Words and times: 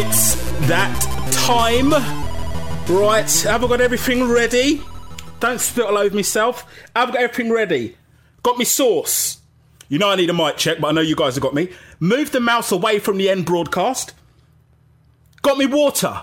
It's 0.00 0.36
that 0.68 0.94
time. 1.32 1.90
Right, 2.88 3.28
have 3.42 3.64
I 3.64 3.66
got 3.66 3.80
everything 3.80 4.28
ready? 4.28 4.80
Don't 5.40 5.60
spit 5.60 5.86
all 5.86 5.98
over 5.98 6.14
myself. 6.14 6.72
I've 6.94 7.08
got 7.08 7.20
everything 7.20 7.52
ready? 7.52 7.96
Got 8.44 8.58
me 8.58 8.64
sauce. 8.64 9.38
You 9.88 9.98
know 9.98 10.08
I 10.08 10.14
need 10.14 10.30
a 10.30 10.32
mic 10.32 10.56
check, 10.56 10.78
but 10.78 10.86
I 10.86 10.92
know 10.92 11.00
you 11.00 11.16
guys 11.16 11.34
have 11.34 11.42
got 11.42 11.52
me. 11.52 11.70
Move 11.98 12.30
the 12.30 12.38
mouse 12.38 12.70
away 12.70 13.00
from 13.00 13.16
the 13.18 13.28
end 13.28 13.44
broadcast. 13.44 14.14
Got 15.42 15.58
me 15.58 15.66
water. 15.66 16.22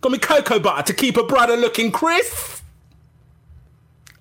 Got 0.00 0.12
me 0.12 0.16
cocoa 0.16 0.58
butter 0.58 0.82
to 0.84 0.94
keep 0.94 1.18
a 1.18 1.24
brother 1.24 1.58
looking 1.58 1.92
crisp. 1.92 2.62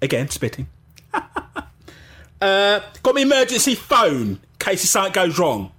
Again, 0.01 0.27
spitting. 0.27 0.67
uh, 1.13 2.81
got 3.01 3.15
me 3.15 3.21
emergency 3.21 3.75
phone 3.75 4.27
in 4.27 4.39
case 4.59 4.89
something 4.89 5.13
goes 5.13 5.39
wrong. 5.39 5.71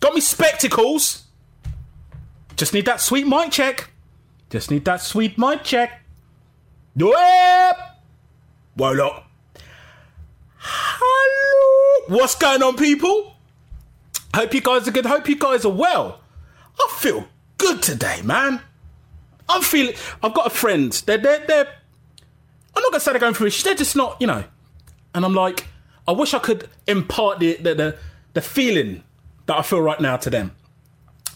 Got 0.00 0.12
me 0.12 0.20
spectacles. 0.20 1.28
Just 2.60 2.74
need 2.74 2.84
that 2.84 3.00
sweet 3.00 3.26
mic 3.26 3.52
check. 3.52 3.88
Just 4.50 4.70
need 4.70 4.84
that 4.84 5.00
sweet 5.00 5.38
mic 5.38 5.64
check. 5.64 6.02
Yep. 6.94 7.78
Warlock. 8.76 9.24
Hello. 10.58 12.18
What's 12.18 12.34
going 12.34 12.62
on, 12.62 12.76
people? 12.76 13.34
Hope 14.34 14.52
you 14.52 14.60
guys 14.60 14.86
are 14.86 14.90
good. 14.90 15.06
Hope 15.06 15.26
you 15.26 15.38
guys 15.38 15.64
are 15.64 15.72
well. 15.72 16.20
I 16.78 16.86
feel 16.98 17.28
good 17.56 17.82
today, 17.82 18.20
man. 18.24 18.60
I'm 19.48 19.62
feeling. 19.62 19.94
I've 20.22 20.34
got 20.34 20.46
a 20.46 20.50
friend. 20.50 20.92
They're 20.92 21.16
they're 21.16 21.46
they're. 21.46 21.66
I'm 22.76 22.82
not 22.82 22.92
gonna 22.92 23.00
say 23.00 23.12
they're 23.12 23.20
going 23.20 23.32
through. 23.32 23.48
They're 23.52 23.74
just 23.74 23.96
not, 23.96 24.20
you 24.20 24.26
know. 24.26 24.44
And 25.14 25.24
I'm 25.24 25.32
like, 25.32 25.66
I 26.06 26.12
wish 26.12 26.34
I 26.34 26.38
could 26.38 26.68
impart 26.86 27.38
the 27.38 27.56
the 27.56 27.74
the, 27.74 27.98
the 28.34 28.42
feeling 28.42 29.02
that 29.46 29.56
I 29.56 29.62
feel 29.62 29.80
right 29.80 29.98
now 29.98 30.18
to 30.18 30.28
them. 30.28 30.54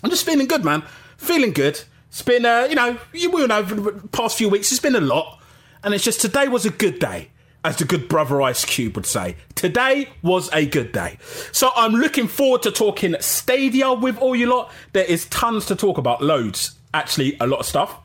I'm 0.03 0.11
just 0.11 0.27
feeling 0.27 0.47
good, 0.47 0.67
man. 0.67 0.83
Feeling 1.25 1.53
good. 1.53 1.81
It's 2.09 2.23
been, 2.23 2.45
uh, 2.45 2.67
you 2.69 2.77
know, 2.77 2.99
you 3.13 3.31
will 3.31 3.49
know, 3.49 3.65
for 3.65 3.75
the 3.75 4.09
past 4.09 4.37
few 4.37 4.49
weeks, 4.49 4.71
it's 4.71 4.81
been 4.81 4.95
a 4.95 5.01
lot. 5.01 5.41
And 5.83 5.95
it's 5.95 6.05
just 6.05 6.21
today 6.21 6.49
was 6.49 6.67
a 6.67 6.71
good 6.71 6.99
day, 6.99 7.31
as 7.65 7.77
the 7.77 7.87
good 7.87 8.09
brother 8.09 8.43
Ice 8.43 8.65
Cube 8.65 8.95
would 8.95 9.07
say. 9.07 9.37
Today 9.55 10.11
was 10.23 10.49
a 10.53 10.67
good 10.67 10.93
day. 10.93 11.17
So 11.51 11.71
I'm 11.75 11.93
looking 11.93 12.29
forward 12.29 12.63
to 12.63 12.71
talking 12.71 13.17
Stadia 13.21 13.93
with 13.95 14.19
all 14.19 14.37
you 14.37 14.47
lot. 14.47 14.71
There 14.93 15.05
is 15.05 15.25
tons 15.27 15.67
to 15.67 15.75
talk 15.75 15.99
about, 15.99 16.23
loads. 16.23 16.79
Actually, 16.93 17.37
a 17.41 17.47
lot 17.47 17.61
of 17.61 17.67
stuff. 17.67 17.99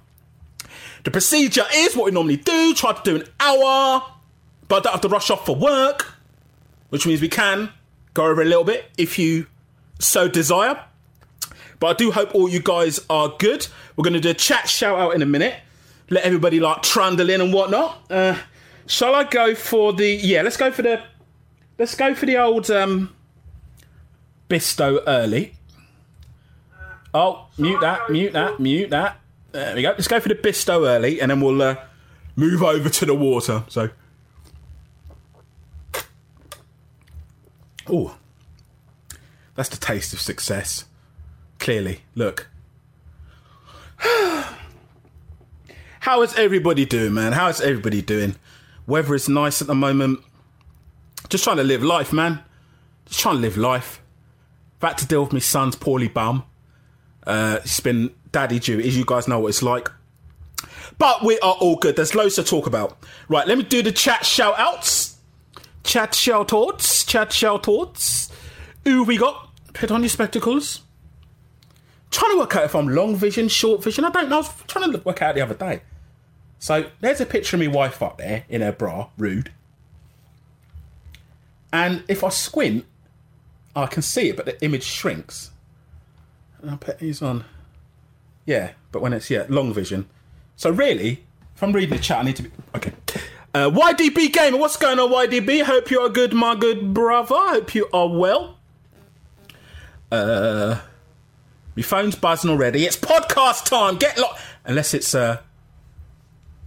The 1.03 1.11
procedure 1.11 1.65
is 1.73 1.95
what 1.95 2.05
we 2.05 2.11
normally 2.11 2.37
do 2.37 2.73
try 2.73 2.93
to 2.93 3.01
do 3.03 3.17
an 3.17 3.27
hour, 3.39 4.01
but 4.69 4.77
I 4.77 4.79
don't 4.79 4.93
have 4.93 5.01
to 5.01 5.09
rush 5.09 5.29
off 5.29 5.45
for 5.45 5.55
work, 5.55 6.13
which 6.89 7.05
means 7.05 7.21
we 7.21 7.29
can 7.29 7.69
go 8.13 8.25
over 8.25 8.41
a 8.41 8.45
little 8.45 8.63
bit 8.63 8.85
if 8.97 9.19
you 9.19 9.47
so 9.99 10.27
desire. 10.27 10.85
But 11.79 11.87
I 11.87 11.93
do 11.93 12.11
hope 12.11 12.35
all 12.35 12.49
you 12.49 12.59
guys 12.59 12.99
are 13.09 13.33
good. 13.39 13.67
We're 13.95 14.03
going 14.03 14.13
to 14.13 14.19
do 14.19 14.29
a 14.29 14.33
chat 14.33 14.67
shout 14.67 14.99
out 14.99 15.15
in 15.15 15.21
a 15.21 15.25
minute. 15.25 15.55
Let 16.09 16.23
everybody 16.23 16.59
like 16.59 16.81
trundle 16.83 17.29
in 17.29 17.39
and 17.39 17.53
whatnot. 17.53 17.99
Uh, 18.09 18.37
shall 18.87 19.15
I 19.15 19.23
go 19.23 19.55
for 19.55 19.93
the? 19.93 20.07
Yeah, 20.07 20.41
let's 20.41 20.57
go 20.57 20.71
for 20.71 20.81
the. 20.81 21.01
Let's 21.77 21.95
go 21.95 22.13
for 22.13 22.25
the 22.25 22.37
old 22.37 22.69
um, 22.69 23.15
Bisto 24.49 25.01
early. 25.07 25.53
Oh, 27.13 27.47
mute 27.57 27.79
that, 27.81 28.09
mute 28.09 28.33
that, 28.33 28.59
mute 28.59 28.89
that. 28.89 29.19
There 29.51 29.75
we 29.75 29.81
go. 29.81 29.89
Let's 29.89 30.07
go 30.07 30.19
for 30.19 30.29
the 30.29 30.35
Bisto 30.35 30.87
early, 30.87 31.21
and 31.21 31.31
then 31.31 31.41
we'll 31.41 31.61
uh, 31.61 31.75
move 32.35 32.61
over 32.61 32.89
to 32.89 33.05
the 33.05 33.15
water. 33.15 33.63
So, 33.67 33.89
oh, 37.87 38.17
that's 39.55 39.69
the 39.69 39.77
taste 39.77 40.13
of 40.13 40.19
success. 40.19 40.85
Clearly, 41.59 42.01
look. 42.15 42.47
How 45.99 46.21
is 46.21 46.33
everybody 46.35 46.85
doing, 46.85 47.13
man? 47.13 47.33
How 47.33 47.49
is 47.49 47.61
everybody 47.61 48.01
doing? 48.01 48.35
Weather 48.87 49.13
is 49.13 49.29
nice 49.29 49.61
at 49.61 49.67
the 49.67 49.75
moment. 49.75 50.21
Just 51.27 51.43
trying 51.43 51.57
to 51.57 51.63
live 51.63 51.83
life, 51.83 52.11
man. 52.11 52.41
Just 53.05 53.19
trying 53.19 53.35
to 53.35 53.41
live 53.41 53.57
life. 53.57 54.01
Back 54.79 54.97
to 54.97 55.05
deal 55.05 55.23
with 55.23 55.33
my 55.33 55.39
son's 55.39 55.75
poorly 55.75 56.07
bum. 56.07 56.43
Uh, 57.27 57.59
it's 57.63 57.79
been 57.81 58.11
daddy 58.31 58.59
duties. 58.59 58.97
You 58.97 59.05
guys 59.05 59.27
know 59.27 59.39
what 59.39 59.49
it's 59.49 59.61
like. 59.61 59.89
But 60.97 61.23
we 61.23 61.37
are 61.39 61.53
all 61.53 61.75
good. 61.75 61.95
There's 61.95 62.15
loads 62.15 62.35
to 62.35 62.43
talk 62.43 62.65
about. 62.65 62.97
Right, 63.27 63.47
let 63.47 63.57
me 63.57 63.63
do 63.63 63.83
the 63.83 63.91
chat 63.91 64.25
shout 64.25 64.55
outs. 64.57 65.17
Chat 65.83 66.15
shout 66.15 66.53
outs. 66.53 67.03
Chat 67.03 67.31
shout 67.33 67.67
outs. 67.67 68.31
Who 68.85 69.03
we 69.03 69.17
got? 69.17 69.49
Put 69.73 69.91
on 69.91 70.01
your 70.01 70.09
spectacles. 70.09 70.81
Trying 72.11 72.31
to 72.31 72.37
work 72.39 72.55
out 72.55 72.63
if 72.63 72.75
I'm 72.75 72.87
long 72.87 73.15
vision, 73.15 73.47
short 73.47 73.83
vision. 73.83 74.03
I 74.03 74.09
don't 74.09 74.29
know. 74.29 74.37
I 74.37 74.39
was 74.39 74.51
trying 74.67 74.91
to 74.91 74.97
work 74.99 75.21
out 75.21 75.35
the 75.35 75.41
other 75.41 75.53
day. 75.53 75.81
So 76.57 76.89
there's 76.99 77.21
a 77.21 77.25
picture 77.25 77.55
of 77.55 77.61
my 77.61 77.67
wife 77.67 78.01
up 78.01 78.17
there 78.17 78.43
in 78.49 78.61
her 78.61 78.71
bra, 78.71 79.09
rude. 79.17 79.51
And 81.71 82.03
if 82.07 82.23
I 82.23 82.29
squint, 82.29 82.85
I 83.75 83.85
can 83.85 84.01
see 84.01 84.29
it, 84.29 84.35
but 84.35 84.45
the 84.45 84.61
image 84.63 84.83
shrinks. 84.83 85.51
And 86.61 86.71
I 86.71 86.75
put 86.75 86.99
these 86.99 87.21
on. 87.21 87.45
Yeah, 88.45 88.71
but 88.91 89.01
when 89.01 89.13
it's 89.13 89.29
yeah 89.29 89.45
long 89.47 89.73
vision. 89.73 90.09
So 90.55 90.71
really, 90.71 91.23
if 91.55 91.63
I'm 91.63 91.71
reading 91.71 91.95
the 91.95 92.03
chat, 92.03 92.19
I 92.19 92.23
need 92.23 92.35
to 92.37 92.43
be 92.43 92.51
okay. 92.75 92.93
Uh, 93.53 93.69
YDB 93.69 94.31
gamer, 94.33 94.57
what's 94.57 94.77
going 94.77 94.99
on, 94.99 95.09
YDB? 95.09 95.63
Hope 95.63 95.89
you 95.89 96.01
are 96.01 96.09
good, 96.09 96.33
my 96.33 96.55
good 96.55 96.93
brother. 96.93 97.35
Hope 97.35 97.73
you 97.73 97.87
are 97.93 98.07
well. 98.07 98.57
Uh, 100.11 100.79
my 101.79 101.83
phone's 101.83 102.15
buzzing 102.15 102.49
already. 102.49 102.83
It's 102.83 102.97
podcast 102.97 103.63
time. 103.63 103.95
Get 103.95 104.17
locked. 104.17 104.41
Unless 104.65 104.93
it's 104.93 105.15
uh, 105.15 105.41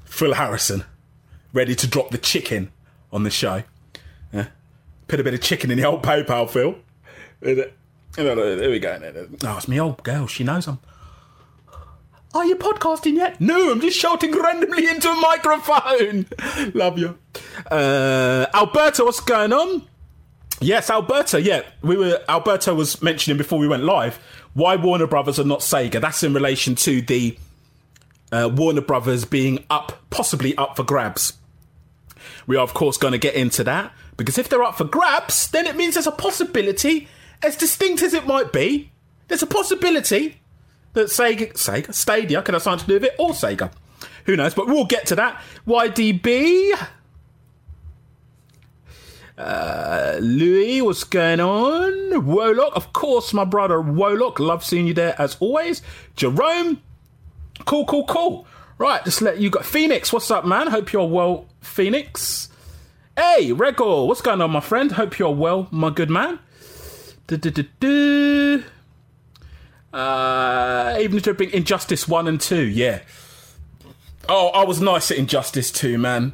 Phil 0.07 0.33
Harrison, 0.33 0.85
ready 1.53 1.75
to 1.75 1.87
drop 1.87 2.09
the 2.13 2.17
chicken 2.17 2.73
on 3.13 3.23
the 3.23 3.31
show. 3.31 3.63
Yeah. 4.33 4.47
Put 5.09 5.21
a 5.21 5.23
bit 5.23 5.35
of 5.35 5.43
chicken 5.43 5.71
in 5.71 5.77
the 5.77 5.85
old 5.85 6.03
PayPal, 6.03 6.49
Phil. 6.49 6.77
There 7.41 7.55
we 7.55 7.63
go. 7.63 7.71
Oh, 9.45 9.57
it's 9.59 9.69
me 9.69 9.79
old 9.79 10.03
girl. 10.03 10.27
She 10.27 10.45
knows 10.45 10.67
I'm. 10.67 10.79
Are 12.33 12.47
you 12.47 12.57
podcasting 12.57 13.17
yet? 13.17 13.39
No, 13.39 13.71
I'm 13.71 13.83
just 13.83 13.99
shouting 13.99 14.33
randomly 14.33 14.87
into 14.89 15.11
a 15.11 15.17
microphone. 15.17 16.25
Love 16.75 16.99
you. 16.99 17.19
Uh, 17.71 18.47
Alberta, 18.55 19.05
what's 19.05 19.21
going 19.21 19.53
on? 19.53 19.87
Yes, 20.63 20.91
Alberto. 20.91 21.39
Yeah, 21.39 21.63
we 21.83 21.97
were. 21.97 22.21
Alberto 22.29 22.75
was 22.75 23.03
mentioning 23.03 23.39
before 23.39 23.59
we 23.59 23.69
went 23.69 23.85
live 23.85 24.19
why 24.55 24.77
Warner 24.77 25.07
Brothers 25.07 25.39
are 25.39 25.45
not 25.45 25.61
Sega. 25.61 26.01
That's 26.01 26.23
in 26.23 26.35
relation 26.35 26.75
to 26.77 27.01
the 27.03 27.37
uh, 28.31 28.51
Warner 28.53 28.81
Brothers 28.81 29.25
being 29.25 29.65
up, 29.71 30.01
possibly 30.11 30.57
up 30.57 30.77
for 30.77 30.85
grabs. 30.85 31.35
We 32.47 32.57
are, 32.57 32.63
of 32.63 32.75
course, 32.75 32.97
going 32.97 33.13
to 33.13 33.19
get 33.19 33.35
into 33.35 33.65
that 33.65 33.93
because 34.17 34.39
if 34.39 34.49
they're 34.49 34.63
up 34.63 34.77
for 34.77 34.85
grabs, 34.85 35.51
then 35.51 35.67
it 35.67 35.77
means 35.77 35.95
there's 35.95 36.07
a 36.07 36.13
possibility, 36.13 37.09
as 37.43 37.57
distinct 37.57 38.03
as 38.03 38.15
it 38.15 38.27
might 38.27 38.53
be, 38.53 38.91
there's 39.29 39.43
a 39.43 39.47
possibility 39.47 40.41
that 40.93 41.07
Sega, 41.07 41.53
Sega, 41.55 41.93
Stadia 41.95 42.43
can 42.43 42.55
have 42.55 42.63
something 42.63 42.87
to 42.87 42.87
do 42.87 42.95
with 42.95 43.05
it, 43.05 43.15
or 43.19 43.31
Sega. 43.31 43.73
Who 44.27 44.37
knows? 44.37 44.55
But 44.55 44.67
we'll 44.67 44.85
get 44.85 45.07
to 45.07 45.17
that. 45.17 45.43
YDB. 45.67 46.73
Louis, 50.21 50.83
what's 50.83 51.05
going 51.05 51.41
on? 51.41 51.93
Wolock, 52.23 52.73
of 52.75 52.93
course, 52.93 53.33
my 53.33 53.45
brother 53.45 53.77
Wolock. 53.77 54.39
Love 54.39 54.65
seeing 54.65 54.87
you 54.87 54.95
there 54.95 55.15
as 55.21 55.37
always. 55.41 55.83
Jerome, 56.17 56.81
cool, 57.65 57.85
cool, 57.87 58.05
cool. 58.07 58.47
Right, 58.79 59.05
just 59.05 59.23
let 59.23 59.39
you 59.39 59.51
got 59.51 59.65
Phoenix. 59.65 60.13
What's 60.13 60.31
up, 60.31 60.45
man? 60.45 60.69
Hope 60.69 60.93
you're 60.93 61.07
well, 61.07 61.47
Phoenix. 61.61 62.49
Hey, 63.17 63.51
Regor, 63.53 64.07
what's 64.07 64.23
going 64.23 64.41
on, 64.41 64.51
my 64.51 64.61
friend? 64.61 64.91
Hope 64.93 65.19
you're 65.19 65.31
well, 65.31 65.69
my 65.71 65.91
good 65.91 66.11
man. 66.11 66.39
Du-du-du-du. 67.27 68.65
Uh, 69.93 70.97
even 71.01 71.35
being 71.37 71.51
Injustice 71.51 72.09
1 72.09 72.27
and 72.27 72.41
2, 72.41 72.63
yeah. 72.63 73.01
Oh, 74.29 74.49
I 74.49 74.65
was 74.65 74.81
nice 74.81 75.11
at 75.11 75.19
Injustice 75.19 75.71
2, 75.71 75.99
man. 75.99 76.33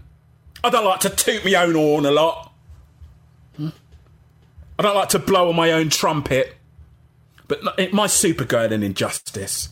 I 0.63 0.71
don't 0.71 0.85
like 0.85 1.01
to 1.01 1.11
toot 1.11 1.45
my 1.45 1.55
own 1.55 1.75
horn 1.75 2.07
a 2.07 2.11
lot. 2.11 2.48
I 4.79 4.83
don't 4.83 4.95
like 4.95 5.09
to 5.11 5.19
blow 5.19 5.49
on 5.49 5.57
my 5.57 5.73
own 5.73 5.91
trumpet. 5.91 6.55
But 7.49 7.65
my 7.65 8.07
Supergirl 8.07 8.71
in 8.71 8.83
Injustice. 8.83 9.71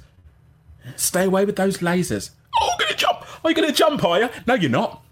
Stay 0.96 1.24
away 1.24 1.44
with 1.44 1.56
those 1.56 1.78
lasers. 1.78 2.30
Oh, 2.60 2.70
I'm 2.72 2.78
gonna 2.78 2.96
jump. 2.96 3.44
Are 3.44 3.50
you 3.50 3.56
gonna 3.56 3.72
jump, 3.72 4.02
are 4.04 4.20
you? 4.20 4.28
No, 4.46 4.54
you're 4.54 4.70
not. 4.70 5.02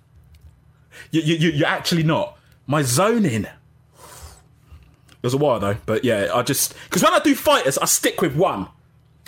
You, 1.11 1.20
you, 1.20 1.50
you're 1.50 1.69
actually 1.69 2.02
not. 2.02 2.38
My 2.67 2.82
zoning. 2.82 3.44
It 3.44 5.23
was 5.23 5.35
a 5.35 5.38
while 5.38 5.61
though, 5.61 5.76
but 5.87 6.05
yeah, 6.05 6.31
I 6.35 6.43
just 6.43 6.75
because 6.85 7.02
when 7.02 7.12
I 7.12 7.19
do 7.19 7.35
fighters, 7.35 7.79
I 7.79 7.87
stick 7.87 8.20
with 8.20 8.35
one, 8.35 8.69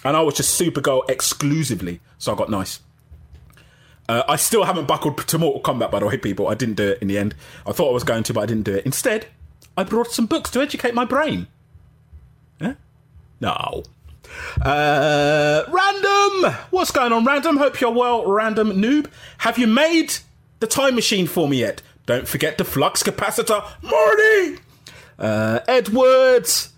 and 0.04 0.16
I 0.16 0.22
was 0.22 0.34
just 0.34 0.60
Supergirl 0.60 1.08
exclusively, 1.08 2.00
so 2.18 2.32
I 2.32 2.36
got 2.36 2.50
nice. 2.50 2.80
Uh, 4.08 4.22
I 4.28 4.36
still 4.36 4.64
haven't 4.64 4.86
buckled 4.86 5.18
to 5.26 5.38
Mortal 5.38 5.62
Kombat, 5.62 5.90
by 5.90 5.98
the 5.98 6.06
way, 6.06 6.16
people. 6.16 6.48
I 6.48 6.54
didn't 6.54 6.76
do 6.76 6.90
it 6.90 6.98
in 7.02 7.08
the 7.08 7.18
end. 7.18 7.34
I 7.66 7.72
thought 7.72 7.90
I 7.90 7.92
was 7.92 8.04
going 8.04 8.22
to, 8.24 8.34
but 8.34 8.42
I 8.42 8.46
didn't 8.46 8.64
do 8.64 8.74
it. 8.74 8.86
Instead, 8.86 9.26
I 9.76 9.84
brought 9.84 10.10
some 10.10 10.26
books 10.26 10.50
to 10.50 10.60
educate 10.60 10.94
my 10.94 11.04
brain. 11.04 11.46
Yeah? 12.60 12.74
No. 13.40 13.82
Uh, 14.60 15.62
random, 15.68 16.54
what's 16.70 16.90
going 16.90 17.12
on, 17.12 17.24
random? 17.24 17.56
Hope 17.56 17.80
you're 17.80 17.90
well, 17.90 18.26
random 18.30 18.72
noob. 18.72 19.10
Have 19.38 19.58
you 19.58 19.66
made 19.66 20.14
the 20.60 20.66
time 20.66 20.94
machine 20.94 21.26
for 21.26 21.48
me 21.48 21.58
yet? 21.58 21.82
Don't 22.06 22.26
forget 22.26 22.58
the 22.58 22.64
flux 22.64 23.02
capacitor, 23.02 23.64
Marty. 23.82 24.60
Uh, 25.18 25.60
Edwards, 25.68 26.70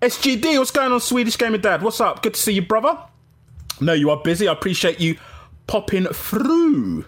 SGD, 0.00 0.58
what's 0.58 0.70
going 0.70 0.92
on, 0.92 1.00
Swedish 1.00 1.36
Gamer 1.36 1.58
Dad? 1.58 1.82
What's 1.82 2.00
up? 2.00 2.22
Good 2.22 2.34
to 2.34 2.40
see 2.40 2.52
you, 2.52 2.62
brother. 2.62 2.98
No, 3.80 3.92
you 3.92 4.10
are 4.10 4.20
busy. 4.22 4.48
I 4.48 4.52
appreciate 4.52 5.00
you 5.00 5.16
popping 5.66 6.04
through. 6.06 7.04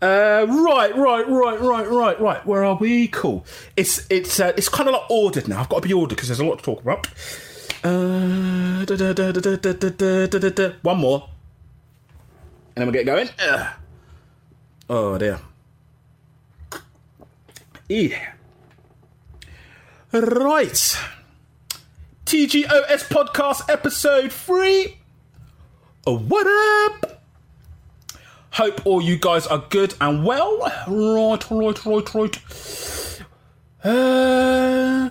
Uh, 0.00 0.46
right, 0.48 0.96
right, 0.96 1.28
right, 1.28 1.60
right, 1.60 1.90
right, 1.90 2.20
right. 2.20 2.46
Where 2.46 2.64
are 2.64 2.76
we? 2.76 3.08
Cool. 3.08 3.44
It's 3.76 4.06
it's 4.08 4.38
uh, 4.38 4.52
it's 4.56 4.68
kind 4.68 4.88
of 4.88 4.92
like 4.94 5.10
ordered 5.10 5.48
now. 5.48 5.60
I've 5.60 5.68
got 5.68 5.82
to 5.82 5.88
be 5.88 5.92
ordered 5.94 6.14
because 6.14 6.28
there's 6.28 6.38
a 6.40 6.44
lot 6.44 6.58
to 6.58 6.64
talk 6.64 6.80
about. 6.82 7.08
Uh, 7.84 8.84
One 10.82 10.98
more, 10.98 11.28
and 12.76 12.82
then 12.82 12.86
we 12.86 12.92
get 12.92 13.06
going. 13.06 13.28
Uh. 13.40 13.72
Oh 14.88 15.18
dear. 15.18 15.40
Yeah. 17.88 18.32
Right. 20.12 20.96
TGOS 22.24 23.08
podcast 23.08 23.68
episode 23.68 24.30
three. 24.32 24.98
What 26.04 26.46
up? 26.92 27.17
Hope 28.58 28.84
all 28.84 29.00
you 29.00 29.16
guys 29.16 29.46
are 29.46 29.64
good 29.70 29.94
and 30.00 30.26
well. 30.26 30.58
Right, 30.88 31.48
right, 31.48 31.86
right, 31.86 32.14
right. 32.14 33.22
Uh, 33.84 35.10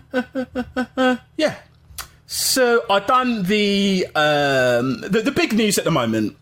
yeah. 1.37 1.55
So 2.25 2.83
I 2.89 2.99
done 2.99 3.43
the, 3.43 4.05
um, 4.15 4.99
the 4.99 5.21
the 5.23 5.31
big 5.31 5.53
news 5.53 5.77
at 5.77 5.85
the 5.85 5.91
moment 5.91 6.35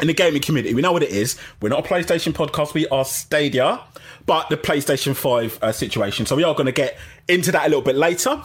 in 0.00 0.08
the 0.08 0.12
gaming 0.12 0.42
community. 0.42 0.74
We 0.74 0.82
know 0.82 0.90
what 0.90 1.04
it 1.04 1.10
is. 1.10 1.38
We're 1.62 1.68
not 1.68 1.86
a 1.86 1.88
PlayStation 1.88 2.32
podcast. 2.32 2.74
We 2.74 2.88
are 2.88 3.04
Stadia, 3.04 3.78
but 4.26 4.48
the 4.48 4.56
PlayStation 4.56 5.14
Five 5.14 5.56
uh, 5.62 5.70
situation. 5.70 6.26
So 6.26 6.34
we 6.34 6.42
are 6.42 6.54
going 6.54 6.66
to 6.66 6.72
get 6.72 6.98
into 7.28 7.52
that 7.52 7.64
a 7.64 7.68
little 7.68 7.80
bit 7.80 7.94
later 7.94 8.42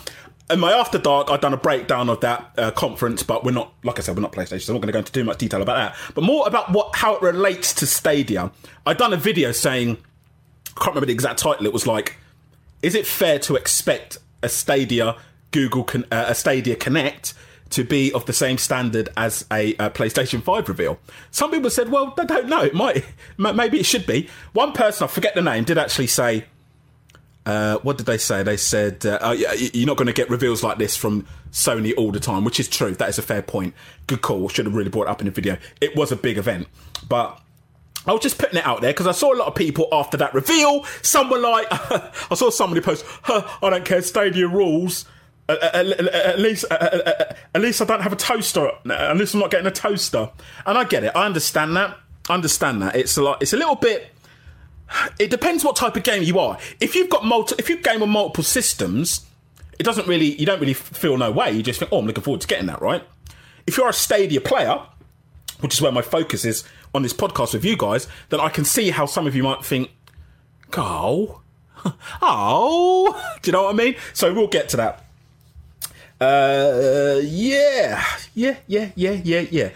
in 0.49 0.59
my 0.59 0.71
after 0.73 0.97
dark, 0.97 1.29
I've 1.29 1.41
done 1.41 1.53
a 1.53 1.57
breakdown 1.57 2.09
of 2.09 2.21
that 2.21 2.51
uh, 2.57 2.71
conference, 2.71 3.23
but 3.23 3.43
we're 3.43 3.51
not, 3.51 3.73
like 3.83 3.99
I 3.99 4.01
said, 4.01 4.15
we're 4.15 4.21
not 4.21 4.31
PlayStation, 4.31 4.61
so 4.61 4.73
I'm 4.73 4.75
not 4.75 4.81
going 4.81 4.87
to 4.87 4.93
go 4.93 4.99
into 4.99 5.11
too 5.11 5.23
much 5.23 5.37
detail 5.37 5.61
about 5.61 5.75
that. 5.75 6.13
But 6.15 6.23
more 6.23 6.47
about 6.47 6.71
what 6.71 6.95
how 6.95 7.15
it 7.15 7.21
relates 7.21 7.73
to 7.75 7.85
Stadia. 7.85 8.51
I've 8.85 8.97
done 8.97 9.13
a 9.13 9.17
video 9.17 9.51
saying, 9.51 9.97
I 10.75 10.79
can't 10.79 10.87
remember 10.87 11.07
the 11.07 11.13
exact 11.13 11.39
title. 11.39 11.65
It 11.65 11.73
was 11.73 11.85
like, 11.85 12.17
is 12.81 12.95
it 12.95 13.05
fair 13.05 13.39
to 13.39 13.55
expect 13.55 14.17
a 14.41 14.49
Stadia 14.49 15.15
Google 15.51 15.83
Con- 15.83 16.05
uh, 16.11 16.25
a 16.27 16.35
Stadia 16.35 16.75
Connect 16.75 17.33
to 17.71 17.83
be 17.83 18.11
of 18.13 18.25
the 18.25 18.33
same 18.33 18.57
standard 18.57 19.09
as 19.15 19.45
a, 19.51 19.73
a, 19.73 19.91
PlayStation 19.91 20.41
5 20.41 20.67
reveal. 20.67 20.99
Some 21.29 21.51
people 21.51 21.69
said, 21.69 21.89
well, 21.89 22.15
they 22.17 22.25
don't 22.25 22.47
know. 22.47 22.61
It 22.61 22.73
might, 22.73 23.05
maybe 23.37 23.79
it 23.79 23.85
should 23.85 24.07
be. 24.07 24.27
One 24.53 24.71
person, 24.71 25.05
I 25.05 25.07
forget 25.07 25.35
the 25.35 25.41
name, 25.43 25.65
did 25.65 25.77
actually 25.77 26.07
say, 26.07 26.45
uh, 27.49 27.79
what 27.79 27.97
did 27.97 28.05
they 28.05 28.19
say? 28.19 28.43
They 28.43 28.57
said, 28.57 29.03
uh, 29.07 29.17
oh, 29.21 29.31
you're 29.31 29.87
not 29.87 29.97
going 29.97 30.05
to 30.05 30.13
get 30.13 30.29
reveals 30.29 30.61
like 30.61 30.77
this 30.77 30.95
from 30.95 31.25
Sony 31.51 31.95
all 31.97 32.11
the 32.11 32.19
time, 32.19 32.43
which 32.43 32.59
is 32.59 32.67
true. 32.67 32.91
That 32.91 33.09
is 33.09 33.17
a 33.17 33.23
fair 33.23 33.41
point. 33.41 33.73
Good 34.05 34.21
call. 34.21 34.49
Should 34.49 34.67
have 34.67 34.75
really 34.75 34.91
brought 34.91 35.07
it 35.07 35.09
up 35.09 35.19
in 35.19 35.25
the 35.25 35.31
video. 35.31 35.57
It 35.81 35.95
was 35.95 36.11
a 36.11 36.15
big 36.15 36.37
event. 36.37 36.67
But 37.07 37.41
I 38.05 38.13
was 38.13 38.21
just 38.21 38.37
putting 38.37 38.59
it 38.59 38.67
out 38.67 38.81
there 38.81 38.93
because 38.93 39.07
I 39.07 39.13
saw 39.13 39.33
a 39.33 39.37
lot 39.37 39.47
of 39.47 39.55
people 39.55 39.87
after 39.91 40.15
that 40.17 40.35
reveal. 40.35 40.83
Some 41.01 41.31
were 41.31 41.39
like, 41.39 41.65
I 41.71 42.35
saw 42.35 42.51
somebody 42.51 42.81
post, 42.81 43.03
huh, 43.23 43.47
I 43.63 43.71
don't 43.71 43.83
care, 43.83 44.03
Stadia 44.03 44.47
rules. 44.47 45.05
At, 45.47 46.37
least, 46.37 46.65
at 46.69 47.61
least 47.61 47.81
I 47.81 47.85
don't 47.85 48.01
have 48.01 48.13
a 48.13 48.15
toaster. 48.15 48.69
At 48.87 49.17
least 49.17 49.33
I'm 49.33 49.39
not 49.39 49.49
getting 49.49 49.65
a 49.65 49.71
toaster. 49.71 50.29
And 50.67 50.77
I 50.77 50.83
get 50.83 51.03
it. 51.03 51.13
I 51.15 51.25
understand 51.25 51.75
that. 51.77 51.97
I 52.29 52.35
understand 52.35 52.83
that. 52.83 52.95
It's 52.95 53.17
a 53.17 53.23
lot. 53.23 53.41
It's 53.41 53.53
a 53.53 53.57
little 53.57 53.73
bit 53.73 54.11
it 55.19 55.29
depends 55.29 55.63
what 55.63 55.75
type 55.75 55.95
of 55.95 56.03
game 56.03 56.23
you 56.23 56.39
are. 56.39 56.57
If 56.79 56.95
you've 56.95 57.09
got 57.09 57.25
multi, 57.25 57.55
if 57.57 57.69
you 57.69 57.77
game 57.77 58.01
on 58.01 58.09
multiple 58.09 58.43
systems, 58.43 59.25
it 59.77 59.83
doesn't 59.83 60.07
really, 60.07 60.35
you 60.35 60.45
don't 60.45 60.59
really 60.59 60.73
feel 60.73 61.17
no 61.17 61.31
way. 61.31 61.51
You 61.51 61.63
just 61.63 61.79
think, 61.79 61.91
oh, 61.91 61.99
I'm 61.99 62.05
looking 62.05 62.23
forward 62.23 62.41
to 62.41 62.47
getting 62.47 62.67
that, 62.67 62.81
right? 62.81 63.03
If 63.65 63.77
you're 63.77 63.89
a 63.89 63.93
Stadia 63.93 64.41
player, 64.41 64.81
which 65.61 65.73
is 65.73 65.81
where 65.81 65.91
my 65.91 66.01
focus 66.01 66.45
is 66.45 66.63
on 66.93 67.03
this 67.03 67.13
podcast 67.13 67.53
with 67.53 67.63
you 67.63 67.77
guys, 67.77 68.07
then 68.29 68.39
I 68.39 68.49
can 68.49 68.65
see 68.65 68.89
how 68.89 69.05
some 69.05 69.27
of 69.27 69.35
you 69.35 69.43
might 69.43 69.63
think, 69.63 69.91
oh, 70.75 71.41
oh, 72.21 73.35
do 73.41 73.49
you 73.49 73.53
know 73.53 73.63
what 73.63 73.73
I 73.73 73.77
mean? 73.77 73.95
So 74.13 74.33
we'll 74.33 74.47
get 74.47 74.69
to 74.69 74.77
that. 74.77 75.05
Uh, 76.21 77.21
yeah, 77.23 78.03
yeah, 78.33 78.57
yeah, 78.67 78.89
yeah, 78.95 79.21
yeah, 79.23 79.45
yeah. 79.49 79.69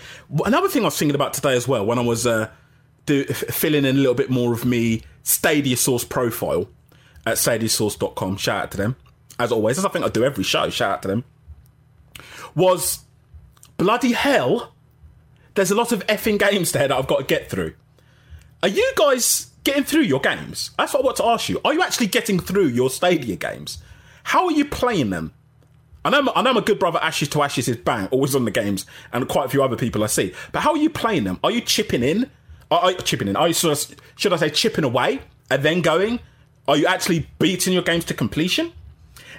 Another 0.46 0.68
thing 0.68 0.82
I 0.82 0.86
was 0.86 0.98
thinking 0.98 1.16
about 1.16 1.34
today 1.34 1.56
as 1.56 1.68
well 1.70 1.86
when 1.86 1.98
I 1.98 2.02
was 2.02 2.28
uh, 2.28 2.50
do 3.06 3.26
filling 3.26 3.86
in 3.86 3.96
a 3.96 4.00
little 4.00 4.14
bit 4.14 4.30
more 4.30 4.54
of 4.54 4.66
me 4.66 5.02
Stadia 5.24 5.78
Source 5.78 6.04
profile 6.04 6.70
at 7.26 7.38
stadiasource.com. 7.38 8.38
Shout 8.38 8.64
out 8.64 8.72
to 8.72 8.78
them. 8.78 8.96
As 9.40 9.52
always, 9.52 9.78
as 9.78 9.86
I 9.86 9.90
think 9.90 10.06
I 10.06 10.10
do 10.10 10.24
every 10.24 10.44
show, 10.44 10.70
shout 10.70 10.92
out 10.92 11.02
to 11.04 11.08
them. 11.08 11.24
Was 12.56 13.00
bloody 13.78 14.12
hell, 14.12 14.74
there's 15.56 15.72
a 15.72 15.76
lot 15.76 15.92
of 15.92 16.06
effing 16.08 16.38
games 16.38 16.72
there 16.72 16.88
that 16.88 16.96
I've 16.96 17.08
got 17.08 17.20
to 17.20 17.26
get 17.26 17.50
through. 17.50 17.74
Are 18.62 18.70
you 18.70 18.92
guys 18.96 19.52
getting 19.64 19.84
through 19.84 20.04
your 20.04 20.20
games? 20.20 20.72
That's 20.78 20.94
what 20.94 21.02
I 21.02 21.06
want 21.06 21.18
to 21.18 21.26
ask 21.26 21.50
you. 21.50 21.60
Are 21.66 21.74
you 21.74 21.82
actually 21.82 22.08
getting 22.08 22.40
through 22.40 22.68
your 22.68 22.90
Stadia 22.90 23.36
games? 23.36 23.80
How 24.24 24.46
are 24.46 24.52
you 24.52 24.66
playing 24.66 25.10
them? 25.10 25.34
I 26.06 26.10
know, 26.10 26.32
I 26.36 26.42
know 26.42 26.54
my 26.54 26.62
good 26.62 26.80
brother 26.80 27.00
Ashes 27.02 27.30
to 27.30 27.42
Ashes 27.42 27.68
is 27.68 27.78
bang, 27.78 28.08
always 28.08 28.36
on 28.36 28.46
the 28.46 28.52
games, 28.52 28.86
and 29.14 29.28
quite 29.28 29.46
a 29.46 29.50
few 29.50 29.64
other 29.64 29.78
people 29.78 30.04
I 30.04 30.08
see. 30.08 30.34
But 30.52 30.62
how 30.62 30.72
are 30.72 30.78
you 30.78 30.90
playing 30.90 31.24
them? 31.24 31.40
Are 31.44 31.52
you 31.52 31.62
chipping 31.62 32.04
in? 32.04 32.30
Are, 32.72 32.92
you 32.92 32.98
chipping 32.98 33.28
in? 33.28 33.36
Are 33.36 33.48
you 33.48 33.54
sort 33.54 33.90
of, 33.92 33.98
should 34.16 34.34
I 34.34 34.38
say 34.38 34.50
chipping 34.50 34.84
away 34.84 35.22
and 35.50 35.64
then 35.64 35.82
going? 35.82 36.20
Are 36.68 36.78
you 36.78 36.88
actually 36.88 37.28
beating 37.40 37.74
your 37.74 37.82
games 37.82 38.06
to 38.06 38.14
completion? 38.14 38.72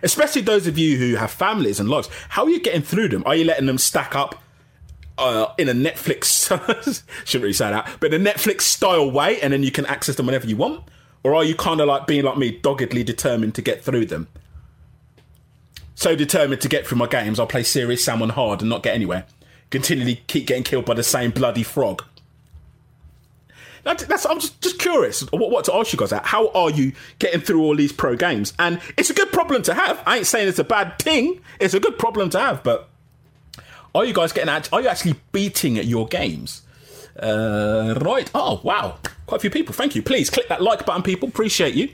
Especially 0.03 0.43
those 0.43 0.67
of 0.67 0.77
you 0.77 0.99
who 0.99 1.17
have 1.17 1.31
families 1.31 1.81
and 1.81 1.89
lives. 1.89 2.09
How 2.29 2.45
are 2.45 2.51
you 2.51 2.61
getting 2.61 2.83
through 2.83 3.09
them? 3.09 3.23
Are 3.27 3.35
you 3.35 3.45
letting 3.45 3.67
them 3.67 3.79
stack 3.79 4.15
up 4.15 4.43
uh, 5.17 5.47
in 5.57 5.69
a 5.69 5.73
Netflix? 5.73 6.49
shouldn't 7.25 7.43
really 7.43 7.53
say 7.55 7.71
that, 7.71 7.89
but 8.01 8.13
in 8.13 8.27
a 8.27 8.31
Netflix 8.31 8.63
style 8.63 9.11
way, 9.11 9.41
and 9.41 9.53
then 9.53 9.63
you 9.63 9.71
can 9.71 9.87
access 9.87 10.17
them 10.17 10.27
whenever 10.27 10.47
you 10.47 10.57
want. 10.57 10.85
Or 11.23 11.35
are 11.35 11.45
you 11.45 11.55
kind 11.55 11.81
of 11.81 11.89
like 11.89 12.07
being 12.07 12.25
like 12.25 12.37
me, 12.37 12.51
doggedly 12.51 13.03
determined 13.03 13.55
to 13.55 13.63
get 13.63 13.83
through 13.83 14.07
them? 14.07 14.29
So 15.95 16.15
determined 16.15 16.61
to 16.61 16.69
get 16.69 16.87
through 16.87 16.99
my 16.99 17.07
games, 17.07 17.41
I'll 17.41 17.47
play 17.47 17.63
serious 17.63 18.05
salmon 18.05 18.31
hard 18.31 18.61
and 18.61 18.69
not 18.69 18.83
get 18.83 18.95
anywhere. 18.95 19.25
Continually 19.71 20.23
keep 20.27 20.47
getting 20.47 20.65
killed 20.65 20.85
by 20.85 20.93
the 20.93 21.03
same 21.03 21.31
bloody 21.31 21.63
frog. 21.63 22.05
That's, 23.85 24.25
I'm 24.25 24.41
just, 24.41 24.61
just 24.61 24.79
curious 24.79 25.21
what, 25.31 25.51
what 25.51 25.65
to 25.67 25.75
ask 25.75 25.93
you 25.93 25.99
guys. 25.99 26.13
How 26.25 26.49
are 26.49 26.71
you 26.71 26.93
getting 27.19 27.41
through 27.41 27.63
all 27.63 27.77
these 27.77 27.93
pro 27.93 28.17
games? 28.17 28.53
And 28.59 28.81
it's 28.97 29.11
a 29.11 29.15
good 29.15 29.31
problem 29.31 29.63
to 29.65 29.75
have. 29.75 30.03
I 30.07 30.19
ain't 30.19 30.27
saying 30.27 30.49
it's 30.49 30.59
a 30.59 30.65
bad 30.65 30.99
thing. 30.99 31.41
It's 31.61 31.75
a 31.75 31.81
good 31.81 31.99
problem 31.99 32.31
to 32.31 32.41
have. 32.41 32.63
But 32.63 32.89
are 33.95 34.05
you 34.05 34.15
guys 34.15 34.33
getting? 34.33 34.49
Are 34.49 34.81
you 34.81 34.89
actually 34.89 35.17
beating 35.33 35.79
at 35.79 35.85
your 35.85 36.09
games? 36.09 36.63
Uh, 37.19 37.95
right. 38.01 38.31
Oh 38.35 38.61
wow, 38.65 38.99
quite 39.27 39.37
a 39.37 39.41
few 39.41 39.51
people. 39.51 39.75
Thank 39.75 39.95
you. 39.95 40.03
Please 40.03 40.31
click 40.31 40.49
that 40.49 40.63
like 40.63 40.85
button, 40.85 41.03
people. 41.03 41.29
Appreciate 41.29 41.75
you. 41.75 41.91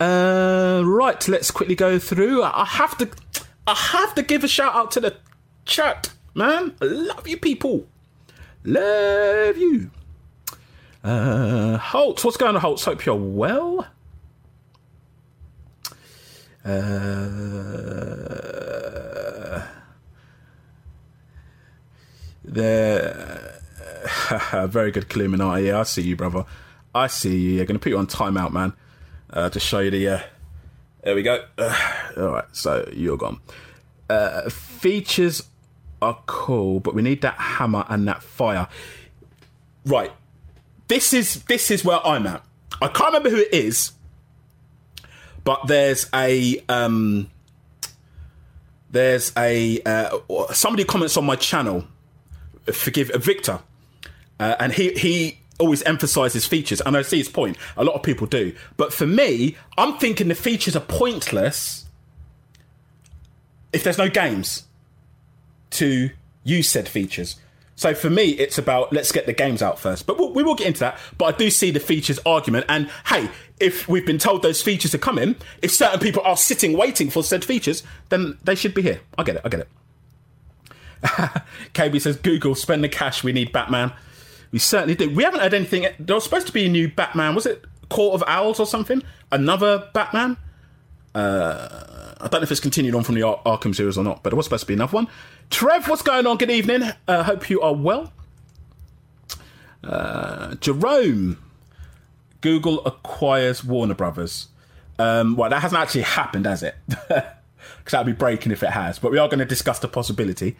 Uh, 0.00 0.82
right. 0.84 1.26
Let's 1.28 1.50
quickly 1.50 1.74
go 1.74 1.98
through. 1.98 2.42
I 2.42 2.64
have 2.64 2.96
to. 2.98 3.10
I 3.66 3.74
have 3.74 4.14
to 4.14 4.22
give 4.22 4.44
a 4.44 4.48
shout 4.48 4.74
out 4.74 4.92
to 4.92 5.00
the 5.00 5.16
chat, 5.64 6.12
man. 6.34 6.74
I 6.80 6.84
love 6.84 7.26
you, 7.26 7.36
people. 7.36 7.86
Love 8.64 9.56
you. 9.56 9.90
Uh, 11.06 11.78
Holtz, 11.78 12.24
what's 12.24 12.36
going 12.36 12.56
on, 12.56 12.60
Holtz? 12.60 12.84
Hope 12.84 13.06
you're 13.06 13.14
well. 13.14 13.86
Uh, 16.64 16.82
there, 22.44 23.60
very 24.66 24.90
good, 24.90 25.06
Illuminati. 25.14 25.66
Yeah, 25.66 25.78
I 25.78 25.84
see 25.84 26.02
you, 26.02 26.16
brother. 26.16 26.44
I 26.92 27.06
see 27.06 27.38
you. 27.38 27.50
Yeah, 27.50 27.64
going 27.66 27.76
to 27.76 27.78
put 27.78 27.90
you 27.90 27.98
on 27.98 28.08
timeout, 28.08 28.50
man. 28.50 28.72
Uh, 29.30 29.48
to 29.48 29.60
show 29.60 29.78
you 29.78 29.92
the. 29.92 30.08
Uh, 30.08 30.20
there 31.04 31.14
we 31.14 31.22
go. 31.22 31.44
Uh, 31.56 32.02
all 32.16 32.30
right, 32.30 32.46
so 32.50 32.90
you're 32.92 33.16
gone. 33.16 33.38
Uh, 34.10 34.50
features 34.50 35.44
are 36.02 36.18
cool, 36.26 36.80
but 36.80 36.96
we 36.96 37.02
need 37.02 37.20
that 37.22 37.34
hammer 37.34 37.84
and 37.88 38.08
that 38.08 38.24
fire. 38.24 38.66
Right, 39.84 40.10
this 40.88 41.12
is 41.12 41.42
this 41.44 41.70
is 41.70 41.84
where 41.84 42.04
I'm 42.06 42.26
at. 42.26 42.44
I 42.80 42.88
can't 42.88 43.08
remember 43.08 43.30
who 43.30 43.38
it 43.38 43.52
is, 43.52 43.92
but 45.44 45.66
there's 45.66 46.08
a 46.14 46.62
um, 46.68 47.30
there's 48.90 49.32
a 49.36 49.80
uh, 49.84 50.18
somebody 50.52 50.84
comments 50.84 51.16
on 51.16 51.24
my 51.24 51.36
channel. 51.36 51.84
Forgive 52.72 53.10
uh, 53.10 53.18
Victor, 53.18 53.60
uh, 54.40 54.56
and 54.58 54.72
he 54.72 54.92
he 54.92 55.38
always 55.58 55.82
emphasizes 55.82 56.46
features, 56.46 56.80
and 56.80 56.96
I 56.96 57.02
see 57.02 57.18
his 57.18 57.28
point. 57.28 57.56
A 57.76 57.84
lot 57.84 57.94
of 57.94 58.02
people 58.02 58.26
do, 58.26 58.54
but 58.76 58.92
for 58.92 59.06
me, 59.06 59.56
I'm 59.78 59.98
thinking 59.98 60.28
the 60.28 60.34
features 60.34 60.76
are 60.76 60.80
pointless 60.80 61.86
if 63.72 63.84
there's 63.84 63.98
no 63.98 64.08
games 64.08 64.64
to 65.70 66.10
use 66.44 66.68
said 66.68 66.88
features. 66.88 67.36
So 67.76 67.94
for 67.94 68.08
me, 68.10 68.30
it's 68.30 68.56
about 68.58 68.92
let's 68.92 69.12
get 69.12 69.26
the 69.26 69.32
games 69.34 69.62
out 69.62 69.78
first. 69.78 70.06
But 70.06 70.18
we'll, 70.18 70.32
we 70.32 70.42
will 70.42 70.54
get 70.54 70.66
into 70.66 70.80
that. 70.80 70.98
But 71.18 71.34
I 71.34 71.38
do 71.38 71.50
see 71.50 71.70
the 71.70 71.80
features 71.80 72.18
argument. 72.26 72.64
And 72.68 72.90
hey, 73.06 73.28
if 73.60 73.86
we've 73.86 74.06
been 74.06 74.18
told 74.18 74.42
those 74.42 74.62
features 74.62 74.94
are 74.94 74.98
coming, 74.98 75.36
if 75.62 75.70
certain 75.70 76.00
people 76.00 76.22
are 76.24 76.36
sitting 76.36 76.76
waiting 76.76 77.10
for 77.10 77.22
said 77.22 77.44
features, 77.44 77.82
then 78.08 78.38
they 78.42 78.54
should 78.54 78.74
be 78.74 78.82
here. 78.82 79.00
I 79.16 79.22
get 79.22 79.36
it. 79.36 79.42
I 79.44 79.48
get 79.50 79.60
it. 79.60 79.68
KB 81.74 82.00
says, 82.00 82.16
Google, 82.16 82.54
spend 82.54 82.82
the 82.82 82.88
cash. 82.88 83.22
We 83.22 83.32
need 83.32 83.52
Batman. 83.52 83.92
We 84.52 84.58
certainly 84.58 84.94
do. 84.94 85.10
We 85.10 85.22
haven't 85.22 85.40
had 85.40 85.52
anything. 85.52 85.86
There 85.98 86.16
was 86.16 86.24
supposed 86.24 86.46
to 86.46 86.52
be 86.52 86.66
a 86.66 86.68
new 86.68 86.88
Batman. 86.88 87.34
Was 87.34 87.44
it 87.44 87.64
Court 87.90 88.14
of 88.14 88.24
Owls 88.26 88.58
or 88.58 88.66
something? 88.66 89.02
Another 89.30 89.90
Batman? 89.92 90.38
Uh, 91.16 92.14
I 92.20 92.28
don't 92.28 92.40
know 92.40 92.44
if 92.44 92.50
it's 92.50 92.60
continued 92.60 92.94
on 92.94 93.02
from 93.02 93.14
the 93.14 93.22
Ar- 93.22 93.40
Arkham 93.46 93.74
series 93.74 93.96
or 93.96 94.04
not, 94.04 94.22
but 94.22 94.32
it 94.32 94.36
was 94.36 94.44
supposed 94.44 94.62
to 94.64 94.66
be 94.66 94.74
another 94.74 94.92
one. 94.92 95.08
Trev, 95.48 95.88
what's 95.88 96.02
going 96.02 96.26
on? 96.26 96.36
Good 96.36 96.50
evening. 96.50 96.82
Uh, 97.08 97.22
hope 97.22 97.48
you 97.48 97.60
are 97.62 97.74
well. 97.74 98.12
Uh, 99.82 100.56
Jerome, 100.56 101.38
Google 102.42 102.84
acquires 102.84 103.64
Warner 103.64 103.94
Brothers. 103.94 104.48
Um, 104.98 105.36
well, 105.36 105.48
that 105.48 105.60
hasn't 105.62 105.80
actually 105.80 106.02
happened, 106.02 106.46
has 106.46 106.62
it? 106.62 106.74
Because 107.78 107.92
that'd 107.92 108.06
be 108.06 108.12
breaking 108.18 108.50
if 108.50 108.62
it 108.64 108.70
has. 108.70 108.98
But 108.98 109.12
we 109.12 109.18
are 109.18 109.28
going 109.28 109.38
to 109.38 109.44
discuss 109.44 109.78
the 109.78 109.86
possibility. 109.86 110.56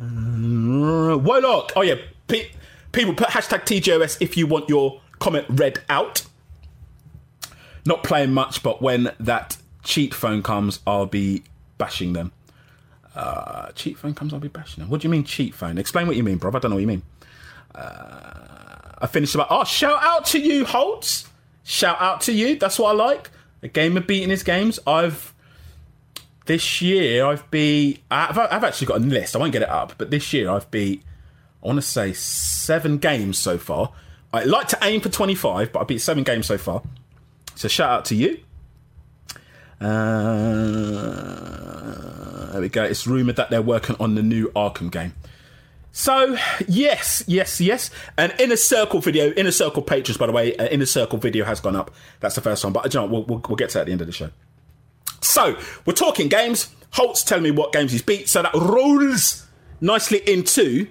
Uh, 0.00 1.16
Warlock. 1.18 1.72
Oh 1.74 1.82
yeah, 1.82 1.96
Pe- 2.28 2.50
people 2.92 3.12
put 3.14 3.28
hashtag 3.28 3.62
TGOS 3.62 4.18
if 4.20 4.36
you 4.36 4.46
want 4.46 4.68
your 4.68 5.00
comment 5.18 5.46
read 5.48 5.80
out. 5.88 6.26
Not 7.84 8.04
playing 8.04 8.32
much, 8.32 8.62
but 8.62 8.80
when 8.80 9.10
that 9.18 9.56
cheat 9.82 10.14
phone 10.14 10.42
comes, 10.42 10.80
I'll 10.86 11.06
be 11.06 11.42
bashing 11.78 12.12
them. 12.12 12.32
Uh, 13.14 13.72
cheat 13.72 13.98
phone 13.98 14.14
comes, 14.14 14.32
I'll 14.32 14.40
be 14.40 14.48
bashing 14.48 14.82
them. 14.82 14.90
What 14.90 15.00
do 15.00 15.08
you 15.08 15.10
mean 15.10 15.24
cheat 15.24 15.54
phone? 15.54 15.78
Explain 15.78 16.06
what 16.06 16.16
you 16.16 16.22
mean, 16.22 16.36
bro. 16.36 16.50
I 16.50 16.58
don't 16.58 16.70
know 16.70 16.76
what 16.76 16.82
you 16.82 16.86
mean. 16.86 17.02
Uh, 17.74 18.96
I 18.98 19.06
finished 19.06 19.34
about. 19.34 19.48
Oh, 19.50 19.64
shout 19.64 20.02
out 20.02 20.26
to 20.26 20.38
you, 20.38 20.64
Holtz. 20.64 21.28
Shout 21.64 22.00
out 22.00 22.20
to 22.22 22.32
you. 22.32 22.58
That's 22.58 22.78
what 22.78 22.90
I 22.90 22.92
like. 22.94 23.30
A 23.62 23.68
gamer 23.68 24.00
beating 24.00 24.30
his 24.30 24.42
games. 24.42 24.78
I've 24.86 25.34
this 26.46 26.82
year 26.82 27.24
I've 27.24 27.48
beat. 27.50 28.02
I've, 28.10 28.36
I've 28.36 28.64
actually 28.64 28.88
got 28.88 28.98
a 28.98 29.04
list. 29.04 29.36
I 29.36 29.38
won't 29.38 29.52
get 29.52 29.62
it 29.62 29.68
up, 29.68 29.94
but 29.98 30.10
this 30.10 30.32
year 30.32 30.50
I've 30.50 30.70
beat. 30.70 31.02
I 31.62 31.66
want 31.66 31.76
to 31.76 31.82
say 31.82 32.12
seven 32.12 32.98
games 32.98 33.38
so 33.38 33.58
far. 33.58 33.92
I 34.32 34.44
like 34.44 34.68
to 34.68 34.78
aim 34.82 35.00
for 35.00 35.10
twenty 35.10 35.34
five, 35.34 35.72
but 35.72 35.80
I 35.80 35.84
beat 35.84 36.00
seven 36.00 36.24
games 36.24 36.46
so 36.46 36.58
far. 36.58 36.82
So 37.54 37.68
shout 37.68 37.90
out 37.90 38.04
to 38.06 38.14
you. 38.14 38.40
Uh, 39.80 39.86
there 42.52 42.60
we 42.60 42.68
go. 42.68 42.84
It's 42.84 43.06
rumored 43.06 43.36
that 43.36 43.50
they're 43.50 43.62
working 43.62 43.96
on 43.98 44.14
the 44.14 44.22
new 44.22 44.48
Arkham 44.50 44.90
game. 44.90 45.14
So 45.92 46.36
yes, 46.68 47.24
yes, 47.26 47.60
yes. 47.60 47.90
An 48.16 48.32
inner 48.38 48.56
circle 48.56 49.00
video, 49.00 49.32
inner 49.32 49.50
circle 49.50 49.82
patrons, 49.82 50.18
by 50.18 50.26
the 50.26 50.32
way, 50.32 50.54
an 50.54 50.68
inner 50.68 50.86
circle 50.86 51.18
video 51.18 51.44
has 51.44 51.60
gone 51.60 51.74
up. 51.76 51.90
That's 52.20 52.34
the 52.34 52.40
first 52.40 52.62
one, 52.62 52.72
but 52.72 52.92
you 52.92 53.00
know, 53.00 53.06
we'll, 53.06 53.24
we'll, 53.24 53.42
we'll 53.48 53.56
get 53.56 53.70
to 53.70 53.74
that 53.74 53.80
at 53.80 53.86
the 53.86 53.92
end 53.92 54.00
of 54.00 54.06
the 54.06 54.12
show. 54.12 54.30
So 55.20 55.58
we're 55.84 55.94
talking 55.94 56.28
games. 56.28 56.74
Holt's 56.92 57.24
telling 57.24 57.44
me 57.44 57.50
what 57.50 57.72
games 57.72 57.92
he's 57.92 58.02
beat, 58.02 58.28
so 58.28 58.42
that 58.42 58.54
rolls 58.54 59.46
nicely 59.80 60.18
into 60.26 60.88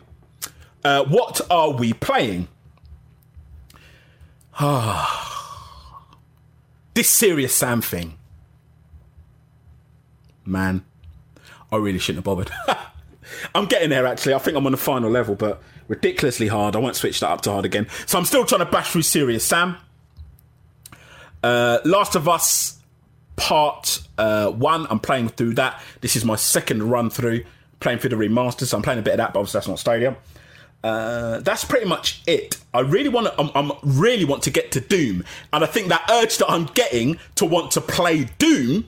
uh, 0.84 1.04
what 1.06 1.42
are 1.50 1.72
we 1.72 1.94
playing? 1.94 2.48
Ah, 4.62 6.16
this 6.94 7.10
serious 7.10 7.56
Sam 7.56 7.82
thing, 7.82 8.19
man. 10.50 10.84
I 11.72 11.78
really 11.78 12.00
shouldn't 12.00 12.26
have 12.26 12.36
bothered. 12.36 12.52
I'm 13.56 13.66
getting 13.66 13.90
there 13.90 14.06
actually. 14.06 14.34
I 14.34 14.40
think 14.40 14.58
I'm 14.58 14.66
on 14.66 14.72
the 14.72 14.78
final 14.78 15.10
level, 15.10 15.36
but 15.36 15.62
ridiculously 15.88 16.48
hard. 16.48 16.76
I 16.76 16.80
won't 16.80 16.96
switch 16.96 17.20
that 17.20 17.30
up 17.30 17.42
to 17.42 17.52
hard 17.52 17.66
again. 17.66 17.88
So 18.06 18.18
I'm 18.18 18.26
still 18.26 18.46
trying 18.46 18.66
to 18.66 18.72
bash 18.72 18.92
through 18.92 19.04
Serious 19.04 19.46
Sam. 19.46 19.78
Uh, 21.44 21.80
Last 21.86 22.16
of 22.16 22.28
Us 22.28 22.80
Part 23.36 24.02
uh, 24.18 24.52
1, 24.52 24.88
I'm 24.90 25.00
playing 25.00 25.30
through 25.30 25.54
that. 25.56 25.82
This 26.02 26.16
is 26.16 26.26
my 26.26 26.36
second 26.36 26.90
run 26.90 27.10
through, 27.10 27.46
playing 27.80 28.00
through 28.00 28.10
the 28.10 28.18
remaster, 28.18 28.66
so 28.66 28.76
I'm 28.76 28.84
playing 28.84 29.00
a 29.00 29.02
bit 29.02 29.12
of 29.12 29.18
that, 29.18 29.34
but 29.34 29.40
obviously 29.40 29.60
that's 29.60 29.68
not 29.70 29.80
Stadia. 29.80 30.18
Uh, 30.84 31.40
that's 31.40 31.64
pretty 31.64 31.86
much 31.86 32.22
it. 32.28 32.58
I 32.74 32.82
really 32.82 33.10
want 33.10 33.28
to. 33.28 33.40
I'm, 33.40 33.50
I'm, 33.56 33.72
really 33.84 34.26
want 34.26 34.44
to 34.44 34.50
get 34.50 34.72
to 34.74 34.82
Doom, 34.82 35.24
and 35.52 35.64
I 35.64 35.68
think 35.68 35.90
that 35.90 36.06
urge 36.10 36.38
that 36.38 36.50
I'm 36.50 36.66
getting 36.66 37.20
to 37.36 37.46
want 37.46 37.72
to 37.72 37.82
play 37.82 38.26
Doom 38.38 38.88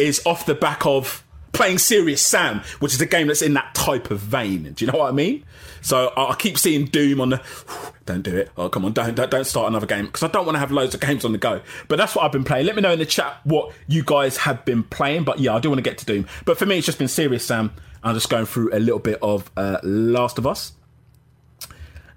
is 0.00 0.22
off 0.24 0.46
the 0.46 0.54
back 0.54 0.86
of 0.86 1.24
playing 1.52 1.78
Serious 1.78 2.22
Sam, 2.22 2.62
which 2.78 2.94
is 2.94 3.00
a 3.00 3.06
game 3.06 3.26
that's 3.26 3.42
in 3.42 3.54
that 3.54 3.74
type 3.74 4.10
of 4.10 4.20
vein. 4.20 4.72
Do 4.72 4.84
you 4.84 4.90
know 4.90 4.98
what 4.98 5.08
I 5.08 5.12
mean? 5.12 5.44
So 5.82 6.12
I, 6.16 6.34
keep 6.34 6.58
seeing 6.58 6.86
Doom 6.86 7.20
on 7.20 7.30
the. 7.30 7.42
Don't 8.06 8.22
do 8.22 8.36
it. 8.36 8.50
Oh 8.56 8.68
come 8.68 8.84
on, 8.84 8.92
don't 8.92 9.14
don't, 9.14 9.44
start 9.44 9.68
another 9.68 9.86
game 9.86 10.06
because 10.06 10.24
I 10.24 10.28
don't 10.28 10.44
want 10.44 10.56
to 10.56 10.58
have 10.58 10.72
loads 10.72 10.96
of 10.96 11.00
games 11.00 11.24
on 11.24 11.30
the 11.30 11.38
go. 11.38 11.60
But 11.86 11.94
that's 11.94 12.16
what 12.16 12.24
I've 12.24 12.32
been 12.32 12.42
playing. 12.42 12.66
Let 12.66 12.74
me 12.74 12.82
know 12.82 12.92
in 12.92 12.98
the 12.98 13.06
chat 13.06 13.38
what 13.44 13.72
you 13.86 14.02
guys 14.02 14.38
have 14.38 14.64
been 14.64 14.82
playing. 14.82 15.22
But 15.22 15.38
yeah, 15.38 15.54
I 15.54 15.60
do 15.60 15.68
want 15.70 15.78
to 15.78 15.88
get 15.88 15.98
to 15.98 16.04
Doom. 16.04 16.26
But 16.44 16.58
for 16.58 16.66
me, 16.66 16.78
it's 16.78 16.86
just 16.86 16.98
been 16.98 17.06
Serious 17.06 17.44
Sam. 17.44 17.72
I'm 18.02 18.14
just 18.14 18.28
going 18.28 18.46
through 18.46 18.70
a 18.72 18.80
little 18.80 18.98
bit 18.98 19.20
of 19.22 19.48
uh, 19.56 19.78
Last 19.84 20.38
of 20.38 20.46
Us. 20.46 20.72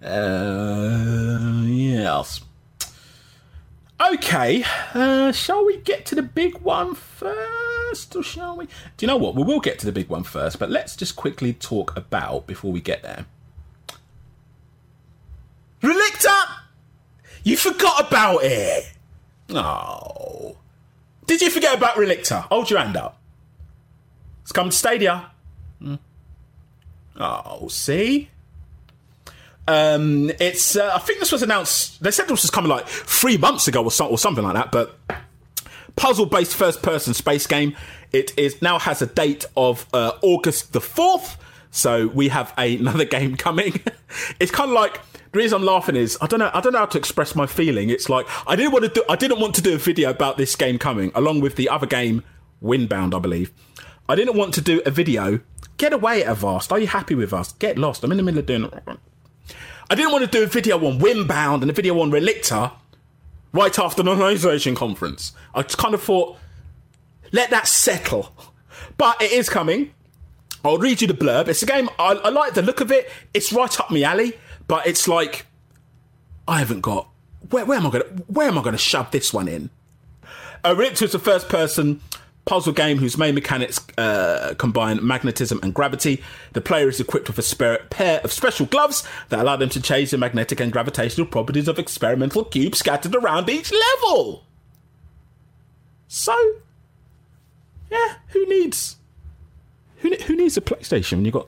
Uh, 0.01 1.61
yes. 1.65 2.41
Okay, 4.11 4.65
uh, 4.93 5.31
shall 5.31 5.65
we 5.65 5.77
get 5.77 6.05
to 6.07 6.15
the 6.15 6.23
big 6.23 6.57
one 6.57 6.93
first, 6.93 8.15
or 8.15 8.23
shall 8.23 8.57
we? 8.57 8.65
Do 8.65 9.05
you 9.05 9.07
know 9.07 9.17
what? 9.17 9.35
We 9.35 9.43
will 9.43 9.59
get 9.61 9.79
to 9.79 9.85
the 9.85 9.91
big 9.91 10.09
one 10.09 10.23
first, 10.23 10.59
but 10.59 10.69
let's 10.69 10.95
just 10.95 11.15
quickly 11.15 11.53
talk 11.53 11.95
about 11.95 12.45
before 12.45 12.71
we 12.71 12.81
get 12.81 13.01
there. 13.01 13.25
Relicta, 15.81 16.35
you 17.43 17.55
forgot 17.55 18.07
about 18.07 18.39
it. 18.43 18.91
Oh, 19.49 20.57
did 21.25 21.41
you 21.41 21.49
forget 21.49 21.77
about 21.77 21.95
Relicta? 21.95 22.41
Hold 22.43 22.69
your 22.69 22.79
hand 22.79 22.97
up. 22.97 23.21
It's 24.41 24.51
come 24.51 24.69
to 24.69 24.75
Stadia. 24.75 25.31
Hmm. 25.79 25.95
Oh, 27.15 27.67
see. 27.69 28.29
Um, 29.67 30.29
it's. 30.39 30.75
Uh, 30.75 30.91
I 30.93 30.99
think 30.99 31.19
this 31.19 31.31
was 31.31 31.43
announced. 31.43 32.01
They 32.03 32.11
said 32.11 32.27
this 32.27 32.41
was 32.41 32.51
coming 32.51 32.69
like 32.69 32.87
three 32.87 33.37
months 33.37 33.67
ago 33.67 33.83
or, 33.83 33.91
so, 33.91 34.07
or 34.07 34.17
something 34.17 34.43
like 34.43 34.55
that. 34.55 34.71
But 34.71 34.97
puzzle-based 35.95 36.55
first-person 36.55 37.13
space 37.13 37.47
game. 37.47 37.75
It 38.11 38.37
is 38.37 38.61
now 38.61 38.79
has 38.79 39.01
a 39.01 39.07
date 39.07 39.45
of 39.57 39.87
uh, 39.93 40.11
August 40.21 40.73
the 40.73 40.81
fourth. 40.81 41.37
So 41.71 42.07
we 42.07 42.29
have 42.29 42.53
another 42.57 43.05
game 43.05 43.35
coming. 43.35 43.81
it's 44.39 44.51
kind 44.51 44.69
of 44.69 44.75
like 44.75 44.99
the 45.31 45.39
reason 45.39 45.61
I'm 45.61 45.65
laughing 45.65 45.95
is 45.95 46.17
I 46.21 46.27
don't 46.27 46.39
know. 46.39 46.51
I 46.53 46.61
don't 46.61 46.73
know 46.73 46.79
how 46.79 46.85
to 46.85 46.97
express 46.97 47.35
my 47.35 47.47
feeling. 47.47 47.89
It's 47.89 48.09
like 48.09 48.27
I 48.47 48.55
didn't 48.55 48.71
want 48.71 48.85
to 48.85 48.89
do. 48.89 49.03
I 49.09 49.15
didn't 49.15 49.39
want 49.39 49.55
to 49.55 49.61
do 49.61 49.73
a 49.73 49.77
video 49.77 50.09
about 50.09 50.37
this 50.37 50.55
game 50.55 50.77
coming 50.77 51.11
along 51.15 51.41
with 51.41 51.55
the 51.55 51.69
other 51.69 51.87
game, 51.87 52.23
Windbound, 52.61 53.15
I 53.15 53.19
believe. 53.19 53.51
I 54.07 54.15
didn't 54.15 54.35
want 54.35 54.53
to 54.55 54.61
do 54.61 54.81
a 54.85 54.91
video. 54.91 55.39
Get 55.77 55.93
away, 55.93 56.23
Avast. 56.23 56.71
Are 56.71 56.79
you 56.79 56.87
happy 56.87 57.15
with 57.15 57.33
us? 57.33 57.53
Get 57.53 57.77
lost. 57.77 58.03
I'm 58.03 58.11
in 58.11 58.17
the 58.17 58.23
middle 58.23 58.39
of 58.39 58.45
doing. 58.45 58.69
I 59.93 59.95
didn't 59.95 60.11
want 60.11 60.25
to 60.25 60.31
do 60.39 60.41
a 60.41 60.47
video 60.47 60.83
on 60.87 60.97
Windbound 60.97 61.61
and 61.61 61.69
a 61.69 61.73
video 61.73 61.99
on 61.99 62.09
Relicta 62.09 62.71
right 63.51 63.77
after 63.77 64.01
the 64.01 64.11
Annihilation 64.11 64.73
conference. 64.73 65.33
I 65.53 65.61
just 65.61 65.77
kind 65.77 65.93
of 65.93 66.01
thought, 66.01 66.39
let 67.31 67.51
that 67.51 67.67
settle. 67.67 68.35
But 68.97 69.21
it 69.21 69.31
is 69.31 69.49
coming. 69.49 69.93
I'll 70.65 70.79
read 70.79 71.03
you 71.03 71.07
the 71.07 71.13
blurb. 71.13 71.47
It's 71.47 71.61
a 71.61 71.67
game, 71.67 71.91
I, 71.99 72.13
I 72.13 72.29
like 72.29 72.55
the 72.55 72.63
look 72.63 72.81
of 72.81 72.91
it. 72.91 73.07
It's 73.35 73.53
right 73.53 73.79
up 73.79 73.91
my 73.91 74.01
alley, 74.01 74.33
but 74.67 74.87
it's 74.87 75.07
like, 75.07 75.45
I 76.47 76.57
haven't 76.57 76.81
got, 76.81 77.07
where, 77.51 77.71
am 77.71 77.85
I 77.85 77.91
going 77.91 78.03
where 78.25 78.47
am 78.47 78.57
I 78.57 78.63
going 78.63 78.73
to 78.73 78.79
shove 78.79 79.11
this 79.11 79.31
one 79.31 79.47
in? 79.47 79.69
Uh, 80.63 80.73
Relicta 80.73 81.03
is 81.03 81.11
the 81.11 81.19
first 81.19 81.49
person 81.49 82.01
puzzle 82.45 82.73
game 82.73 82.97
whose 82.97 83.17
main 83.17 83.35
mechanics 83.35 83.79
uh, 83.97 84.53
combine 84.57 85.05
magnetism 85.05 85.59
and 85.63 85.73
gravity. 85.73 86.21
The 86.53 86.61
player 86.61 86.89
is 86.89 86.99
equipped 86.99 87.27
with 87.27 87.39
a 87.39 87.79
pair 87.89 88.19
of 88.19 88.31
special 88.31 88.65
gloves 88.65 89.07
that 89.29 89.39
allow 89.39 89.55
them 89.55 89.69
to 89.69 89.81
change 89.81 90.11
the 90.11 90.17
magnetic 90.17 90.59
and 90.59 90.71
gravitational 90.71 91.27
properties 91.27 91.67
of 91.67 91.79
experimental 91.79 92.43
cubes 92.43 92.79
scattered 92.79 93.15
around 93.15 93.49
each 93.49 93.71
level. 93.71 94.45
So, 96.07 96.35
yeah, 97.89 98.15
who 98.29 98.45
needs 98.47 98.97
who, 99.97 100.13
who 100.15 100.35
needs 100.35 100.57
a 100.57 100.61
PlayStation 100.61 101.13
when 101.13 101.25
you 101.25 101.31
got 101.31 101.47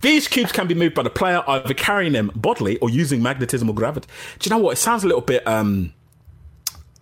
these 0.00 0.26
cubes 0.26 0.50
can 0.50 0.66
be 0.66 0.74
moved 0.74 0.96
by 0.96 1.02
the 1.04 1.10
player 1.10 1.44
either 1.46 1.74
carrying 1.74 2.12
them 2.12 2.32
bodily 2.34 2.76
or 2.78 2.90
using 2.90 3.22
magnetism 3.22 3.70
or 3.70 3.74
gravity. 3.74 4.08
Do 4.40 4.48
you 4.48 4.54
know 4.54 4.60
what? 4.60 4.72
It 4.72 4.76
sounds 4.76 5.04
a 5.04 5.06
little 5.06 5.22
bit 5.22 5.46
um 5.46 5.94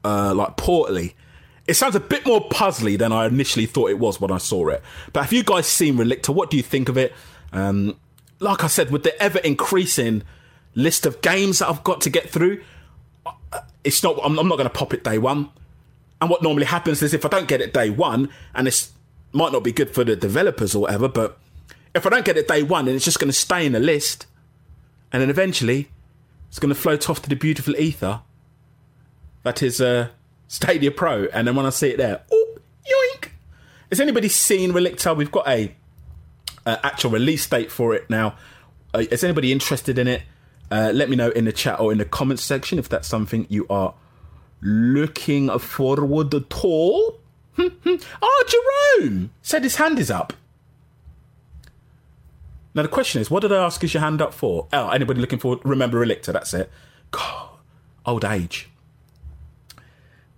uh 0.04 0.34
like 0.34 0.56
portly 0.56 1.16
it 1.70 1.74
sounds 1.74 1.94
a 1.94 2.00
bit 2.00 2.26
more 2.26 2.40
puzzly 2.48 2.98
than 2.98 3.12
I 3.12 3.26
initially 3.26 3.66
thought 3.66 3.90
it 3.90 3.98
was 3.98 4.20
when 4.20 4.32
I 4.32 4.38
saw 4.38 4.68
it. 4.68 4.82
But 5.12 5.22
have 5.22 5.32
you 5.32 5.44
guys 5.44 5.68
seen 5.68 5.96
Relicta? 5.96 6.34
What 6.34 6.50
do 6.50 6.56
you 6.56 6.64
think 6.64 6.88
of 6.88 6.98
it? 6.98 7.14
Um, 7.52 7.96
like 8.40 8.64
I 8.64 8.66
said, 8.66 8.90
with 8.90 9.04
the 9.04 9.14
ever 9.22 9.38
increasing 9.38 10.24
list 10.74 11.06
of 11.06 11.20
games 11.20 11.60
that 11.60 11.68
I've 11.68 11.84
got 11.84 12.00
to 12.00 12.10
get 12.10 12.28
through, 12.28 12.62
uh, 13.24 13.32
it's 13.84 14.02
not. 14.02 14.18
I'm, 14.24 14.36
I'm 14.38 14.48
not 14.48 14.56
going 14.56 14.68
to 14.68 14.74
pop 14.74 14.92
it 14.92 15.04
day 15.04 15.18
one. 15.18 15.50
And 16.20 16.28
what 16.28 16.42
normally 16.42 16.66
happens 16.66 17.02
is 17.02 17.14
if 17.14 17.24
I 17.24 17.28
don't 17.28 17.48
get 17.48 17.60
it 17.60 17.72
day 17.72 17.88
one, 17.88 18.30
and 18.52 18.66
it 18.66 18.88
might 19.32 19.52
not 19.52 19.62
be 19.62 19.72
good 19.72 19.90
for 19.90 20.02
the 20.02 20.16
developers 20.16 20.74
or 20.74 20.82
whatever, 20.82 21.08
but 21.08 21.38
If 21.94 22.06
I 22.06 22.10
don't 22.10 22.24
get 22.24 22.36
it 22.36 22.46
day 22.46 22.62
one, 22.62 22.84
then 22.84 22.94
it's 22.94 23.04
just 23.04 23.18
going 23.18 23.30
to 23.30 23.36
stay 23.36 23.66
in 23.66 23.72
the 23.72 23.80
list. 23.80 24.26
And 25.12 25.20
then 25.20 25.30
eventually, 25.30 25.90
it's 26.48 26.58
going 26.58 26.72
to 26.72 26.80
float 26.80 27.10
off 27.10 27.20
to 27.22 27.28
the 27.28 27.36
beautiful 27.36 27.76
ether 27.76 28.20
that 29.42 29.62
is 29.62 29.80
uh, 29.80 30.08
Stadia 30.50 30.90
Pro. 30.90 31.26
And 31.32 31.46
then 31.46 31.54
when 31.54 31.64
I 31.64 31.70
see 31.70 31.90
it 31.90 31.96
there, 31.96 32.22
oh, 32.32 32.58
yoink! 32.84 33.28
Has 33.88 34.00
anybody 34.00 34.28
seen 34.28 34.72
Relicta? 34.72 35.16
We've 35.16 35.30
got 35.30 35.46
a 35.46 35.72
uh, 36.66 36.76
actual 36.82 37.12
release 37.12 37.46
date 37.46 37.70
for 37.70 37.94
it 37.94 38.10
now. 38.10 38.34
Uh, 38.92 39.04
is 39.12 39.22
anybody 39.22 39.52
interested 39.52 39.96
in 39.96 40.08
it? 40.08 40.22
Uh, 40.68 40.90
let 40.92 41.08
me 41.08 41.14
know 41.14 41.30
in 41.30 41.44
the 41.44 41.52
chat 41.52 41.78
or 41.78 41.92
in 41.92 41.98
the 41.98 42.04
comments 42.04 42.42
section 42.42 42.80
if 42.80 42.88
that's 42.88 43.06
something 43.06 43.46
you 43.48 43.64
are 43.70 43.94
looking 44.60 45.56
forward 45.60 46.32
to. 46.32 46.44
oh, 46.50 47.18
Jerome 48.98 49.30
said 49.42 49.62
his 49.62 49.76
hand 49.76 50.00
is 50.00 50.10
up. 50.10 50.32
Now 52.74 52.82
the 52.82 52.88
question 52.88 53.20
is, 53.20 53.30
what 53.30 53.42
did 53.42 53.52
I 53.52 53.64
ask? 53.64 53.82
Is 53.84 53.94
your 53.94 54.00
hand 54.00 54.20
up 54.20 54.34
for? 54.34 54.66
Oh, 54.72 54.88
anybody 54.88 55.20
looking 55.20 55.38
for? 55.38 55.60
Remember 55.62 56.04
Relicta? 56.04 56.32
That's 56.32 56.52
it. 56.54 56.68
God, 57.12 57.50
old 58.04 58.24
age. 58.24 58.69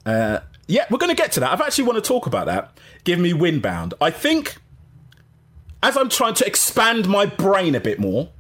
Uh, 0.04 0.40
yeah, 0.66 0.86
we're 0.90 0.98
going 0.98 1.14
to 1.14 1.20
get 1.20 1.32
to 1.32 1.40
that. 1.40 1.52
I've 1.52 1.60
actually 1.60 1.84
want 1.84 2.02
to 2.02 2.06
talk 2.06 2.26
about 2.26 2.46
that. 2.46 2.78
Give 3.04 3.18
me 3.18 3.32
Windbound. 3.32 3.94
I 4.00 4.10
think 4.10 4.56
as 5.82 5.96
I'm 5.96 6.08
trying 6.08 6.34
to 6.34 6.46
expand 6.46 7.08
my 7.08 7.26
brain 7.26 7.74
a 7.74 7.80
bit 7.80 7.98
more, 7.98 8.30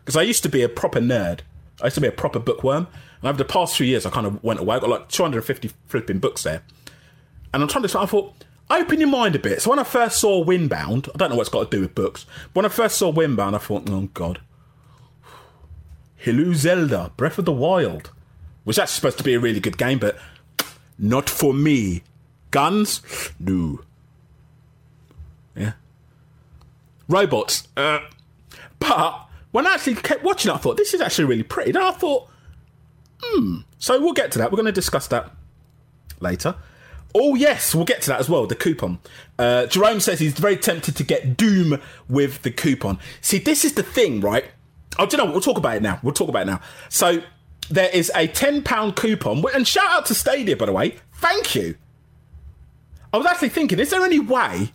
because 0.00 0.16
I 0.16 0.22
used 0.22 0.42
to 0.42 0.48
be 0.48 0.62
a 0.62 0.68
proper 0.68 1.00
nerd. 1.00 1.40
I 1.80 1.86
used 1.86 1.94
to 1.94 2.00
be 2.00 2.06
a 2.06 2.12
proper 2.12 2.38
bookworm. 2.38 2.86
And 3.20 3.28
over 3.28 3.38
the 3.38 3.44
past 3.44 3.76
few 3.76 3.86
years, 3.86 4.06
I 4.06 4.10
kind 4.10 4.26
of 4.26 4.42
went 4.42 4.60
away. 4.60 4.76
I 4.76 4.80
got 4.80 4.90
like 4.90 5.08
250 5.08 5.70
flipping 5.86 6.18
books 6.18 6.42
there. 6.42 6.62
And 7.52 7.62
I'm 7.62 7.68
trying 7.68 7.86
to, 7.86 7.98
I 7.98 8.06
thought, 8.06 8.34
open 8.70 9.00
your 9.00 9.08
mind 9.08 9.34
a 9.34 9.38
bit. 9.38 9.62
So 9.62 9.70
when 9.70 9.78
I 9.78 9.84
first 9.84 10.20
saw 10.20 10.44
Windbound, 10.44 11.08
I 11.14 11.16
don't 11.16 11.30
know 11.30 11.36
what 11.36 11.42
it's 11.42 11.50
got 11.50 11.70
to 11.70 11.76
do 11.76 11.82
with 11.82 11.94
books. 11.94 12.26
When 12.52 12.64
I 12.64 12.68
first 12.68 12.96
saw 12.96 13.12
Windbound, 13.12 13.54
I 13.54 13.58
thought, 13.58 13.88
oh 13.88 14.08
God. 14.14 14.40
Hello 16.16 16.52
Zelda, 16.52 17.12
Breath 17.16 17.38
of 17.38 17.44
the 17.44 17.52
Wild. 17.52 18.10
Was 18.64 18.76
that 18.76 18.88
supposed 18.88 19.18
to 19.18 19.24
be 19.24 19.34
a 19.34 19.40
really 19.40 19.60
good 19.60 19.78
game, 19.78 19.98
but 19.98 20.18
not 20.98 21.28
for 21.30 21.54
me. 21.54 22.02
Guns? 22.50 23.02
No. 23.38 23.80
Yeah. 25.54 25.72
Robots? 27.08 27.68
Uh. 27.76 28.00
But 28.78 29.26
when 29.50 29.66
I 29.66 29.74
actually 29.74 29.96
kept 29.96 30.22
watching 30.22 30.50
I 30.50 30.56
thought, 30.56 30.76
this 30.76 30.94
is 30.94 31.00
actually 31.00 31.24
really 31.24 31.42
pretty. 31.42 31.70
And 31.70 31.78
I 31.78 31.90
thought, 31.90 32.28
hmm. 33.20 33.58
So 33.78 34.00
we'll 34.00 34.12
get 34.12 34.32
to 34.32 34.38
that. 34.38 34.50
We're 34.50 34.56
going 34.56 34.66
to 34.66 34.72
discuss 34.72 35.06
that 35.08 35.30
later. 36.20 36.56
Oh 37.14 37.34
yes, 37.34 37.74
we'll 37.74 37.84
get 37.84 38.02
to 38.02 38.08
that 38.10 38.20
as 38.20 38.28
well. 38.28 38.46
The 38.46 38.54
coupon. 38.54 38.98
Uh, 39.38 39.66
Jerome 39.66 40.00
says 40.00 40.18
he's 40.20 40.34
very 40.34 40.56
tempted 40.56 40.94
to 40.96 41.04
get 41.04 41.36
Doom 41.36 41.80
with 42.08 42.42
the 42.42 42.50
coupon. 42.50 42.98
See, 43.20 43.38
this 43.38 43.64
is 43.64 43.74
the 43.74 43.82
thing, 43.82 44.20
right? 44.20 44.44
Oh, 44.98 45.06
do 45.06 45.16
you 45.16 45.24
know? 45.24 45.30
We'll 45.30 45.40
talk 45.40 45.58
about 45.58 45.76
it 45.76 45.82
now. 45.82 46.00
We'll 46.02 46.12
talk 46.12 46.28
about 46.28 46.42
it 46.42 46.50
now. 46.50 46.60
So 46.88 47.22
there 47.70 47.90
is 47.90 48.10
a 48.14 48.26
ten 48.26 48.62
pound 48.62 48.96
coupon, 48.96 49.42
and 49.54 49.66
shout 49.66 49.90
out 49.90 50.06
to 50.06 50.14
Stadia 50.14 50.56
by 50.56 50.66
the 50.66 50.72
way. 50.72 50.96
Thank 51.14 51.54
you. 51.54 51.76
I 53.12 53.16
was 53.16 53.26
actually 53.26 53.48
thinking, 53.48 53.78
is 53.78 53.90
there 53.90 54.04
any 54.04 54.20
way 54.20 54.72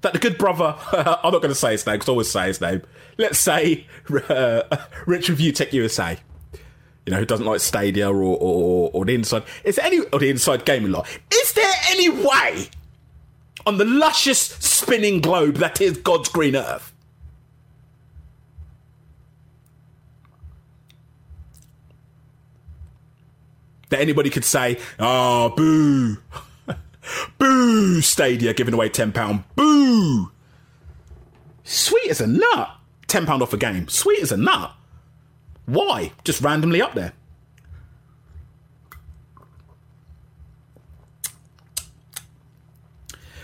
that 0.00 0.12
the 0.12 0.18
good 0.18 0.38
brother, 0.38 0.76
I'm 0.92 1.32
not 1.32 1.42
going 1.42 1.48
to 1.48 1.54
say 1.54 1.72
his 1.72 1.86
name 1.86 1.96
because 1.96 2.08
I 2.08 2.12
always 2.12 2.30
say 2.30 2.46
his 2.46 2.60
name. 2.60 2.82
Let's 3.18 3.38
say 3.38 3.86
uh, 4.28 4.62
Rich 5.06 5.28
Review 5.28 5.52
Tech 5.52 5.72
USA 5.72 6.18
you 7.06 7.12
know, 7.12 7.18
who 7.18 7.26
doesn't 7.26 7.46
like 7.46 7.60
Stadia 7.60 8.08
or, 8.08 8.14
or, 8.14 8.90
or 8.92 9.04
the 9.04 9.14
inside. 9.14 9.42
Is 9.64 9.76
there 9.76 9.84
any 9.84 10.00
or 10.12 10.18
the 10.18 10.30
inside 10.30 10.64
gaming 10.64 10.92
lot? 10.92 11.08
Is 11.32 11.52
there 11.52 11.72
any 11.88 12.08
way 12.08 12.68
on 13.66 13.78
the 13.78 13.84
luscious 13.84 14.38
spinning 14.38 15.20
globe 15.20 15.56
that 15.56 15.80
is 15.80 15.96
God's 15.98 16.28
green 16.28 16.54
earth? 16.54 16.91
That 23.92 24.00
anybody 24.00 24.30
could 24.30 24.46
say, 24.46 24.78
oh, 24.98 25.50
boo. 25.50 26.16
boo, 27.38 28.00
Stadia 28.00 28.54
giving 28.54 28.72
away 28.72 28.88
£10. 28.88 29.44
Boo. 29.54 30.32
Sweet 31.62 32.10
as 32.10 32.22
a 32.22 32.26
nut. 32.26 32.70
£10 33.08 33.42
off 33.42 33.52
a 33.52 33.58
game. 33.58 33.88
Sweet 33.88 34.22
as 34.22 34.32
a 34.32 34.38
nut. 34.38 34.72
Why? 35.66 36.12
Just 36.24 36.40
randomly 36.40 36.80
up 36.80 36.94
there. 36.94 37.12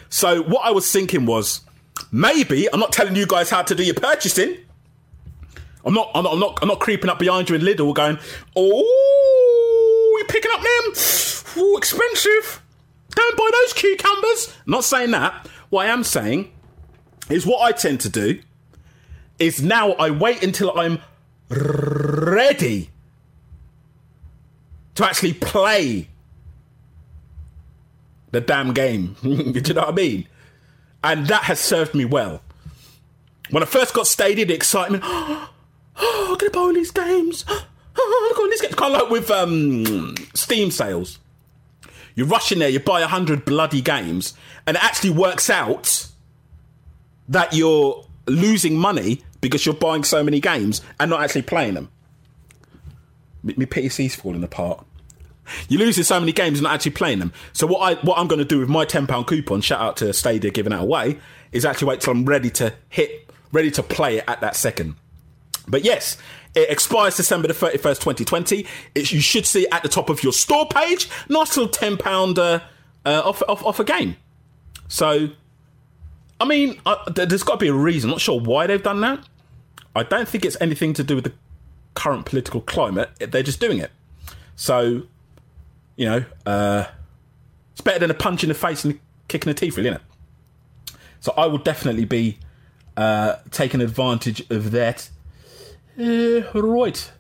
So 0.09 0.43
what 0.43 0.65
I 0.65 0.71
was 0.71 0.91
thinking 0.91 1.27
was 1.27 1.61
maybe 2.11 2.73
I'm 2.73 2.81
not 2.81 2.93
telling 2.93 3.17
you 3.17 3.27
guys 3.27 3.51
how 3.51 3.61
to 3.61 3.75
do 3.75 3.85
your 3.85 3.95
purchasing. 3.95 4.57
I'm 5.85 5.93
not 5.93 6.11
I'm 6.15 6.25
not 6.25 6.33
I'm 6.33 6.41
not, 6.41 6.59
I'm 6.63 6.69
not 6.69 6.81
creeping 6.81 7.11
up 7.11 7.19
behind 7.19 7.51
you 7.51 7.57
in 7.57 7.61
Lidl 7.61 7.95
going, 7.95 8.19
oh 8.57 9.28
you're 10.19 10.27
picking 10.27 10.51
up 10.53 10.61
them. 10.61 11.63
Ooh, 11.63 11.77
expensive. 11.77 12.63
Don't 13.11 13.37
buy 13.37 13.51
those 13.53 13.73
cucumbers. 13.73 14.55
I'm 14.67 14.73
not 14.73 14.85
saying 14.85 15.11
that. 15.13 15.49
What 15.71 15.87
I 15.87 15.91
am 15.91 16.05
saying 16.05 16.53
is 17.31 17.47
what 17.47 17.63
I 17.63 17.73
tend 17.73 18.01
to 18.01 18.09
do 18.09 18.41
is 19.39 19.63
now 19.63 19.93
I 19.93 20.11
wait 20.11 20.43
until 20.43 20.79
I'm 20.79 21.01
ready 21.49 22.91
to 24.95 25.05
actually 25.05 25.35
play 25.35 26.09
the 28.31 28.41
damn 28.41 28.73
game. 28.73 29.17
Do 29.23 29.29
you 29.29 29.75
know 29.75 29.83
what 29.83 29.91
I 29.91 29.93
mean? 29.93 30.29
And 31.03 31.27
that 31.29 31.45
has 31.45 31.61
served 31.61 31.95
me 31.95 32.05
well. 32.05 32.43
When 33.51 33.63
I 33.63 33.67
first 33.67 33.95
got 33.95 34.07
Stadia, 34.07 34.45
the 34.45 34.55
excitement, 34.55 35.03
oh, 35.07 35.51
I'm 35.97 36.37
gonna 36.37 36.51
buy 36.51 36.61
all 36.61 36.73
these 36.73 36.91
games. 36.91 37.45
Oh, 37.99 38.27
look 38.29 38.39
all 38.39 38.49
these 38.49 38.61
games. 38.61 38.75
Kind 38.75 38.95
of 38.95 39.03
like 39.03 39.11
with 39.11 39.31
um, 39.31 40.15
Steam 40.35 40.71
sales. 40.71 41.19
You 42.15 42.25
rush 42.25 42.51
in 42.51 42.59
there, 42.59 42.69
you 42.69 42.81
buy 42.81 43.01
a 43.01 43.07
hundred 43.07 43.45
bloody 43.45 43.81
games, 43.81 44.35
and 44.67 44.77
it 44.77 44.83
actually 44.83 45.11
works 45.11 45.49
out 45.49 46.09
that 47.29 47.53
you're 47.53 48.05
losing 48.27 48.77
money 48.77 49.23
because 49.41 49.65
you're 49.65 49.75
buying 49.75 50.05
so 50.05 50.25
many 50.25 50.41
games 50.41 50.83
and 50.99 51.11
not 51.11 51.23
actually 51.23 51.43
playing 51.43 51.75
them. 51.75 51.91
My 53.43 53.53
PC's 53.53 54.17
falling 54.17 54.43
apart. 54.43 54.85
You're 55.69 55.81
losing 55.81 56.05
so 56.05 56.19
many 56.21 56.33
games 56.33 56.59
and 56.59 56.65
not 56.65 56.75
actually 56.75 56.91
playing 56.93 57.21
them. 57.21 57.33
So 57.53 57.67
what 57.67 57.81
I 57.81 58.01
what 58.05 58.19
I'm 58.19 58.27
going 58.27 58.41
to 58.41 58.45
do 58.45 58.59
with 58.59 58.69
my 58.69 58.85
ten 58.85 59.07
pound 59.07 59.27
coupon, 59.27 59.61
shout 59.61 59.81
out 59.81 59.97
to 59.99 60.13
Stadia 60.13 60.51
giving 60.51 60.71
that 60.71 60.83
away, 60.83 61.19
is 61.53 61.65
actually 61.65 61.89
wait 61.89 62.01
till 62.01 62.13
I'm 62.13 62.25
ready 62.25 62.51
to 62.51 62.75
hit, 62.89 63.31
ready 63.53 63.71
to 63.71 63.83
play 63.83 64.19
it 64.19 64.25
at 64.29 64.41
that 64.41 64.57
second. 64.57 64.97
But 65.67 65.85
yes, 65.85 66.17
it 66.59 66.71
expires 66.71 67.17
December 67.17 67.49
the 67.49 67.55
31st, 67.55 68.01
2020. 68.01 68.67
It, 68.95 69.13
you 69.13 69.21
should 69.21 69.47
see 69.47 69.67
at 69.69 69.83
the 69.83 69.89
top 69.89 70.11
of 70.11 70.23
your 70.23 70.33
store 70.33 70.67
page. 70.67 71.09
Nice 71.29 71.57
little 71.57 71.69
ten 71.69 71.97
pound 71.97 72.39
uh, 72.39 72.61
uh, 73.05 73.23
off, 73.25 73.43
off 73.49 73.65
off 73.65 73.81
a 73.81 73.85
game. 73.85 74.17
So 74.89 75.29
I 76.41 76.45
mean, 76.45 76.81
I, 76.87 76.97
there's 77.15 77.43
got 77.43 77.55
to 77.55 77.59
be 77.59 77.69
a 77.69 77.75
reason. 77.75 78.11
I'm 78.11 78.15
not 78.15 78.21
sure 78.21 78.41
why 78.41 78.67
they've 78.67 78.83
done 78.83 79.01
that. 79.01 79.27
I 79.95 80.03
don't 80.03 80.29
think 80.29 80.45
it's 80.45 80.57
anything 80.61 80.93
to 80.95 81.03
do 81.03 81.17
with 81.17 81.25
the 81.25 81.33
current 81.95 82.27
political 82.27 82.61
climate. 82.61 83.11
They're 83.19 83.43
just 83.43 83.61
doing 83.61 83.79
it. 83.79 83.91
So, 84.55 85.03
you 85.97 86.07
know, 86.07 86.25
uh, 86.47 86.87
it's 87.73 87.81
better 87.81 87.99
than 87.99 88.11
a 88.11 88.15
punch 88.15 88.43
in 88.43 88.49
the 88.49 88.55
face 88.55 88.85
and 88.85 89.01
kicking 89.27 89.51
the 89.51 89.55
teeth, 89.55 89.77
really, 89.77 89.91
isn't 89.91 90.01
it? 90.01 90.97
So 91.21 91.35
I 91.37 91.47
will 91.47 91.59
definitely 91.59 92.05
be 92.05 92.39
uh, 92.97 93.37
taking 93.51 93.81
advantage 93.81 94.49
of 94.51 94.71
that. 94.71 95.11
Uh, 95.99 96.43
right, 96.55 97.11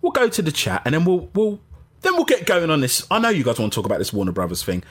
we'll 0.00 0.12
go 0.12 0.28
to 0.28 0.42
the 0.42 0.52
chat 0.52 0.82
and 0.84 0.94
then 0.94 1.04
we'll 1.04 1.28
we'll 1.34 1.60
then 2.02 2.14
we'll 2.14 2.24
get 2.24 2.46
going 2.46 2.70
on 2.70 2.80
this. 2.80 3.06
I 3.10 3.18
know 3.18 3.28
you 3.28 3.44
guys 3.44 3.58
want 3.58 3.72
to 3.72 3.76
talk 3.76 3.86
about 3.86 3.98
this 3.98 4.12
Warner 4.12 4.32
Brothers 4.32 4.62
thing. 4.62 4.82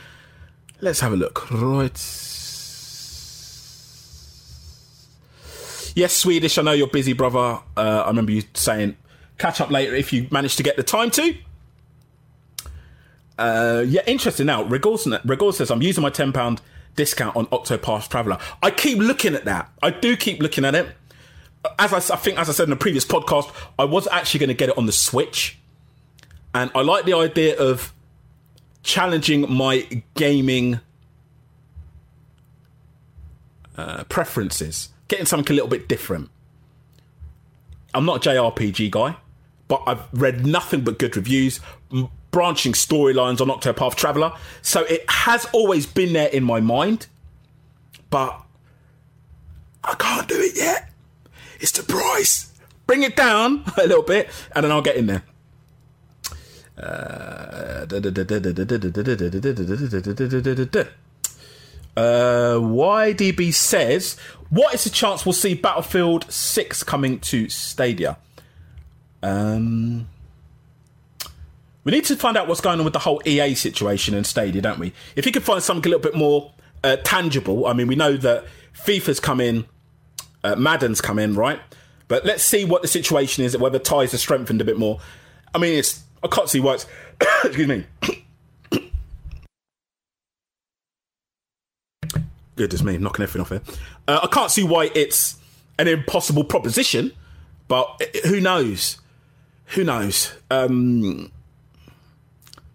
Let's 0.82 1.00
have 1.00 1.14
a 1.14 1.18
look. 1.18 1.50
Right. 1.52 1.98
Yes, 5.96 6.14
Swedish, 6.14 6.58
I 6.58 6.62
know 6.62 6.72
you're 6.72 6.88
busy, 6.88 7.14
brother. 7.14 7.60
Uh, 7.76 8.04
I 8.06 8.08
remember 8.08 8.32
you 8.32 8.44
saying 8.54 8.96
catch 9.38 9.60
up 9.60 9.72
later 9.72 9.96
if 9.96 10.14
you 10.14 10.28
manage 10.32 10.56
to 10.58 10.64
get 10.64 10.78
the 10.78 10.84
time 10.84 11.10
to. 11.12 11.36
Uh, 13.38 13.84
yeah, 13.88 14.02
interesting. 14.06 14.46
Now, 14.46 14.64
Regol 14.66 15.54
says, 15.54 15.72
I'm 15.72 15.82
using 15.82 16.02
my 16.02 16.10
£10 16.10 16.60
discount 16.96 17.36
on 17.36 17.48
Octopath 17.48 18.10
Traveler. 18.10 18.38
I 18.62 18.72
keep 18.72 19.00
looking 19.00 19.34
at 19.34 19.46
that. 19.46 19.72
I 19.82 19.90
do 19.92 20.16
keep 20.16 20.42
looking 20.42 20.66
at 20.66 20.76
it. 20.76 20.96
As 21.78 21.94
I, 21.94 22.14
I 22.14 22.18
think, 22.18 22.38
as 22.38 22.50
I 22.50 22.54
said 22.54 22.64
in 22.64 22.70
the 22.70 22.76
previous 22.76 23.06
podcast, 23.06 23.54
I 23.78 23.86
was 23.86 24.08
actually 24.08 24.40
going 24.40 24.50
to 24.50 24.54
get 24.54 24.70
it 24.70 24.78
on 24.78 24.86
the 24.86 24.92
Switch. 24.92 25.58
And 26.54 26.72
I 26.74 26.82
like 26.82 27.06
the 27.06 27.14
idea 27.14 27.58
of 27.58 27.94
challenging 28.82 29.52
my 29.52 30.04
gaming 30.16 30.80
uh, 33.78 34.04
preferences 34.06 34.90
getting 35.10 35.26
something 35.26 35.52
a 35.52 35.56
little 35.56 35.70
bit 35.70 35.90
different. 35.90 36.30
I'm 37.94 38.06
not 38.06 38.26
a 38.26 38.30
JRPG 38.30 38.92
guy, 38.92 39.18
but 39.68 39.82
I've 39.86 40.04
read 40.14 40.46
nothing 40.46 40.82
but 40.82 41.00
good 41.00 41.18
reviews, 41.18 41.60
branching 42.32 42.74
storylines 42.74 43.42
on 43.42 43.48
Octopath 43.48 43.96
Traveler. 43.96 44.32
So 44.62 44.84
it 44.84 45.10
has 45.10 45.46
always 45.52 45.86
been 45.86 46.14
there 46.14 46.30
in 46.30 46.44
my 46.44 46.62
mind, 46.62 47.08
but 48.10 48.42
I 49.84 49.96
can't 49.96 50.28
do 50.28 50.40
it 50.40 50.56
yet. 50.56 50.89
It's 51.60 51.72
the 51.72 51.84
price. 51.84 52.52
Bring 52.88 53.04
it 53.04 53.16
down 53.16 53.64
a 53.78 53.88
little 53.88 54.04
bit, 54.04 54.30
and 54.56 54.64
then 54.64 54.72
I'll 54.72 54.82
get 54.82 54.96
in 54.96 55.08
there. 55.08 55.24
Uh, 61.98 62.56
YDB 62.56 63.54
says, 63.54 64.18
"What 64.50 64.74
is 64.74 64.86
the 64.86 64.90
chance 64.90 65.26
we'll 65.26 65.34
see 65.34 65.54
Battlefield 65.54 66.32
Six 66.32 66.84
coming 66.84 67.20
to 67.20 67.50
Stadia?" 67.50 68.18
Um, 69.22 70.08
we 71.84 71.92
need 71.92 72.06
to 72.06 72.16
find 72.16 72.38
out 72.38 72.48
what's 72.48 72.62
going 72.62 72.80
on 72.80 72.86
with 72.86 72.94
the 72.94 73.00
whole 73.00 73.22
EA 73.26 73.56
situation 73.56 74.14
in 74.14 74.24
Stadia, 74.24 74.62
don't 74.62 74.80
we? 74.80 74.94
If 75.16 75.26
you 75.26 75.32
could 75.32 75.44
find 75.44 75.62
something 75.62 75.90
a 75.90 75.96
little 75.96 76.12
bit 76.12 76.18
more 76.18 76.54
uh, 76.84 76.98
tangible, 76.98 77.66
I 77.66 77.74
mean, 77.74 77.88
we 77.88 77.96
know 77.96 78.16
that 78.18 78.46
FIFA's 78.74 79.20
come 79.20 79.42
in, 79.42 79.66
uh, 80.44 80.56
Madden's 80.56 81.02
come 81.02 81.20
in, 81.20 81.36
right? 81.36 81.60
But 82.08 82.26
let's 82.26 82.44
see 82.44 82.66
what 82.66 82.82
the 82.82 82.88
situation 82.88 83.44
is, 83.44 83.56
whether 83.58 83.80
ties 83.80 84.14
are 84.14 84.18
strengthened 84.18 84.62
a 84.62 84.66
bit 84.66 84.78
more. 84.78 85.00
I 85.54 85.58
mean, 85.60 85.78
it's 85.78 86.04
I 86.24 86.28
can't 86.28 86.50
see 86.50 86.60
why 86.60 86.76
it's. 86.76 86.86
excuse 87.44 87.68
me. 87.68 87.86
Goodness 92.56 92.84
me, 92.84 92.98
knocking 92.98 93.24
everything 93.24 93.42
off 93.42 93.50
here. 93.50 93.62
Uh, 94.08 94.20
I 94.24 94.28
can't 94.28 94.52
see 94.52 94.64
why 94.64 94.92
it's 94.94 95.38
an 95.78 95.88
impossible 95.88 96.44
proposition, 96.44 97.14
but 97.70 98.02
who 98.26 98.42
knows? 98.42 99.00
Who 99.68 99.84
knows? 99.86 100.34
Um, 100.52 101.32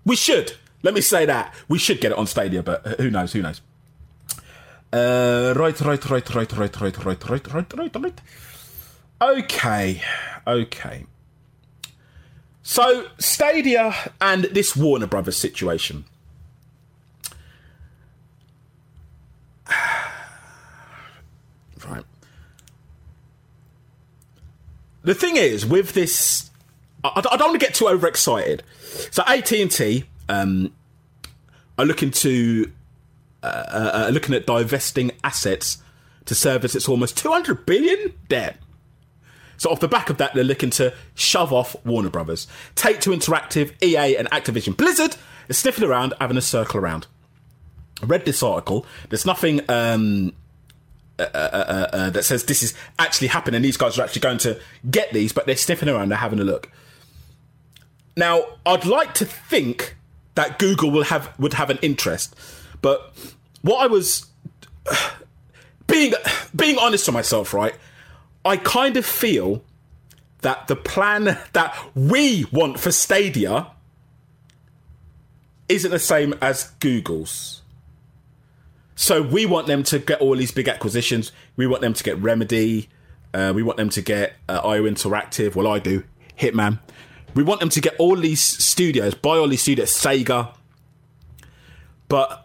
we 0.06 0.16
should. 0.16 0.54
Let 0.82 0.94
me 0.94 1.00
say 1.00 1.26
that 1.26 1.54
we 1.68 1.78
should 1.78 2.00
get 2.00 2.12
it 2.12 2.18
on 2.18 2.26
Stadia, 2.26 2.62
but 2.62 2.86
who 3.00 3.10
knows? 3.10 3.32
Who 3.32 3.42
knows? 3.42 3.60
Uh, 4.94 5.52
right, 5.56 5.80
right, 5.80 6.08
right, 6.08 6.34
right, 6.36 6.52
right, 6.52 6.80
right, 6.80 7.04
right, 7.04 7.28
right, 7.28 7.52
right, 7.52 7.74
right, 7.74 7.96
right. 7.96 8.20
Okay, 9.20 10.00
okay. 10.46 11.06
So 12.62 13.08
Stadia 13.18 13.92
and 14.20 14.44
this 14.44 14.76
Warner 14.76 15.08
Brothers 15.08 15.36
situation. 15.36 16.04
right. 21.84 22.04
The 25.02 25.14
thing 25.14 25.34
is, 25.34 25.66
with 25.66 25.94
this, 25.94 26.52
I, 27.02 27.10
I 27.16 27.20
don't 27.36 27.48
want 27.48 27.60
to 27.60 27.66
get 27.66 27.74
too 27.74 27.88
overexcited. 27.88 28.62
So 29.10 29.24
AT 29.26 29.50
and 29.50 29.72
T 29.72 30.04
um, 30.28 30.72
are 31.80 31.84
looking 31.84 32.12
to 32.12 32.70
uh, 33.44 34.06
uh, 34.06 34.10
looking 34.10 34.34
at 34.34 34.46
divesting 34.46 35.12
assets 35.22 35.78
to 36.24 36.34
service 36.34 36.74
its 36.74 36.88
almost 36.88 37.16
200 37.18 37.66
billion 37.66 38.14
debt. 38.28 38.58
So 39.56 39.70
off 39.70 39.80
the 39.80 39.88
back 39.88 40.10
of 40.10 40.18
that, 40.18 40.34
they're 40.34 40.44
looking 40.44 40.70
to 40.70 40.92
shove 41.14 41.52
off 41.52 41.76
Warner 41.84 42.10
Brothers. 42.10 42.46
Take 42.74 43.00
Two 43.00 43.10
Interactive, 43.10 43.72
EA, 43.82 44.16
and 44.16 44.28
Activision. 44.30 44.76
Blizzard 44.76 45.16
is 45.48 45.58
sniffing 45.58 45.84
around, 45.84 46.14
having 46.20 46.36
a 46.36 46.42
circle 46.42 46.80
around. 46.80 47.06
I 48.02 48.06
read 48.06 48.24
this 48.24 48.42
article. 48.42 48.86
There's 49.08 49.24
nothing 49.24 49.60
um, 49.68 50.32
uh, 51.18 51.22
uh, 51.32 51.36
uh, 51.36 51.96
uh, 51.96 52.10
that 52.10 52.24
says 52.24 52.44
this 52.44 52.62
is 52.62 52.74
actually 52.98 53.28
happening. 53.28 53.62
These 53.62 53.76
guys 53.76 53.98
are 53.98 54.02
actually 54.02 54.20
going 54.20 54.38
to 54.38 54.60
get 54.90 55.12
these, 55.12 55.32
but 55.32 55.46
they're 55.46 55.56
sniffing 55.56 55.88
around. 55.88 56.08
They're 56.08 56.18
having 56.18 56.40
a 56.40 56.44
look. 56.44 56.70
Now, 58.16 58.44
I'd 58.66 58.84
like 58.84 59.14
to 59.14 59.24
think 59.24 59.96
that 60.34 60.58
Google 60.58 60.90
will 60.90 61.04
have 61.04 61.32
would 61.38 61.54
have 61.54 61.70
an 61.70 61.78
interest, 61.82 62.34
but 62.84 63.14
what 63.62 63.82
I 63.82 63.86
was 63.86 64.26
being 65.86 66.12
being 66.54 66.76
honest 66.78 67.06
to 67.06 67.12
myself, 67.12 67.54
right? 67.54 67.74
I 68.44 68.58
kind 68.58 68.98
of 68.98 69.06
feel 69.06 69.64
that 70.42 70.68
the 70.68 70.76
plan 70.76 71.24
that 71.54 71.74
we 71.94 72.44
want 72.52 72.78
for 72.78 72.92
Stadia 72.92 73.68
isn't 75.66 75.90
the 75.90 75.98
same 75.98 76.34
as 76.42 76.72
Google's. 76.78 77.62
So 78.96 79.22
we 79.22 79.46
want 79.46 79.66
them 79.66 79.82
to 79.84 79.98
get 79.98 80.20
all 80.20 80.36
these 80.36 80.52
big 80.52 80.68
acquisitions. 80.68 81.32
We 81.56 81.66
want 81.66 81.80
them 81.80 81.94
to 81.94 82.04
get 82.04 82.18
Remedy. 82.18 82.90
Uh, 83.32 83.52
we 83.54 83.62
want 83.62 83.78
them 83.78 83.88
to 83.88 84.02
get 84.02 84.34
uh, 84.46 84.60
IO 84.62 84.82
Interactive. 84.82 85.54
Well, 85.54 85.66
I 85.68 85.78
do. 85.78 86.04
Hitman. 86.38 86.80
We 87.34 87.44
want 87.44 87.60
them 87.60 87.70
to 87.70 87.80
get 87.80 87.96
all 87.98 88.14
these 88.14 88.42
studios, 88.42 89.14
buy 89.14 89.38
all 89.38 89.48
these 89.48 89.62
studios, 89.62 89.90
Sega. 89.90 90.54
But 92.08 92.43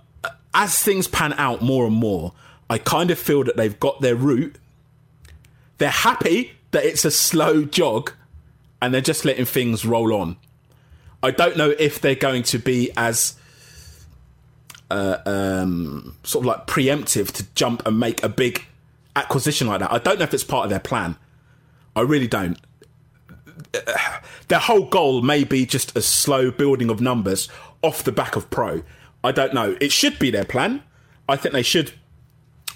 as 0.59 0.79
things 0.79 1.07
pan 1.07 1.33
out 1.33 1.63
more 1.63 1.87
and 1.87 1.95
more, 1.95 2.33
I 2.69 2.77
kind 2.77 3.09
of 3.09 3.17
feel 3.17 3.43
that 3.45 3.57
they've 3.57 3.79
got 3.79 4.01
their 4.01 4.15
route 4.15 4.57
they're 5.79 5.89
happy 5.89 6.51
that 6.71 6.85
it's 6.85 7.03
a 7.03 7.11
slow 7.11 7.63
jog 7.63 8.11
and 8.81 8.93
they're 8.93 9.01
just 9.01 9.25
letting 9.25 9.45
things 9.45 9.83
roll 9.83 10.13
on. 10.13 10.37
I 11.23 11.31
don't 11.31 11.57
know 11.57 11.73
if 11.79 11.99
they're 11.99 12.15
going 12.15 12.43
to 12.43 12.59
be 12.59 12.91
as 12.95 13.35
uh, 14.91 15.17
um, 15.25 16.15
sort 16.23 16.43
of 16.43 16.47
like 16.47 16.67
preemptive 16.67 17.31
to 17.31 17.45
jump 17.55 17.85
and 17.85 17.99
make 17.99 18.23
a 18.23 18.29
big 18.29 18.65
acquisition 19.15 19.67
like 19.67 19.79
that. 19.79 19.91
I 19.91 19.97
don't 19.97 20.19
know 20.19 20.23
if 20.23 20.33
it's 20.33 20.43
part 20.43 20.65
of 20.65 20.69
their 20.69 20.79
plan. 20.79 21.15
I 21.95 22.01
really 22.01 22.27
don't. 22.27 22.59
Their 24.47 24.59
whole 24.59 24.85
goal 24.85 25.21
may 25.21 25.43
be 25.43 25.65
just 25.65 25.95
a 25.95 26.01
slow 26.01 26.49
building 26.49 26.89
of 26.89 27.01
numbers 27.01 27.49
off 27.83 28.03
the 28.03 28.11
back 28.11 28.35
of 28.35 28.49
Pro. 28.49 28.83
I 29.23 29.31
don't 29.31 29.53
know. 29.53 29.77
It 29.81 29.91
should 29.91 30.19
be 30.19 30.31
their 30.31 30.45
plan. 30.45 30.83
I 31.27 31.35
think 31.35 31.53
they 31.53 31.63
should. 31.63 31.93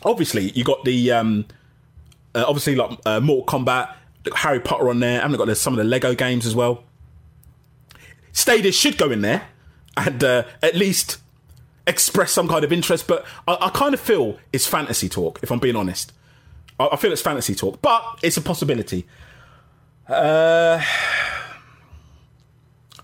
Obviously, 0.03 0.51
you 0.51 0.63
got 0.63 0.83
the 0.83 1.11
um, 1.11 1.45
uh, 2.35 2.45
obviously, 2.47 2.75
like 2.75 2.99
uh, 3.05 3.19
Mortal 3.19 3.45
Kombat, 3.45 3.95
Harry 4.35 4.59
Potter 4.59 4.89
on 4.89 4.99
there. 4.99 5.19
I 5.19 5.23
haven't 5.23 5.37
got 5.37 5.55
some 5.57 5.73
of 5.73 5.77
the 5.77 5.83
Lego 5.83 6.13
games 6.13 6.45
as 6.45 6.55
well. 6.55 6.83
Stadia 8.31 8.71
should 8.71 8.97
go 8.97 9.11
in 9.11 9.21
there 9.21 9.47
and 9.95 10.23
uh, 10.23 10.43
at 10.61 10.75
least 10.75 11.19
express 11.85 12.31
some 12.31 12.47
kind 12.47 12.63
of 12.63 12.73
interest, 12.73 13.07
but 13.07 13.25
I, 13.47 13.57
I, 13.61 13.69
kind 13.69 13.93
of 13.93 13.99
feel 13.99 14.39
it's 14.51 14.65
fantasy 14.65 15.07
talk, 15.07 15.39
if 15.43 15.51
I'm 15.51 15.59
being 15.59 15.75
honest. 15.75 16.11
I, 16.79 16.89
I 16.93 16.95
feel 16.95 17.11
it's 17.11 17.21
fantasy 17.21 17.53
talk, 17.53 17.81
but 17.81 18.03
it's 18.23 18.37
a 18.37 18.41
possibility. 18.41 19.05
Uh, 20.07 20.81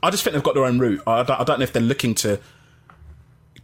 I 0.02 0.10
just 0.10 0.24
think 0.24 0.34
they've 0.34 0.44
got 0.44 0.56
their 0.56 0.66
own 0.66 0.80
route. 0.80 1.02
I 1.06 1.24
don't, 1.24 1.40
I 1.40 1.44
don't 1.44 1.60
know 1.60 1.64
if 1.64 1.74
they're 1.74 1.82
looking 1.82 2.16
to 2.16 2.40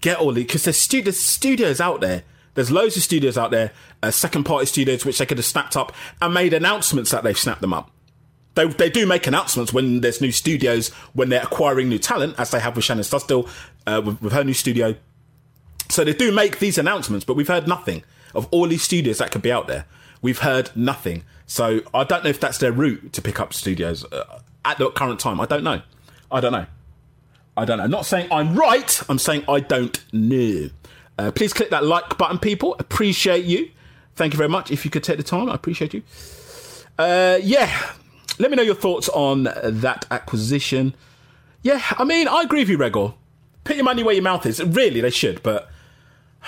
get 0.06 0.20
all 0.20 0.32
the 0.32 0.44
because 0.44 0.64
there's, 0.64 0.78
stu- 0.78 1.02
there's 1.02 1.20
studios 1.20 1.82
out 1.82 2.00
there 2.02 2.24
there's 2.56 2.72
loads 2.72 2.98
of 2.98 3.04
studios 3.04 3.38
out 3.38 3.52
there, 3.52 3.72
uh, 4.02 4.12
second 4.12 4.46
party 4.46 4.66
studios, 4.66 5.06
which 5.06 5.20
they 5.20 5.26
could 5.26 5.38
have 5.38 5.46
snapped 5.46 5.78
up 5.78 5.94
and 6.22 6.34
made 6.34 6.54
announcements 6.54 7.12
that 7.12 7.24
they've 7.24 7.38
snapped 7.38 7.62
them 7.62 7.74
up. 7.74 7.92
They, 8.56 8.66
they 8.68 8.90
do 8.90 9.06
make 9.06 9.28
announcements 9.28 9.74
when 9.74 10.00
there's 10.00 10.22
new 10.22 10.32
studios, 10.32 10.88
when 11.14 11.28
they're 11.28 11.44
acquiring 11.44 11.90
new 11.90 12.00
talent, 12.00 12.40
as 12.40 12.52
they 12.52 12.62
have 12.62 12.78
with 12.78 12.86
Shannon 12.86 13.04
Studstill, 13.04 13.50
uh, 13.86 14.02
with, 14.04 14.22
with 14.22 14.34
her 14.34 14.46
new 14.46 14.54
studio. 14.54 14.96
So 15.90 16.06
they 16.06 16.14
do 16.14 16.32
make 16.32 16.60
these 16.60 16.78
announcements, 16.78 17.26
but 17.26 17.36
we've 17.36 17.50
heard 17.50 17.68
nothing 17.68 18.04
of 18.34 18.48
all 18.52 18.68
these 18.68 18.82
studios 18.82 19.18
that 19.18 19.32
could 19.32 19.42
be 19.42 19.52
out 19.52 19.68
there. 19.68 19.86
We've 20.22 20.40
heard 20.40 20.72
nothing. 20.76 21.24
So 21.46 21.82
I 21.94 22.06
don't 22.06 22.24
know 22.24 22.30
if 22.30 22.40
that's 22.40 22.58
their 22.58 22.72
route 22.72 23.12
to 23.14 23.22
pick 23.22 23.40
up 23.42 23.54
studios 23.54 24.06
uh, 24.06 24.40
at 24.64 24.78
the 24.78 24.90
current 24.92 25.20
time. 25.20 25.42
I 25.42 25.46
don't 25.46 25.64
know. 25.64 25.82
I 26.32 26.40
don't 26.40 26.54
know. 26.54 26.66
I 27.58 27.66
don't 27.66 27.78
know. 27.78 27.86
I'm 27.86 27.92
not 27.92 28.06
saying 28.06 28.28
I'm 28.32 28.56
right. 28.56 29.02
I'm 29.10 29.20
saying 29.20 29.46
I 29.48 29.60
don't 29.60 30.04
know. 30.14 30.70
Uh, 31.18 31.32
please 31.32 31.54
click 31.54 31.70
that 31.70 31.86
like 31.86 32.18
button, 32.18 32.38
people. 32.38 32.76
Appreciate 32.80 33.46
you. 33.46 33.72
Thank 34.16 34.34
you 34.34 34.38
very 34.38 34.50
much. 34.50 34.72
If 34.72 34.84
you 34.86 34.92
could 34.92 35.04
take 35.04 35.18
the 35.18 35.24
time, 35.24 35.50
I 35.50 35.56
appreciate 35.56 35.94
you. 35.94 36.04
Uh, 36.98 37.40
yeah, 37.42 37.94
let 38.40 38.50
me 38.52 38.58
know 38.58 38.64
your 38.64 38.76
thoughts 38.76 39.10
on 39.10 39.44
that 39.44 40.06
acquisition. 40.12 40.96
Yeah, 41.62 41.82
I 41.98 42.04
mean, 42.04 42.28
I 42.28 42.42
agree 42.42 42.60
with 42.60 42.70
you, 42.70 42.78
Regor. 42.78 43.16
Put 43.64 43.76
your 43.76 43.86
money 43.86 44.04
where 44.04 44.14
your 44.14 44.24
mouth 44.24 44.46
is. 44.46 44.62
Really, 44.64 45.02
they 45.02 45.10
should, 45.10 45.42
but 45.42 45.70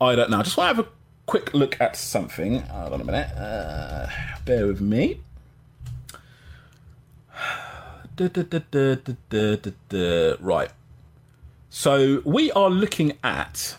I 0.00 0.14
don't 0.14 0.30
know. 0.30 0.38
I 0.38 0.42
just 0.42 0.56
want 0.56 0.70
to 0.70 0.76
have 0.76 0.86
a 0.86 0.88
quick 1.26 1.52
look 1.54 1.80
at 1.80 1.96
something. 1.96 2.62
Hold 2.62 2.94
on 2.94 3.00
a 3.00 3.04
minute. 3.04 3.30
Uh, 3.36 4.06
bear 4.44 4.66
with 4.66 4.80
me. 4.80 5.20
Right. 10.40 10.70
So 11.70 12.22
we 12.24 12.50
are 12.52 12.70
looking 12.70 13.18
at, 13.22 13.76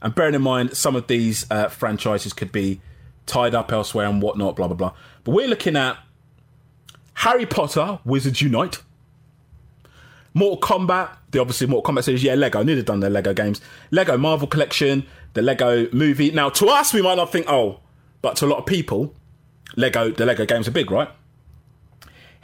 and 0.00 0.14
bearing 0.14 0.34
in 0.34 0.42
mind 0.42 0.76
some 0.76 0.96
of 0.96 1.06
these 1.06 1.48
uh, 1.50 1.68
franchises 1.68 2.32
could 2.32 2.52
be 2.52 2.80
tied 3.26 3.54
up 3.54 3.70
elsewhere 3.72 4.06
and 4.06 4.22
whatnot, 4.22 4.56
blah 4.56 4.66
blah 4.66 4.76
blah. 4.76 4.92
But 5.24 5.32
we're 5.32 5.48
looking 5.48 5.76
at 5.76 5.98
Harry 7.14 7.46
Potter, 7.46 7.98
Wizards 8.04 8.40
Unite, 8.40 8.82
Mortal 10.34 10.60
Kombat, 10.60 11.10
the 11.30 11.40
obviously 11.40 11.66
Mortal 11.66 11.92
Kombat 11.92 12.04
series, 12.04 12.22
yeah, 12.22 12.34
Lego. 12.34 12.60
I 12.60 12.62
knew 12.62 12.74
they'd 12.74 12.84
done 12.84 13.00
their 13.00 13.10
Lego 13.10 13.34
games. 13.34 13.60
Lego 13.90 14.16
Marvel 14.16 14.46
Collection, 14.46 15.06
the 15.34 15.42
Lego 15.42 15.88
movie. 15.92 16.30
Now, 16.30 16.48
to 16.50 16.68
us, 16.68 16.94
we 16.94 17.02
might 17.02 17.16
not 17.16 17.32
think, 17.32 17.46
oh, 17.48 17.80
but 18.22 18.36
to 18.36 18.46
a 18.46 18.48
lot 18.48 18.58
of 18.58 18.66
people, 18.66 19.14
Lego, 19.76 20.10
the 20.10 20.24
Lego 20.24 20.46
games 20.46 20.68
are 20.68 20.72
big, 20.72 20.90
right? 20.90 21.08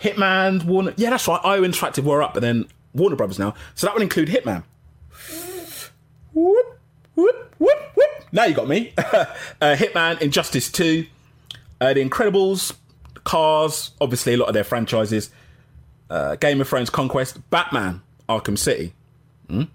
Hitman, 0.03 0.65
Warner, 0.65 0.95
yeah, 0.97 1.11
that's 1.11 1.27
right. 1.29 1.41
IO 1.45 1.63
Interactive 1.63 2.05
were 2.05 2.23
up, 2.23 2.35
but 2.35 2.41
then 2.41 2.67
Warner 2.95 3.17
Brothers 3.17 3.39
now. 3.39 3.55
So 3.75 3.87
that 3.87 3.95
would 3.95 4.03
include 4.03 4.29
Hitman. 4.29 4.65
Whoop, 6.33 6.81
whoop, 7.15 7.55
whoop. 7.59 8.09
now 8.33 8.45
you 8.45 8.55
got 8.55 8.69
me. 8.69 8.93
uh, 8.99 9.27
Hitman, 9.61 10.21
Injustice 10.21 10.71
2, 10.71 11.07
uh, 11.81 11.95
The 11.95 12.05
Incredibles, 12.09 12.75
Cars, 13.23 13.93
obviously 14.01 14.35
a 14.35 14.37
lot 14.37 14.49
of 14.49 14.55
their 14.55 14.65
franchises, 14.65 15.31
uh, 16.11 16.37
Game 16.37 16.61
of 16.61 16.69
Thrones 16.69 16.91
Conquest, 16.91 17.49
Batman, 17.51 18.03
Arkham 18.29 18.59
City, 18.59 18.93
mm? 19.49 19.69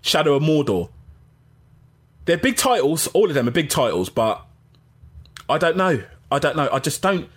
Shadow 0.00 0.34
of 0.34 0.42
Mordor. 0.42 0.88
They're 2.24 2.38
big 2.38 2.56
titles, 2.56 3.06
all 3.08 3.28
of 3.28 3.34
them 3.34 3.48
are 3.48 3.52
big 3.52 3.68
titles, 3.68 4.08
but 4.08 4.44
I 5.48 5.58
don't 5.58 5.76
know. 5.76 6.02
I 6.30 6.38
don't 6.38 6.56
know. 6.56 6.68
I 6.70 6.78
just 6.78 7.00
don't. 7.00 7.28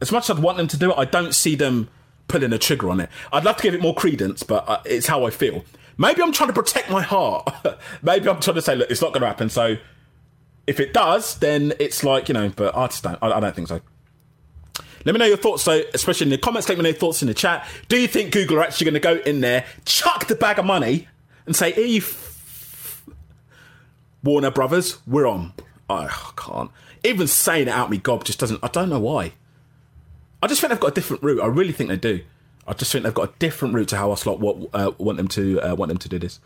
As 0.00 0.10
much 0.10 0.30
as 0.30 0.36
I'd 0.36 0.42
want 0.42 0.56
them 0.56 0.68
to 0.68 0.76
do 0.76 0.90
it, 0.90 0.98
I 0.98 1.04
don't 1.04 1.34
see 1.34 1.54
them 1.54 1.88
pulling 2.28 2.52
a 2.52 2.58
trigger 2.58 2.90
on 2.90 3.00
it. 3.00 3.10
I'd 3.32 3.44
love 3.44 3.56
to 3.56 3.62
give 3.62 3.74
it 3.74 3.82
more 3.82 3.94
credence, 3.94 4.42
but 4.42 4.68
uh, 4.68 4.80
it's 4.84 5.06
how 5.06 5.26
I 5.26 5.30
feel. 5.30 5.64
Maybe 5.98 6.22
I'm 6.22 6.32
trying 6.32 6.48
to 6.48 6.54
protect 6.54 6.90
my 6.90 7.02
heart. 7.02 7.52
Maybe 8.02 8.28
I'm 8.28 8.40
trying 8.40 8.54
to 8.54 8.62
say, 8.62 8.74
look, 8.74 8.90
it's 8.90 9.02
not 9.02 9.12
going 9.12 9.20
to 9.20 9.26
happen. 9.26 9.50
So 9.50 9.76
if 10.66 10.80
it 10.80 10.94
does, 10.94 11.38
then 11.38 11.74
it's 11.78 12.02
like 12.04 12.28
you 12.28 12.34
know. 12.34 12.50
But 12.54 12.76
I 12.76 12.86
just 12.86 13.02
don't. 13.02 13.18
I, 13.20 13.32
I 13.32 13.40
don't 13.40 13.54
think 13.54 13.68
so. 13.68 13.80
Let 15.04 15.14
me 15.14 15.18
know 15.18 15.26
your 15.26 15.36
thoughts, 15.36 15.64
though, 15.64 15.82
especially 15.94 16.26
in 16.26 16.30
the 16.30 16.38
comments. 16.38 16.68
Let 16.68 16.78
me 16.78 16.82
know 16.82 16.90
your 16.90 16.98
thoughts 16.98 17.22
in 17.22 17.28
the 17.28 17.34
chat. 17.34 17.66
Do 17.88 17.98
you 17.98 18.06
think 18.06 18.32
Google 18.32 18.58
are 18.58 18.62
actually 18.62 18.84
going 18.84 18.94
to 18.94 19.00
go 19.00 19.16
in 19.28 19.40
there, 19.40 19.64
chuck 19.84 20.26
the 20.26 20.34
bag 20.34 20.58
of 20.58 20.64
money, 20.64 21.08
and 21.46 21.56
say, 21.56 21.72
"Here 21.72 21.86
you, 21.86 21.98
f- 21.98 23.04
Warner 24.22 24.50
Brothers, 24.50 24.98
we're 25.06 25.26
on." 25.26 25.52
I 25.88 26.08
can't 26.36 26.70
even 27.02 27.26
saying 27.26 27.66
it 27.66 27.72
out 27.72 27.90
me 27.90 27.98
gob 27.98 28.24
just 28.24 28.38
doesn't. 28.38 28.60
I 28.62 28.68
don't 28.68 28.88
know 28.88 29.00
why. 29.00 29.32
I 30.42 30.46
just 30.46 30.60
think 30.60 30.70
they've 30.70 30.80
got 30.80 30.92
a 30.92 30.94
different 30.94 31.22
route. 31.22 31.40
I 31.40 31.46
really 31.46 31.72
think 31.72 31.90
they 31.90 31.96
do. 31.96 32.22
I 32.66 32.72
just 32.72 32.92
think 32.92 33.04
they've 33.04 33.14
got 33.14 33.30
a 33.30 33.32
different 33.38 33.74
route 33.74 33.88
to 33.88 33.96
how 33.96 34.12
us 34.12 34.26
lot 34.26 34.40
uh, 34.72 34.92
want 34.98 35.16
them 35.16 35.28
to 35.28 35.60
uh, 35.60 35.74
want 35.74 35.88
them 35.88 35.98
to 35.98 36.08
do 36.08 36.18
this. 36.18 36.40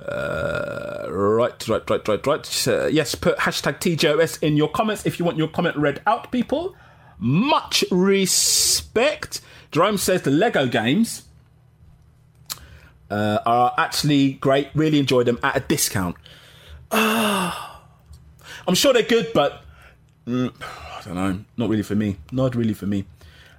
Uh, 0.00 1.06
right, 1.08 1.68
right, 1.68 1.88
right, 1.88 2.08
right, 2.08 2.26
right. 2.26 2.68
Uh, 2.68 2.86
yes, 2.86 3.14
put 3.14 3.38
hashtag 3.38 3.78
TGOS 3.78 4.42
in 4.42 4.56
your 4.56 4.68
comments 4.68 5.06
if 5.06 5.18
you 5.18 5.24
want 5.24 5.38
your 5.38 5.48
comment 5.48 5.76
read 5.76 6.02
out, 6.06 6.30
people. 6.32 6.74
Much 7.18 7.84
respect. 7.90 9.40
Jerome 9.70 9.96
says 9.96 10.22
the 10.22 10.30
Lego 10.30 10.66
games 10.66 11.22
uh, 13.10 13.38
are 13.46 13.72
actually 13.78 14.32
great. 14.34 14.68
Really 14.74 14.98
enjoy 14.98 15.22
them 15.22 15.38
at 15.42 15.56
a 15.56 15.60
discount. 15.60 16.16
I'm 16.90 18.74
sure 18.74 18.92
they're 18.92 19.02
good, 19.02 19.30
but 19.32 19.62
mm, 20.26 20.52
I 21.06 21.14
don't 21.14 21.16
know. 21.16 21.44
Not 21.56 21.68
really 21.68 21.82
for 21.82 21.94
me. 21.94 22.16
Not 22.30 22.54
really 22.54 22.74
for 22.74 22.86
me. 22.86 23.04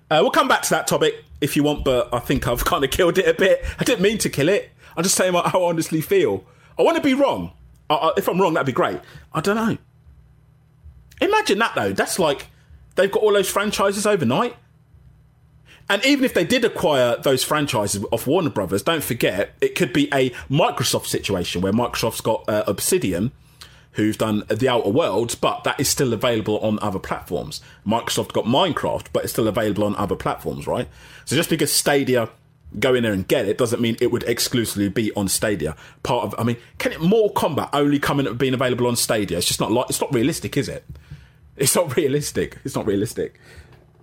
Uh, 0.10 0.20
we'll 0.22 0.32
come 0.32 0.48
back 0.48 0.62
to 0.64 0.70
that 0.72 0.88
topic 0.88 1.24
if 1.42 1.56
you 1.56 1.64
want, 1.64 1.84
but 1.84 2.14
I 2.14 2.20
think 2.20 2.48
I've 2.48 2.64
kind 2.66 2.84
of 2.84 2.92
killed 2.92 3.18
it 3.18 3.28
a 3.28 3.34
bit. 3.34 3.64
I 3.80 3.84
didn't 3.84 4.02
mean 4.02 4.18
to 4.20 4.30
kill 4.30 4.50
it. 4.50 4.72
I'm 4.96 5.04
just 5.04 5.16
saying 5.16 5.34
how 5.34 5.42
I 5.42 5.52
honestly 5.70 6.02
feel. 6.02 6.46
I 6.78 6.84
want 6.84 6.98
to 6.98 7.04
be 7.04 7.14
wrong. 7.14 7.54
if 7.90 8.28
I'm 8.28 8.40
wrong, 8.40 8.54
that'd 8.54 8.66
be 8.66 8.72
great. 8.72 9.00
I 9.34 9.42
don't 9.42 9.56
know. 9.56 9.78
Imagine 11.22 11.60
that 11.60 11.76
though. 11.76 11.94
That's 11.94 12.20
like 12.20 12.48
they've 12.96 13.12
got 13.12 13.24
all 13.24 13.34
those 13.34 13.50
franchises 13.50 14.06
overnight. 14.06 14.56
And 15.90 16.04
even 16.06 16.24
if 16.24 16.34
they 16.34 16.46
did 16.46 16.64
acquire 16.64 17.18
those 17.18 17.44
franchises 17.44 18.06
off 18.12 18.26
Warner 18.26 18.50
Brothers, 18.50 18.84
don't 18.84 19.04
forget 19.04 19.54
it 19.60 19.76
could 19.76 19.92
be 19.92 20.08
a 20.14 20.30
Microsoft 20.50 21.08
situation 21.08 21.62
where 21.62 21.74
Microsoft's 21.74 22.22
got 22.22 22.48
uh, 22.48 22.64
Obsidian 22.68 23.32
who've 23.94 24.18
done 24.18 24.44
The 24.48 24.70
Outer 24.70 24.90
Worlds, 24.90 25.36
but 25.36 25.64
that 25.64 25.80
is 25.80 25.88
still 25.88 26.14
available 26.14 26.60
on 26.60 26.80
other 26.82 27.00
platforms. 27.00 27.62
Microsoft 27.86 28.34
got 28.34 28.46
Minecraft, 28.46 29.08
but 29.14 29.24
it's 29.24 29.34
still 29.34 29.48
available 29.48 29.84
on 29.84 29.96
other 29.96 30.16
platforms, 30.16 30.68
right? 30.68 30.88
So 31.26 31.36
just 31.36 31.50
because 31.50 31.72
Stadia 31.72 32.30
go 32.80 32.96
in 32.96 33.04
there 33.04 33.14
and 33.14 33.28
get 33.28 33.48
it 33.48 33.58
doesn't 33.58 33.82
mean 33.82 33.98
it 34.02 34.12
would 34.12 34.24
exclusively 34.24 34.90
be 34.90 35.14
on 35.16 35.28
Stadia. 35.28 35.76
Part 36.02 36.26
of, 36.26 36.36
I 36.40 36.44
mean, 36.44 36.58
can 36.80 36.92
it 36.92 37.02
Mortal 37.02 37.34
Kombat 37.34 37.70
only 37.74 38.00
coming 38.00 38.26
in 38.26 38.36
being 38.36 38.54
available 38.54 38.88
on 38.88 38.96
Stadia? 38.96 39.38
It's 39.38 39.48
just 39.48 39.60
not 39.60 39.72
like 39.72 39.90
it's 39.90 40.02
not 40.02 40.14
realistic, 40.14 40.58
is 40.58 40.68
it? 40.70 40.84
It's 41.56 41.76
not 41.76 41.96
realistic. 41.98 42.58
It's 42.64 42.76
not 42.76 42.86
realistic. 42.86 43.40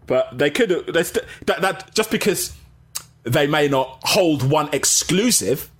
But 0.07 0.39
they 0.39 0.51
could 0.51 0.71
they 0.93 1.03
st- 1.03 1.25
that 1.47 1.61
that 1.63 1.95
just 1.95 2.11
because 2.11 2.53
they 3.25 3.47
may 3.47 3.69
not 3.69 4.01
hold 4.05 4.49
one 4.49 4.69
exclusive 4.73 5.71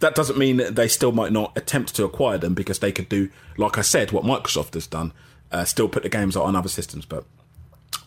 that 0.00 0.14
doesn't 0.14 0.38
mean 0.38 0.56
that 0.58 0.74
they 0.74 0.88
still 0.88 1.12
might 1.12 1.32
not 1.32 1.56
attempt 1.56 1.94
to 1.96 2.04
acquire 2.04 2.38
them 2.38 2.54
because 2.54 2.80
they 2.80 2.92
could 2.92 3.08
do, 3.08 3.30
like 3.56 3.78
I 3.78 3.82
said, 3.82 4.12
what 4.12 4.24
Microsoft 4.24 4.74
has 4.74 4.86
done, 4.86 5.12
uh, 5.52 5.64
still 5.64 5.88
put 5.88 6.02
the 6.02 6.08
games 6.08 6.36
out 6.36 6.44
on 6.44 6.56
other 6.56 6.68
systems. 6.68 7.06
But 7.06 7.24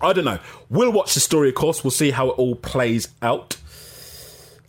I 0.02 0.14
don't 0.14 0.26
know. 0.26 0.40
We'll 0.70 0.92
watch 0.92 1.14
the 1.14 1.20
story, 1.20 1.50
of 1.50 1.56
course. 1.56 1.84
We'll 1.84 1.92
see 1.92 2.12
how 2.12 2.30
it 2.30 2.34
all 2.34 2.56
plays 2.56 3.08
out. 3.22 3.58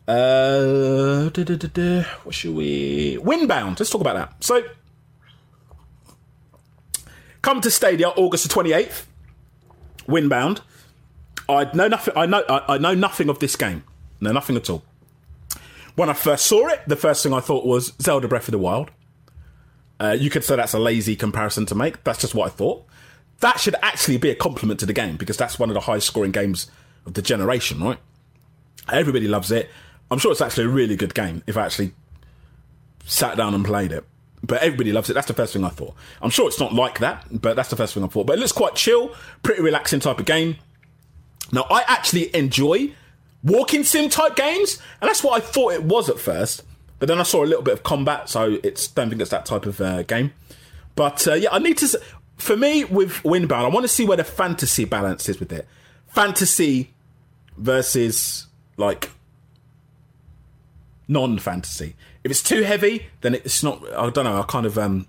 Uh, 0.07 1.29
da, 1.29 1.45
da, 1.45 1.57
da, 1.57 2.03
what 2.25 2.35
should 2.35 2.55
we? 2.55 3.19
Windbound. 3.19 3.79
Let's 3.79 3.91
talk 3.91 4.01
about 4.01 4.15
that. 4.17 4.43
So, 4.43 4.63
come 7.43 7.61
to 7.61 7.71
Stadia 7.71 8.09
August 8.09 8.45
the 8.45 8.49
twenty 8.49 8.73
eighth. 8.73 9.07
Windbound. 10.07 10.61
I 11.47 11.71
know 11.75 11.89
nothing. 11.89 12.15
I 12.17 12.25
know. 12.25 12.43
I, 12.49 12.77
I 12.77 12.79
know 12.79 12.95
nothing 12.95 13.29
of 13.29 13.39
this 13.39 13.55
game. 13.55 13.85
No, 14.21 14.33
nothing 14.33 14.57
at 14.57 14.71
all. 14.71 14.83
When 15.99 16.09
I 16.09 16.13
first 16.13 16.47
saw 16.47 16.69
it, 16.69 16.81
the 16.87 16.95
first 16.95 17.25
thing 17.25 17.33
I 17.33 17.41
thought 17.41 17.67
was 17.67 17.93
Zelda 18.01 18.29
Breath 18.29 18.47
of 18.47 18.53
the 18.53 18.59
Wild. 18.59 18.93
Uh, 19.99 20.17
you 20.17 20.31
could 20.31 20.45
say 20.45 20.55
that's 20.55 20.73
a 20.73 20.79
lazy 20.79 21.17
comparison 21.17 21.67
to 21.67 21.75
make. 21.75 22.05
That's 22.05 22.21
just 22.21 22.37
what 22.37 22.47
I 22.47 22.51
thought. 22.51 22.87
That 23.41 23.59
should 23.59 23.75
actually 23.83 24.17
be 24.17 24.31
a 24.31 24.37
compliment 24.37 24.79
to 24.79 24.87
the 24.87 24.93
game 24.93 25.17
because 25.17 25.37
that's 25.37 25.59
one 25.59 25.71
of 25.71 25.75
the 25.75 25.81
highest 25.81 26.07
scoring 26.07 26.31
games 26.31 26.71
of 27.05 27.15
the 27.15 27.21
generation, 27.21 27.83
right? 27.83 27.99
Everybody 28.93 29.27
loves 29.27 29.51
it. 29.51 29.71
I'm 30.09 30.21
sure 30.21 30.31
it's 30.31 30.41
actually 30.41 30.67
a 30.67 30.69
really 30.69 30.95
good 30.95 31.17
game 31.17 31.43
if 31.49 31.57
I 31.57 31.67
actually 31.67 31.95
sat 33.05 33.37
down 33.37 33.53
and 33.53 33.65
played 33.65 33.91
it. 33.91 34.05
But 34.41 34.63
everybody 34.63 34.93
loves 34.93 35.11
it. 35.11 35.15
That's 35.15 35.27
the 35.27 35.35
first 35.35 35.53
thing 35.53 35.65
I 35.65 35.71
thought. 35.71 35.97
I'm 36.23 36.31
sure 36.31 36.47
it's 36.47 36.61
not 36.61 36.73
like 36.73 37.01
that, 37.01 37.27
but 37.33 37.57
that's 37.57 37.71
the 37.71 37.77
first 37.77 37.95
thing 37.95 38.05
I 38.05 38.07
thought. 38.07 38.29
But 38.29 38.37
it 38.37 38.39
looks 38.39 38.53
quite 38.53 38.77
chill, 38.77 39.17
pretty 39.43 39.63
relaxing 39.63 39.99
type 39.99 40.21
of 40.21 40.27
game. 40.27 40.59
Now, 41.51 41.67
I 41.69 41.83
actually 41.89 42.33
enjoy 42.37 42.93
walking 43.43 43.85
sim 43.85 44.09
type 44.09 44.37
games, 44.37 44.81
and 45.01 45.09
that's 45.09 45.23
what 45.23 45.41
I 45.41 45.45
thought 45.45 45.73
it 45.73 45.85
was 45.85 46.09
at 46.09 46.19
first. 46.19 46.63
But 46.99 47.09
then 47.09 47.21
I 47.21 47.23
saw 47.23 47.45
a 47.45 47.47
little 47.47 47.63
bit 47.63 47.75
of 47.75 47.83
combat, 47.83 48.29
so 48.29 48.59
it's 48.63 48.89
don't 48.89 49.09
think 49.09 49.21
it's 49.21 49.31
that 49.31 49.47
type 49.47 49.67
of 49.67 49.81
uh, 49.81 50.03
game. 50.03 50.33
But 50.97 51.27
uh, 51.29 51.35
yeah, 51.35 51.51
I 51.53 51.59
need 51.59 51.79
to. 51.79 52.01
For 52.37 52.57
me, 52.57 52.85
with 52.85 53.15
Windbound, 53.25 53.65
I 53.65 53.69
want 53.69 53.85
to 53.85 53.89
see 53.89 54.05
where 54.05 54.17
the 54.17 54.25
fantasy 54.25 54.85
balance 54.85 55.29
is 55.29 55.41
with 55.41 55.53
it. 55.53 55.67
Fantasy 56.09 56.95
versus 57.57 58.47
like 58.77 59.11
non-fantasy. 61.07 61.97
If 62.25 62.31
it's 62.31 62.43
too 62.43 62.63
heavy, 62.63 63.07
then 63.21 63.35
it's 63.35 63.63
not. 63.63 63.83
I 63.93 64.11
don't 64.11 64.25
know. 64.25 64.41
I 64.41 64.43
kind 64.43 64.67
of 64.67 64.77
um, 64.77 65.07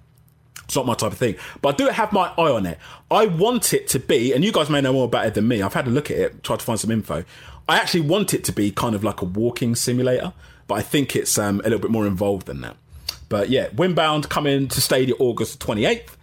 it's 0.70 0.76
not 0.76 0.86
my 0.86 0.94
type 0.94 1.12
of 1.12 1.18
thing. 1.18 1.36
But 1.64 1.74
I 1.74 1.78
do 1.78 1.88
have 1.88 2.14
my 2.14 2.28
eye 2.38 2.52
on 2.52 2.68
it. 2.68 2.78
I 3.10 3.26
want 3.26 3.74
it 3.74 3.88
to 3.90 4.00
be, 4.00 4.34
and 4.34 4.46
you 4.46 4.52
guys 4.52 4.70
may 4.70 4.82
know 4.82 4.94
more 4.94 5.06
about 5.06 5.26
it 5.26 5.34
than 5.34 5.48
me. 5.48 5.64
I've 5.64 5.74
had 5.74 5.88
a 5.88 5.90
look 5.90 6.12
at 6.12 6.18
it, 6.18 6.44
tried 6.44 6.60
to 6.60 6.66
find 6.66 6.80
some 6.80 6.92
info. 6.92 7.26
I 7.70 7.78
actually 7.78 8.02
want 8.02 8.34
it 8.34 8.44
to 8.46 8.52
be 8.52 8.72
kind 8.72 8.96
of 8.96 9.04
like 9.04 9.22
a 9.22 9.26
walking 9.26 9.76
simulator, 9.76 10.34
but 10.68 10.76
I 10.76 10.82
think 10.82 11.16
it's 11.16 11.38
um, 11.38 11.60
a 11.60 11.64
little 11.64 11.78
bit 11.78 11.92
more 11.92 12.08
involved 12.08 12.48
than 12.48 12.62
that. 12.62 12.76
But 13.30 13.50
yeah, 13.50 13.70
Windbound 13.70 14.28
coming 14.28 14.68
to 14.70 14.82
Stadia 14.82 15.14
August 15.20 15.60
28th. 15.60 16.16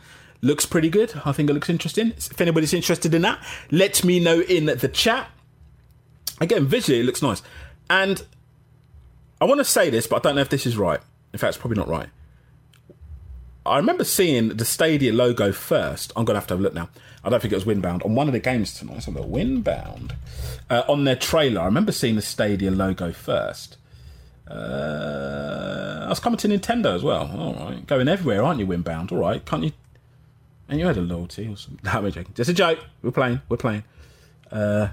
Looks 0.42 0.66
pretty 0.66 0.90
good. 0.90 1.12
I 1.24 1.30
think 1.30 1.48
it 1.48 1.52
looks 1.52 1.70
interesting. 1.70 2.08
If 2.16 2.40
anybody's 2.40 2.74
interested 2.74 3.14
in 3.14 3.22
that, 3.22 3.40
let 3.70 4.02
me 4.02 4.18
know 4.18 4.40
in 4.40 4.66
the 4.66 4.88
chat. 4.88 5.30
Again, 6.40 6.66
visually, 6.66 7.00
it 7.00 7.04
looks 7.04 7.22
nice. 7.22 7.42
And 7.88 8.24
I 9.40 9.44
want 9.44 9.60
to 9.60 9.64
say 9.64 9.88
this, 9.88 10.08
but 10.08 10.16
I 10.16 10.18
don't 10.18 10.34
know 10.34 10.42
if 10.42 10.48
this 10.48 10.66
is 10.66 10.76
right. 10.76 11.00
In 11.32 11.38
fact, 11.38 11.50
it's 11.50 11.58
probably 11.58 11.78
not 11.78 11.88
right. 11.88 12.08
I 13.64 13.76
remember 13.76 14.02
seeing 14.02 14.48
the 14.48 14.64
Stadia 14.64 15.12
logo 15.12 15.52
first. 15.52 16.12
I'm 16.16 16.24
going 16.24 16.34
to 16.34 16.40
have 16.40 16.46
to 16.48 16.54
have 16.54 16.60
a 16.60 16.62
look 16.62 16.74
now. 16.74 16.88
I 17.26 17.28
don't 17.28 17.40
think 17.40 17.52
it 17.52 17.56
was 17.56 17.64
Windbound. 17.64 18.04
On 18.04 18.14
one 18.14 18.28
of 18.28 18.32
the 18.32 18.38
games 18.38 18.72
tonight, 18.72 19.08
on 19.08 19.14
the 19.14 19.20
Windbound. 19.20 20.12
Uh, 20.70 20.84
on 20.88 21.02
their 21.02 21.16
trailer, 21.16 21.60
I 21.60 21.64
remember 21.64 21.90
seeing 21.90 22.14
the 22.14 22.22
Stadia 22.22 22.70
logo 22.70 23.12
first. 23.12 23.78
Uh, 24.48 26.04
I 26.06 26.08
was 26.08 26.20
coming 26.20 26.36
to 26.38 26.46
Nintendo 26.46 26.94
as 26.94 27.02
well. 27.02 27.28
All 27.36 27.54
right. 27.54 27.84
Going 27.84 28.06
everywhere, 28.06 28.44
aren't 28.44 28.60
you, 28.60 28.66
Windbound? 28.66 29.10
All 29.10 29.18
right. 29.18 29.44
Can't 29.44 29.64
you? 29.64 29.72
And 30.68 30.78
you 30.78 30.86
had 30.86 30.96
a 30.96 31.00
loyalty 31.00 31.48
or 31.48 31.56
something. 31.56 31.80
No, 31.84 31.98
I'm 31.98 32.12
joking. 32.12 32.32
Just 32.34 32.48
a 32.48 32.54
joke. 32.54 32.78
We're 33.02 33.10
playing. 33.10 33.40
We're 33.48 33.56
playing. 33.56 33.82
Uh, 34.52 34.88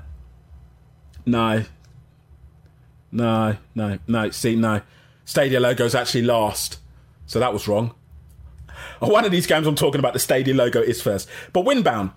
no. 1.27 1.65
No, 3.11 3.57
no, 3.75 3.99
no. 4.07 4.31
See, 4.31 4.55
no. 4.55 4.81
Stadia 5.23 5.59
logo's 5.59 5.93
actually 5.93 6.23
last. 6.23 6.79
So 7.27 7.39
that 7.39 7.53
was 7.53 7.67
wrong. 7.67 7.93
One 8.99 9.23
of 9.23 9.31
these 9.31 9.45
games 9.45 9.67
I'm 9.67 9.75
talking 9.75 9.99
about, 9.99 10.13
the 10.13 10.19
Stadia 10.19 10.55
logo 10.55 10.81
is 10.81 10.99
first. 10.99 11.29
But 11.53 11.63
Windbound, 11.63 12.13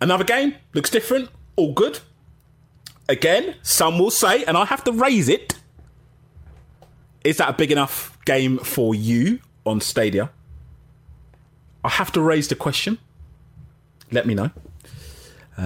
another 0.00 0.24
game, 0.24 0.54
looks 0.74 0.90
different, 0.90 1.30
all 1.56 1.72
good. 1.72 2.00
Again, 3.08 3.56
some 3.62 3.98
will 3.98 4.10
say, 4.10 4.44
and 4.44 4.56
I 4.56 4.64
have 4.64 4.84
to 4.84 4.92
raise 4.92 5.28
it, 5.28 5.54
is 7.24 7.36
that 7.38 7.48
a 7.48 7.52
big 7.52 7.72
enough 7.72 8.18
game 8.24 8.58
for 8.58 8.94
you 8.94 9.40
on 9.66 9.80
Stadia? 9.80 10.30
I 11.84 11.88
have 11.88 12.12
to 12.12 12.20
raise 12.20 12.48
the 12.48 12.54
question. 12.54 12.98
Let 14.12 14.26
me 14.26 14.34
know. 14.34 14.50
Uh, 15.58 15.62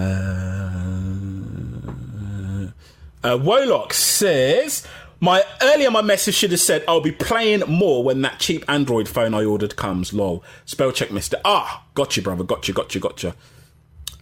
uh, 3.23 3.37
Wolock 3.37 3.93
says, 3.93 4.85
My 5.19 5.43
earlier 5.61 5.89
my 5.89 6.01
message 6.01 6.35
should 6.35 6.51
have 6.51 6.59
said 6.59 6.83
I'll 6.87 7.01
be 7.01 7.11
playing 7.11 7.61
more 7.61 8.03
when 8.03 8.21
that 8.21 8.39
cheap 8.39 8.63
Android 8.67 9.07
phone 9.07 9.33
I 9.33 9.43
ordered 9.43 9.75
comes. 9.75 10.13
Lol. 10.13 10.43
Spell 10.65 10.91
check, 10.91 11.11
Mister. 11.11 11.39
Ah, 11.45 11.85
got 11.93 12.17
you, 12.17 12.23
brother. 12.23 12.43
Got 12.43 12.67
you. 12.67 12.73
Got 12.73 12.93
you. 12.93 13.01
Got 13.01 13.23
you. 13.23 13.33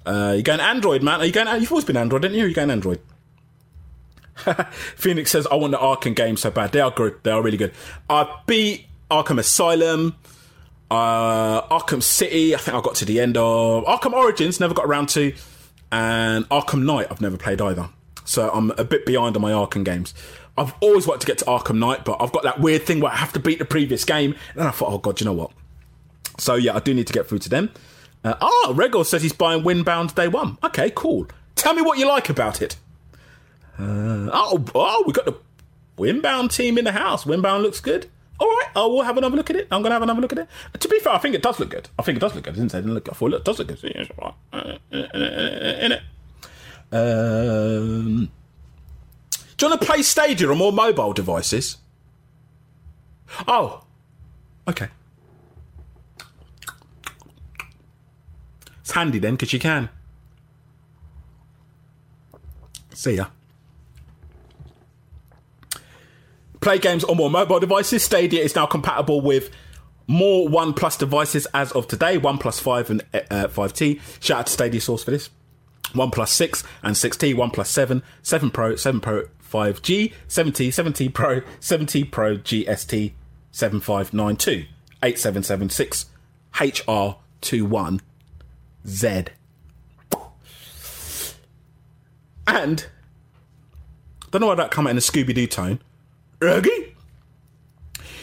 Uh, 0.06 0.34
you 0.38 0.44
going 0.44 0.60
Android, 0.60 1.04
man? 1.04 1.22
Are 1.22 1.26
you 1.26 1.32
going? 1.32 1.48
You've 1.62 1.72
always 1.72 1.86
been 1.86 1.98
Android, 1.98 2.22
didn't 2.22 2.38
you? 2.38 2.46
Are 2.46 2.48
you 2.48 2.54
going 2.54 2.72
Android? 2.72 3.00
Phoenix 4.96 5.32
says 5.32 5.48
I 5.52 5.56
want 5.56 5.72
the 5.72 5.78
Arkham 5.78 6.16
game 6.16 6.38
so 6.38 6.52
bad. 6.52 6.72
They 6.72 6.82
are 6.82 6.92
good. 6.92 7.20
They 7.24 7.32
are 7.32 7.42
really 7.42 7.58
good. 7.58 7.74
I 8.10 8.40
beat 8.48 8.88
Arkham 9.10 9.40
Asylum, 9.40 10.16
uh, 10.92 11.62
Arkham 11.64 12.02
City. 12.02 12.56
I 12.56 12.58
think 12.58 12.76
I 12.76 12.82
got 12.82 12.96
to 12.96 13.06
the 13.06 13.20
end 13.20 13.38
of 13.38 13.86
Arkham 13.86 14.14
Origins. 14.14 14.60
Never 14.60 14.74
got 14.74 14.86
around 14.86 15.10
to, 15.10 15.34
and 15.92 16.48
Arkham 16.50 16.84
Knight. 16.84 17.08
I've 17.10 17.22
never 17.22 17.38
played 17.38 17.62
either. 17.62 17.90
So 18.26 18.50
I'm 18.52 18.72
a 18.72 18.84
bit 18.84 19.06
behind 19.06 19.36
on 19.36 19.42
my 19.42 19.52
Arkham 19.52 19.84
games. 19.84 20.14
I've 20.58 20.74
always 20.82 21.08
wanted 21.08 21.22
to 21.22 21.28
get 21.28 21.40
to 21.40 21.46
Arkham 21.46 21.78
Knight, 21.78 22.06
but 22.06 22.22
I've 22.22 22.32
got 22.32 22.44
that 22.44 22.60
weird 22.60 22.84
thing 22.84 23.00
where 23.00 23.12
I 23.12 23.16
have 23.16 23.34
to 23.34 23.40
beat 23.40 23.60
the 23.60 23.66
previous 23.66 24.06
game. 24.06 24.36
And 24.54 24.64
I 24.64 24.72
thought, 24.72 24.92
oh 24.92 24.98
god, 24.98 25.20
you 25.20 25.26
know 25.26 25.34
what? 25.34 25.52
So 26.38 26.56
yeah, 26.56 26.76
I 26.76 26.80
do 26.80 26.94
need 26.94 27.08
to 27.08 27.14
get 27.14 27.28
through 27.28 27.40
to 27.40 27.50
them. 27.50 27.72
Uh, 28.24 28.36
oh, 28.40 28.74
Regor 28.76 29.06
says 29.06 29.22
he's 29.22 29.34
buying 29.34 29.64
Windbound 29.64 30.16
day 30.16 30.28
one. 30.28 30.58
Okay, 30.64 30.92
cool. 30.96 31.28
Tell 31.56 31.74
me 31.74 31.82
what 31.82 31.98
you 31.98 32.08
like 32.08 32.30
about 32.30 32.62
it. 32.62 32.78
Uh, 33.78 34.30
oh, 34.32 34.64
oh, 34.76 35.04
we 35.06 35.14
got 35.14 35.26
the 35.26 35.38
Windbound 35.98 36.56
team 36.56 36.78
in 36.78 36.86
the 36.86 36.92
house. 36.92 37.26
Windbound 37.26 37.64
looks 37.64 37.80
good. 37.80 38.10
All 38.40 38.48
right, 38.48 38.68
I 38.76 38.82
will 38.82 39.04
have 39.04 39.18
another 39.18 39.38
look 39.38 39.50
at 39.50 39.56
it. 39.56 39.68
I'm 39.72 39.82
going 39.82 39.92
to 39.92 39.96
have 39.96 40.02
another 40.02 40.22
look 40.22 40.32
at 40.32 40.40
it. 40.40 40.48
To 40.80 40.88
be 40.88 41.00
fair, 41.00 41.14
I 41.14 41.18
think 41.18 41.36
it 41.36 41.42
does 41.42 41.60
look 41.60 41.70
good. 41.70 41.90
I 42.00 42.02
think 42.02 42.18
it 42.18 42.20
does 42.20 42.36
look 42.36 42.46
good. 42.46 42.54
I 42.54 42.58
didn't 42.58 42.72
say 42.72 42.80
it 42.80 42.82
didn't 42.82 42.96
look 42.96 43.06
good. 43.06 43.14
I 43.14 43.18
thought 43.18 43.34
it 43.34 43.46
does 43.46 43.60
look 43.60 43.68
good. 43.68 43.84
In 43.84 45.92
it. 45.92 46.02
Um, 46.92 48.30
do 49.58 49.66
you 49.66 49.70
want 49.70 49.82
to 49.82 49.88
play 49.88 50.02
Stadia 50.02 50.50
on 50.50 50.58
more 50.58 50.72
mobile 50.72 51.14
devices? 51.14 51.78
Oh, 53.48 53.84
okay. 54.68 54.88
Handy 58.94 59.20
then 59.20 59.34
because 59.34 59.54
you 59.54 59.60
can. 59.60 59.90
See 62.94 63.16
ya. 63.16 63.28
Play 66.62 66.80
games 66.80 67.04
on 67.04 67.18
more 67.18 67.30
mobile 67.30 67.60
devices. 67.60 68.04
Stadia 68.04 68.42
is 68.42 68.56
now 68.56 68.66
compatible 68.66 69.20
with 69.20 69.50
more 70.08 70.48
OnePlus 70.48 70.98
devices 70.98 71.46
as 71.54 71.72
of 71.74 71.88
today. 71.88 72.18
OnePlus 72.18 72.62
5 72.62 72.90
and 72.90 73.02
uh, 73.14 73.48
5T. 73.48 74.00
Shout 74.22 74.40
out 74.40 74.46
to 74.48 74.54
Stadia 74.54 74.80
Source 74.80 75.04
for 75.04 75.12
this. 75.12 75.30
OnePlus 75.94 76.30
6 76.30 76.64
and 76.82 76.96
6T, 76.96 77.36
OnePlus 77.36 77.68
7, 77.68 78.02
7 78.22 78.52
Pro, 78.52 78.76
7 78.76 79.02
Pro 79.02 79.26
5G, 79.52 80.14
7T, 80.28 80.68
7T 80.70 81.14
Pro, 81.14 81.42
7T 81.60 82.10
Pro 82.10 82.38
GST 82.38 83.14
7592, 83.52 84.66
8776, 85.04 86.06
HR21Z. 88.86 89.30
And, 92.46 92.86
don't 94.32 94.42
know 94.42 94.48
why 94.48 94.56
that 94.56 94.72
come 94.72 94.86
out 94.86 94.92
in 94.92 94.98
a 94.98 95.02
Scooby 95.02 95.34
Doo 95.34 95.48
tone. 95.48 95.80
Reggie? 96.42 96.96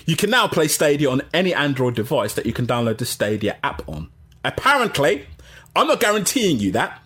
You 0.06 0.16
can 0.16 0.30
now 0.30 0.46
play 0.46 0.68
Stadia 0.68 1.10
on 1.10 1.22
any 1.32 1.54
Android 1.54 1.94
device 1.94 2.34
that 2.34 2.44
you 2.44 2.52
can 2.52 2.66
download 2.66 2.98
the 2.98 3.06
Stadia 3.06 3.56
app 3.62 3.88
on. 3.88 4.10
Apparently, 4.44 5.26
I'm 5.74 5.86
not 5.86 6.00
guaranteeing 6.00 6.58
you 6.58 6.72
that, 6.72 7.02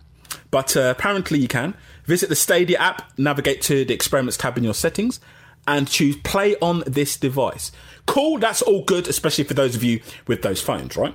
but 0.51 0.77
uh, 0.77 0.95
apparently 0.97 1.39
you 1.39 1.49
can. 1.49 1.75
Visit 2.05 2.29
the 2.29 2.37
Stadia 2.37 2.79
app, 2.79 3.17
navigate 3.19 3.63
to 3.63 3.85
the 3.85 3.95
Experiments 3.95 4.37
tab 4.37 4.59
in 4.59 4.65
your 4.65 4.75
settings, 4.75 5.21
and 5.67 5.89
choose 5.89 6.17
Play 6.17 6.57
on 6.57 6.83
this 6.87 7.17
device. 7.17 7.73
Cool, 8.07 8.39
that's 8.39 8.63
all 8.63 8.83
good, 8.83 9.09
especially 9.09 9.45
for 9.45 9.55
those 9.55 9.77
of 9.77 9.85
you 9.85 10.01
with 10.27 10.43
those 10.43 10.61
phones, 10.61 10.97
right? 10.97 11.15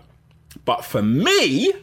But 0.66 0.86
for 0.86 1.02
me, 1.02 1.74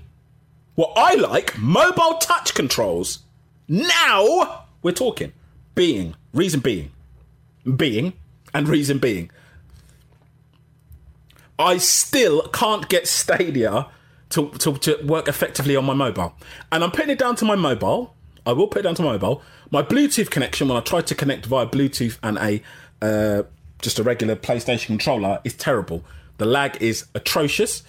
what 0.76 0.92
I 0.96 1.14
like, 1.14 1.58
mobile 1.58 2.18
touch 2.18 2.54
controls. 2.54 3.20
Now 3.68 4.66
we're 4.82 4.92
talking. 4.92 5.32
Being, 5.74 6.14
reason 6.32 6.60
being, 6.60 6.92
being, 7.76 8.14
and 8.54 8.68
reason 8.68 8.98
being. 8.98 9.30
I 11.58 11.78
still 11.78 12.48
can't 12.48 12.88
get 12.88 13.06
Stadia 13.06 13.88
to, 14.30 14.50
to, 14.50 14.78
to 14.78 15.02
work 15.04 15.28
effectively 15.28 15.76
on 15.76 15.84
my 15.84 15.94
mobile. 15.94 16.34
And 16.72 16.84
I'm 16.84 16.90
putting 16.90 17.10
it 17.10 17.18
down 17.18 17.36
to 17.36 17.44
my 17.44 17.56
mobile. 17.56 18.14
I 18.46 18.52
will 18.52 18.68
put 18.68 18.80
it 18.80 18.82
down 18.82 18.94
to 18.96 19.02
my 19.02 19.12
mobile. 19.12 19.42
My 19.70 19.82
Bluetooth 19.82 20.30
connection, 20.30 20.68
when 20.68 20.76
I 20.76 20.80
try 20.80 21.00
to 21.00 21.14
connect 21.14 21.46
via 21.46 21.66
Bluetooth 21.66 22.18
and 22.22 22.38
a 22.38 22.62
uh, 23.02 23.42
just 23.82 23.98
a 23.98 24.02
regular 24.02 24.36
PlayStation 24.36 24.86
controller, 24.86 25.40
is 25.44 25.54
terrible. 25.54 26.04
The 26.38 26.46
lag 26.46 26.80
is 26.80 27.06
atrocious, 27.14 27.82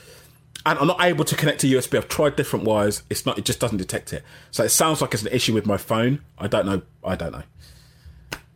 and 0.68 0.78
I'm 0.80 0.88
not 0.88 1.02
able 1.02 1.24
to 1.24 1.36
connect 1.36 1.62
to 1.62 1.68
USB. 1.68 1.98
I've 1.98 2.10
tried 2.10 2.36
different 2.36 2.66
wires. 2.66 3.02
It's 3.10 3.26
not. 3.26 3.38
It 3.38 3.46
just 3.46 3.60
doesn't 3.60 3.78
detect 3.78 4.12
it. 4.12 4.24
So 4.52 4.66
it 4.66 4.70
sounds 4.70 5.02
like 5.02 5.14
it's 5.14 5.24
an 5.24 5.32
issue 5.32 5.54
with 5.54 5.66
my 5.66 5.78
phone. 5.78 6.20
I 6.38 6.48
don't 6.48 6.66
know. 6.66 6.82
I 7.06 7.16
don't 7.16 7.32
know. 7.32 7.44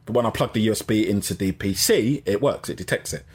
But 0.05 0.15
when 0.15 0.25
I 0.25 0.29
plug 0.29 0.51
the 0.51 0.67
USB 0.67 1.07
into 1.07 1.33
the 1.33 1.53
PC, 1.53 2.21
it 2.25 2.41
works. 2.41 2.67
It 2.67 2.75
detects 2.75 3.13
it. 3.13 3.25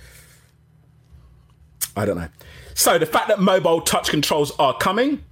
I 1.97 2.05
don't 2.05 2.19
know. 2.19 2.29
So 2.75 2.99
the 2.99 3.07
fact 3.07 3.29
that 3.29 3.41
mobile 3.41 3.81
touch 3.81 4.11
controls 4.11 4.53
are 4.59 4.77
coming 4.77 5.25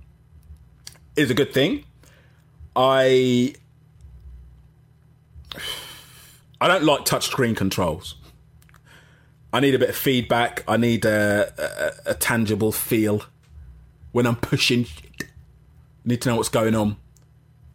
is 1.14 1.30
a 1.30 1.34
good 1.34 1.52
thing. 1.52 1.84
I 2.74 3.54
I 6.62 6.68
don't 6.68 6.84
like 6.84 7.04
touchscreen 7.04 7.54
controls. 7.54 8.14
I 9.52 9.60
need 9.60 9.74
a 9.74 9.78
bit 9.78 9.90
of 9.90 9.96
feedback. 9.96 10.64
I 10.66 10.78
need 10.78 11.04
a, 11.04 11.52
a, 12.06 12.12
a 12.12 12.14
tangible 12.14 12.72
feel 12.72 13.22
when 14.14 14.26
I'm 14.26 14.36
pushing. 14.36 14.86
I 15.20 15.24
need 16.04 16.22
to 16.22 16.28
know 16.28 16.36
what's 16.36 16.48
going 16.48 16.76
on. 16.76 16.96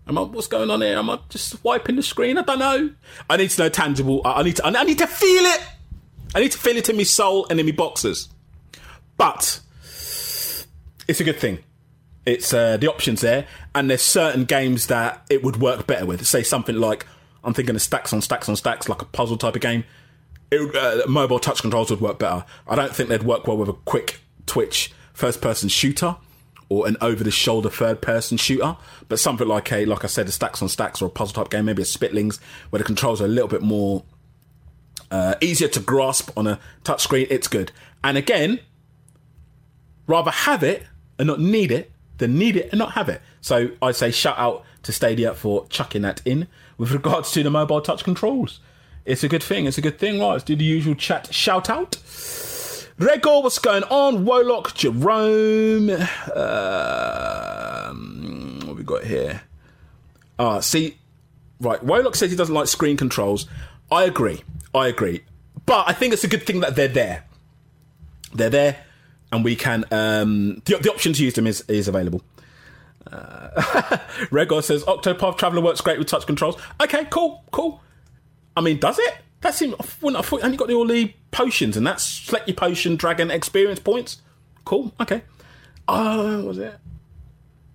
Am 0.08 0.18
I, 0.18 0.22
what's 0.22 0.48
going 0.48 0.72
on 0.72 0.82
here? 0.82 0.98
Am 0.98 1.10
I 1.10 1.20
just 1.28 1.62
wiping 1.66 1.98
the 1.98 2.02
screen? 2.02 2.38
I 2.38 2.44
don't 2.44 2.60
know. 2.60 2.92
I 3.30 3.36
need 3.36 3.50
to 3.52 3.62
know 3.62 3.70
tangible. 3.70 4.22
I 4.24 4.42
need 4.42 4.56
to. 4.56 4.66
I 4.66 4.84
need 4.84 5.00
to 5.00 5.08
feel 5.08 5.44
it. 5.44 5.62
I 6.34 6.40
need 6.40 6.54
to 6.54 6.58
feel 6.58 6.78
it 6.78 6.88
in 6.88 6.96
my 6.96 7.04
soul 7.04 7.46
and 7.50 7.60
in 7.60 7.66
my 7.66 7.74
boxes. 7.74 8.30
But 9.18 9.60
it's 11.10 11.20
a 11.20 11.24
good 11.26 11.38
thing. 11.38 11.60
It's 12.26 12.54
uh, 12.54 12.78
the 12.78 12.88
options 12.88 13.20
there, 13.20 13.46
and 13.76 13.90
there's 13.90 14.02
certain 14.02 14.46
games 14.46 14.88
that 14.88 15.26
it 15.30 15.44
would 15.44 15.58
work 15.58 15.88
better 15.88 16.06
with. 16.06 16.26
Say 16.26 16.44
something 16.44 16.76
like 16.78 17.06
I'm 17.44 17.54
thinking 17.54 17.76
of 17.76 17.82
stacks 17.82 18.14
on 18.14 18.22
stacks 18.22 18.48
on 18.48 18.56
stacks, 18.56 18.88
like 18.88 19.02
a 19.02 19.06
puzzle 19.06 19.36
type 19.36 19.56
of 19.56 19.62
game. 19.62 19.84
It, 20.52 20.74
uh, 20.74 21.06
mobile 21.06 21.40
touch 21.40 21.62
controls 21.62 21.90
would 21.90 22.00
work 22.00 22.18
better. 22.18 22.46
I 22.66 22.76
don't 22.76 22.96
think 22.96 23.10
they'd 23.10 23.24
work 23.24 23.46
well 23.46 23.58
with 23.58 23.68
a 23.68 23.74
quick 23.74 24.22
twitch 24.46 24.94
first 25.14 25.42
person 25.42 25.68
shooter 25.68 26.16
or 26.70 26.88
an 26.88 26.96
over 27.02 27.24
the 27.24 27.32
shoulder 27.32 27.70
third 27.70 28.02
person 28.02 28.38
shooter. 28.38 28.78
But 29.08 29.20
something 29.20 29.48
like 29.48 29.72
a, 29.72 29.86
like 29.86 30.04
I 30.04 30.08
said, 30.08 30.28
a 30.28 30.32
stacks 30.32 30.62
on 30.62 30.70
stacks 30.70 31.02
or 31.02 31.06
a 31.06 31.10
puzzle 31.10 31.34
type 31.34 31.50
game, 31.50 31.66
maybe 31.66 31.82
a 31.82 31.86
Spitlings, 31.86 32.40
where 32.70 32.78
the 32.78 32.84
controls 32.84 33.22
are 33.22 33.26
a 33.26 33.30
little 33.30 33.50
bit 33.50 33.62
more 33.62 34.04
uh, 35.12 35.36
easier 35.42 35.68
to 35.70 35.80
grasp 35.80 36.30
on 36.38 36.48
a 36.48 36.60
touchscreen. 36.84 37.28
It's 37.30 37.48
good. 37.48 37.72
And 38.04 38.18
again, 38.18 38.60
rather 40.08 40.32
have 40.32 40.64
it 40.64 40.84
and 41.18 41.28
not 41.28 41.40
need 41.40 41.72
it 41.72 41.92
than 42.18 42.38
need 42.38 42.56
it 42.56 42.70
and 42.72 42.80
not 42.80 42.94
have 42.94 43.10
it. 43.10 43.22
So 43.42 43.72
I 43.82 43.92
say 43.92 44.12
shout 44.12 44.38
out 44.38 44.64
to 44.84 44.92
Stadia 44.92 45.34
for 45.34 45.68
chucking 45.68 46.04
that 46.04 46.22
in. 46.26 46.48
With 46.78 46.92
regards 46.92 47.32
to 47.32 47.44
the 47.44 47.50
mobile 47.50 47.82
touch 47.82 48.06
controls, 48.06 48.62
it's 49.06 49.24
a 49.24 49.28
good 49.28 49.44
thing. 49.44 49.66
It's 49.66 49.78
a 49.78 49.82
good 49.82 50.00
thing. 50.00 50.20
Right, 50.20 50.34
let's 50.34 50.44
do 50.46 50.56
the 50.56 50.64
usual 50.64 50.96
chat 50.96 51.34
shout 51.34 51.70
out. 51.70 51.98
Regor, 53.00 53.44
what's 53.44 53.60
going 53.60 53.84
on? 53.84 54.26
Wolock, 54.26 54.74
Jerome. 54.76 55.90
Um, 57.96 58.60
what 58.66 58.76
we 58.76 58.84
got 58.84 59.06
here? 59.06 59.42
Ah, 60.38 60.60
see, 60.60 60.98
right. 61.62 61.84
Wolock 61.84 62.16
says 62.16 62.30
he 62.30 62.38
doesn't 62.38 62.54
like 62.54 62.68
screen 62.68 62.98
controls. 62.98 63.48
I 63.92 64.04
agree. 64.04 64.44
I 64.76 64.88
agree. 64.88 65.24
But 65.66 65.88
I 65.88 65.94
think 65.94 66.14
it's 66.14 66.24
a 66.24 66.28
good 66.28 66.46
thing 66.46 66.60
that 66.60 66.76
they're 66.76 66.88
there. 66.88 67.24
They're 68.34 68.50
there 68.50 68.78
and 69.32 69.44
we 69.44 69.56
can 69.56 69.86
um, 69.92 70.62
the, 70.66 70.78
the 70.78 70.92
option 70.92 71.14
to 71.14 71.24
use 71.24 71.34
them 71.34 71.48
is 71.48 71.62
is 71.68 71.88
available. 71.88 72.22
Uh, 73.12 73.50
Regor 74.30 74.64
says 74.64 74.84
Octopath 74.84 75.38
Traveler 75.38 75.62
works 75.62 75.82
great 75.82 76.00
with 76.00 76.08
touch 76.08 76.26
controls. 76.26 76.58
Okay, 76.82 77.06
cool, 77.06 77.44
cool. 77.52 77.82
I 78.56 78.62
mean, 78.62 78.80
does 78.80 79.00
it? 79.00 79.16
That 79.42 79.54
seems. 79.54 79.76
I 79.80 79.84
thought, 79.84 80.44
and 80.44 80.54
you 80.54 80.58
got 80.58 80.68
the, 80.68 80.74
all 80.74 80.88
the 80.88 81.14
potions, 81.32 81.78
and 81.78 81.88
that's 81.88 82.04
select 82.04 82.48
your 82.48 82.56
potion, 82.56 82.96
dragon 82.96 83.32
experience 83.32 83.80
points. 83.80 84.22
Cool. 84.66 84.94
Okay. 85.00 85.24
Oh, 85.88 86.44
was 86.44 86.58
it? 86.58 86.78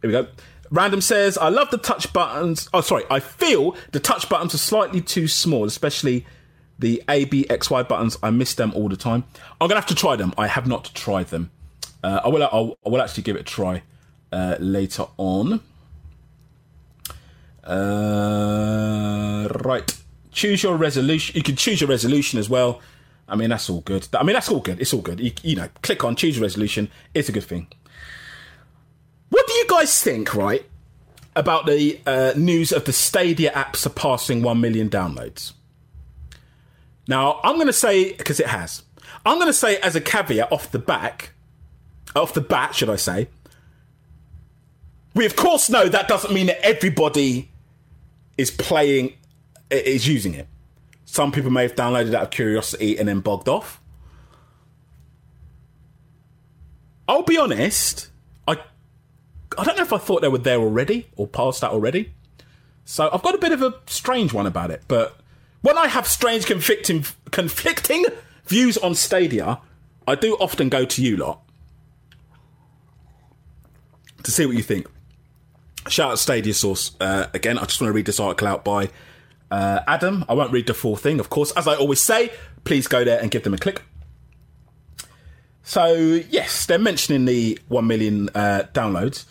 Here 0.02 0.08
we 0.08 0.12
go. 0.12 0.28
Random 0.70 1.00
says, 1.00 1.38
I 1.38 1.48
love 1.48 1.70
the 1.70 1.78
touch 1.78 2.12
buttons. 2.12 2.68
Oh, 2.74 2.80
sorry. 2.80 3.04
I 3.10 3.20
feel 3.20 3.76
the 3.92 4.00
touch 4.00 4.28
buttons 4.28 4.54
are 4.54 4.58
slightly 4.58 5.00
too 5.00 5.28
small, 5.28 5.64
especially 5.64 6.26
the 6.78 7.02
A, 7.08 7.24
B, 7.24 7.46
X, 7.48 7.70
Y 7.70 7.82
buttons, 7.82 8.18
I 8.22 8.30
miss 8.30 8.54
them 8.54 8.72
all 8.74 8.88
the 8.88 8.96
time. 8.96 9.24
I'm 9.60 9.68
gonna 9.68 9.80
have 9.80 9.86
to 9.86 9.94
try 9.94 10.16
them. 10.16 10.34
I 10.36 10.46
have 10.48 10.66
not 10.66 10.90
tried 10.94 11.28
them. 11.28 11.50
Uh, 12.02 12.20
I 12.24 12.28
will. 12.28 12.42
I'll, 12.42 12.76
I 12.84 12.88
will 12.88 13.00
actually 13.00 13.22
give 13.22 13.36
it 13.36 13.40
a 13.40 13.44
try 13.44 13.82
uh, 14.32 14.56
later 14.58 15.06
on. 15.16 15.60
Uh, 17.62 19.48
right. 19.64 19.96
Choose 20.34 20.62
your 20.62 20.76
resolution. 20.76 21.36
You 21.36 21.42
can 21.42 21.56
choose 21.56 21.80
your 21.80 21.88
resolution 21.88 22.38
as 22.38 22.50
well. 22.50 22.80
I 23.26 23.36
mean, 23.36 23.50
that's 23.50 23.70
all 23.70 23.80
good. 23.80 24.06
I 24.12 24.22
mean, 24.22 24.34
that's 24.34 24.50
all 24.50 24.60
good. 24.60 24.80
It's 24.80 24.92
all 24.92 25.00
good. 25.00 25.20
You, 25.20 25.32
you 25.42 25.56
know, 25.56 25.68
click 25.82 26.04
on 26.04 26.14
choose 26.16 26.38
resolution. 26.38 26.90
It's 27.14 27.28
a 27.28 27.32
good 27.32 27.44
thing. 27.44 27.68
What 29.30 29.46
do 29.46 29.54
you 29.54 29.66
guys 29.66 30.02
think, 30.02 30.34
right, 30.34 30.64
about 31.34 31.66
the 31.66 32.00
uh, 32.06 32.34
news 32.36 32.70
of 32.70 32.84
the 32.84 32.92
Stadia 32.92 33.50
app 33.52 33.76
surpassing 33.76 34.42
1 34.42 34.60
million 34.60 34.90
downloads? 34.90 35.52
Now, 37.08 37.40
I'm 37.42 37.54
going 37.56 37.66
to 37.66 37.72
say, 37.72 38.12
because 38.12 38.40
it 38.40 38.46
has, 38.46 38.82
I'm 39.26 39.36
going 39.36 39.48
to 39.48 39.52
say 39.52 39.78
as 39.78 39.96
a 39.96 40.00
caveat 40.00 40.52
off 40.52 40.70
the 40.70 40.78
back, 40.78 41.32
off 42.14 42.34
the 42.34 42.40
bat, 42.40 42.74
should 42.74 42.90
I 42.90 42.96
say, 42.96 43.28
we 45.14 45.26
of 45.26 45.36
course 45.36 45.70
know 45.70 45.88
that 45.88 46.08
doesn't 46.08 46.32
mean 46.32 46.46
that 46.46 46.64
everybody 46.64 47.50
is 48.36 48.50
playing, 48.50 49.14
is 49.78 50.06
using 50.06 50.34
it. 50.34 50.48
Some 51.04 51.32
people 51.32 51.50
may 51.50 51.62
have 51.62 51.74
downloaded 51.74 52.14
out 52.14 52.24
of 52.24 52.30
curiosity 52.30 52.98
and 52.98 53.08
then 53.08 53.20
bogged 53.20 53.48
off. 53.48 53.80
I'll 57.06 57.22
be 57.22 57.36
honest, 57.36 58.10
I 58.48 58.56
I 59.58 59.64
don't 59.64 59.76
know 59.76 59.82
if 59.82 59.92
I 59.92 59.98
thought 59.98 60.22
they 60.22 60.28
were 60.28 60.38
there 60.38 60.58
already 60.58 61.06
or 61.16 61.26
past 61.26 61.60
that 61.60 61.70
already. 61.70 62.12
So 62.84 63.08
I've 63.12 63.22
got 63.22 63.34
a 63.34 63.38
bit 63.38 63.52
of 63.52 63.62
a 63.62 63.74
strange 63.86 64.32
one 64.32 64.46
about 64.46 64.70
it. 64.70 64.82
But 64.88 65.16
when 65.60 65.78
I 65.78 65.86
have 65.86 66.06
strange 66.06 66.46
conflicting 66.46 67.04
conflicting 67.30 68.06
views 68.46 68.76
on 68.78 68.94
Stadia, 68.94 69.60
I 70.06 70.14
do 70.14 70.34
often 70.36 70.68
go 70.68 70.84
to 70.84 71.02
you 71.02 71.16
lot 71.16 71.40
to 74.22 74.30
see 74.30 74.46
what 74.46 74.56
you 74.56 74.62
think. 74.62 74.86
Shout 75.88 76.12
out 76.12 76.18
Stadia 76.18 76.54
Source 76.54 76.92
uh, 77.00 77.26
again. 77.34 77.58
I 77.58 77.64
just 77.64 77.80
want 77.80 77.90
to 77.90 77.94
read 77.94 78.06
this 78.06 78.18
article 78.18 78.48
out 78.48 78.64
by 78.64 78.88
uh, 79.54 79.84
Adam. 79.86 80.24
I 80.28 80.34
won't 80.34 80.52
read 80.52 80.66
the 80.66 80.74
full 80.74 80.96
thing, 80.96 81.20
of 81.20 81.30
course. 81.30 81.52
As 81.52 81.68
I 81.68 81.76
always 81.76 82.00
say, 82.00 82.32
please 82.64 82.88
go 82.88 83.04
there 83.04 83.20
and 83.20 83.30
give 83.30 83.44
them 83.44 83.54
a 83.54 83.58
click. 83.58 83.82
So, 85.62 85.94
yes, 86.28 86.66
they're 86.66 86.78
mentioning 86.78 87.24
the 87.24 87.58
1 87.68 87.86
million 87.86 88.28
uh, 88.34 88.64
downloads. 88.74 89.24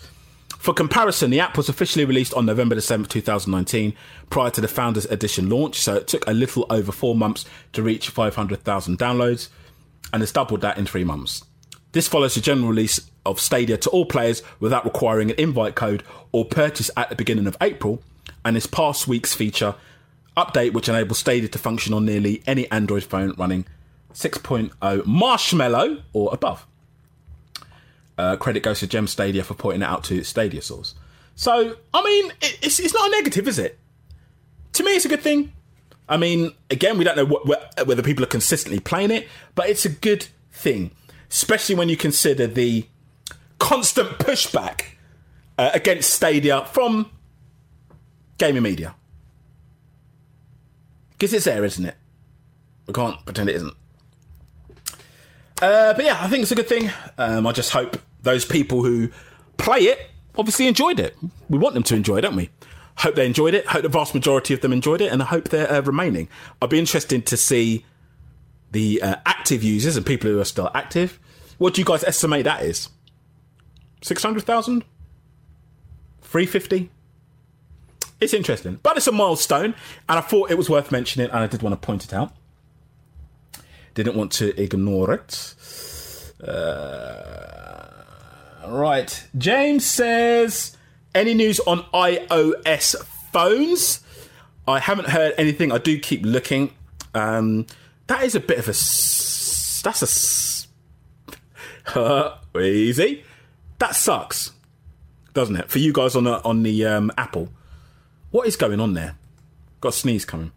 For 0.58 0.74
comparison, 0.74 1.30
the 1.30 1.42
app 1.42 1.58
was 1.58 1.68
officially 1.68 2.06
released 2.06 2.34
on 2.34 2.46
November 2.46 2.74
the 2.74 2.82
7th, 2.82 3.10
2019, 3.10 3.94
prior 4.30 4.50
to 4.52 4.62
the 4.62 4.68
Founders 4.70 5.06
Edition 5.06 5.50
launch. 5.50 5.80
So 5.82 5.96
it 5.96 6.08
took 6.08 6.26
a 6.26 6.34
little 6.34 6.66
over 6.70 6.92
four 6.94 7.16
months 7.16 7.46
to 7.74 7.84
reach 7.84 8.10
500,000 8.10 8.98
downloads, 8.98 9.50
and 10.14 10.24
it's 10.24 10.32
doubled 10.32 10.62
that 10.62 10.78
in 10.78 10.86
three 10.86 11.04
months. 11.04 11.44
This 11.92 12.08
follows 12.08 12.36
the 12.36 12.42
general 12.42 12.70
release 12.70 13.00
of 13.26 13.42
Stadia 13.42 13.78
to 13.78 13.90
all 13.90 14.06
players 14.06 14.42
without 14.62 14.86
requiring 14.86 15.30
an 15.30 15.40
invite 15.40 15.76
code 15.76 16.02
or 16.32 16.46
purchase 16.46 16.90
at 16.96 17.10
the 17.10 17.16
beginning 17.16 17.46
of 17.46 17.58
April, 17.60 18.02
and 18.46 18.56
this 18.56 18.66
past 18.66 19.06
week's 19.06 19.34
feature 19.34 19.76
update, 20.36 20.74
which 20.74 20.90
enables 20.90 21.20
Stadia 21.20 21.48
to 21.50 21.60
function 21.60 21.94
on 21.94 22.06
nearly 22.06 22.42
any 22.48 22.70
Android 22.72 23.04
phone 23.04 23.34
running 23.38 23.66
6.0 24.14 25.06
Marshmallow 25.06 26.04
or 26.14 26.34
above. 26.34 26.66
Uh, 28.18 28.36
credit 28.38 28.62
goes 28.62 28.80
to 28.80 28.88
Gem 28.88 29.08
Stadia 29.08 29.44
for 29.44 29.54
pointing 29.56 29.82
it 29.82 29.86
out 29.86 30.04
to 30.06 30.24
Stadia 30.24 30.62
source. 30.62 30.96
So, 31.36 31.78
I 31.94 32.04
mean, 32.04 32.32
it's, 32.42 32.80
it's 32.80 32.94
not 32.94 33.08
a 33.08 33.12
negative, 33.12 33.48
is 33.48 33.58
it? 33.58 33.80
To 34.74 34.84
me, 34.84 34.92
it's 34.92 35.06
a 35.06 35.10
good 35.10 35.22
thing. 35.22 35.52
I 36.08 36.18
mean, 36.18 36.54
again, 36.70 36.98
we 36.98 37.04
don't 37.04 37.16
know 37.16 37.26
what, 37.26 37.88
whether 37.88 38.04
people 38.04 38.24
are 38.24 38.28
consistently 38.28 38.80
playing 38.80 39.12
it, 39.12 39.28
but 39.56 39.70
it's 39.70 39.86
a 39.86 39.90
good 39.90 40.28
thing, 40.52 40.92
especially 41.30 41.76
when 41.76 41.90
you 41.90 41.98
consider 41.98 42.46
the 42.46 42.86
constant 43.58 44.20
pushback 44.20 44.82
uh, 45.58 45.72
against 45.74 46.12
Stadia 46.12 46.66
from 46.66 47.10
gaming 48.38 48.64
media. 48.64 48.96
Because 51.14 51.34
it's 51.34 51.46
there, 51.46 51.64
isn't 51.64 51.86
it? 51.86 51.96
We 52.88 52.94
can't 52.94 53.24
pretend 53.26 53.50
it 53.50 53.56
isn't. 53.56 53.74
Uh, 55.62 55.94
but 55.94 56.04
yeah, 56.04 56.18
I 56.20 56.28
think 56.28 56.42
it's 56.42 56.52
a 56.52 56.56
good 56.56 56.68
thing. 56.68 56.92
Um, 57.18 57.48
I 57.48 57.52
just 57.54 57.72
hope 57.72 57.98
those 58.22 58.44
people 58.44 58.84
who 58.84 59.10
play 59.58 59.80
it 59.80 60.10
obviously 60.38 60.68
enjoyed 60.68 61.00
it. 61.00 61.16
We 61.50 61.58
want 61.58 61.74
them 61.74 61.84
to 61.84 61.96
enjoy 61.96 62.18
it, 62.18 62.22
don't 62.22 62.36
we? 62.36 62.50
Hope 62.98 63.16
they 63.16 63.26
enjoyed 63.26 63.54
it. 63.54 63.66
Hope 63.68 63.84
the 63.84 63.90
vast 63.90 64.14
majority 64.14 64.54
of 64.54 64.62
them 64.62 64.74
enjoyed 64.74 65.02
it, 65.02 65.12
and 65.12 65.22
I 65.22 65.26
hope 65.26 65.50
they're 65.50 65.72
uh, 65.72 65.82
remaining. 65.82 66.28
I'd 66.62 66.70
be 66.70 66.80
interested 66.80 67.26
to 67.28 67.38
see 67.38 67.86
the 68.72 69.02
uh, 69.02 69.16
active 69.26 69.64
users 69.64 69.96
and 69.96 70.06
people 70.06 70.30
who 70.30 70.40
are 70.40 70.46
still 70.46 70.70
active. 70.74 71.20
What 71.58 71.76
do 71.76 71.82
you 71.82 71.86
guys 71.86 72.04
estimate 72.04 72.44
that 72.44 72.64
is? 72.64 72.90
600,000? 74.02 74.84
350? 76.22 76.90
It's 78.24 78.34
interesting, 78.34 78.80
but 78.82 78.96
it's 78.96 79.08
a 79.08 79.12
milestone, 79.12 79.76
and 80.08 80.18
I 80.18 80.22
thought 80.22 80.50
it 80.50 80.58
was 80.58 80.70
worth 80.70 80.94
mentioning, 80.94 81.30
and 81.30 81.40
I 81.40 81.48
did 81.48 81.62
want 81.62 81.74
to 81.80 81.86
point 81.86 82.06
it 82.06 82.14
out. 82.14 82.32
Didn't 83.96 84.16
want 84.16 84.32
to 84.34 84.58
ignore 84.62 85.14
it. 85.14 86.34
Uh, 86.42 87.86
right. 88.66 89.28
James 89.38 89.86
says, 89.86 90.78
any 91.14 91.34
news 91.34 91.60
on 91.62 91.84
iOS 91.94 92.96
phones? 93.34 94.00
I 94.66 94.80
haven't 94.80 95.10
heard 95.10 95.34
anything. 95.38 95.74
I 95.74 95.78
do 95.78 96.00
keep 96.00 96.26
looking. 96.26 96.74
Um, 97.14 97.66
that 98.08 98.24
is 98.24 98.36
a 98.36 98.40
bit 98.40 98.58
of 98.58 98.70
a. 98.70 98.76
That's 99.84 100.68
a. 101.94 102.00
Uh, 102.00 102.38
easy. 102.58 103.26
That 103.80 103.98
sucks, 103.98 104.52
doesn't 105.34 105.58
it? 105.58 105.70
For 105.70 105.80
you 105.80 105.92
guys 105.92 106.16
on 106.16 106.24
the 106.24 106.42
on 106.46 106.64
the 106.64 106.86
um, 106.86 107.12
Apple, 107.18 107.50
what 108.34 108.48
is 108.48 108.56
going 108.56 108.80
on 108.80 108.94
there? 108.96 109.16
Got 109.80 109.90
a 109.90 109.92
sneeze 109.92 110.26
coming. 110.26 110.52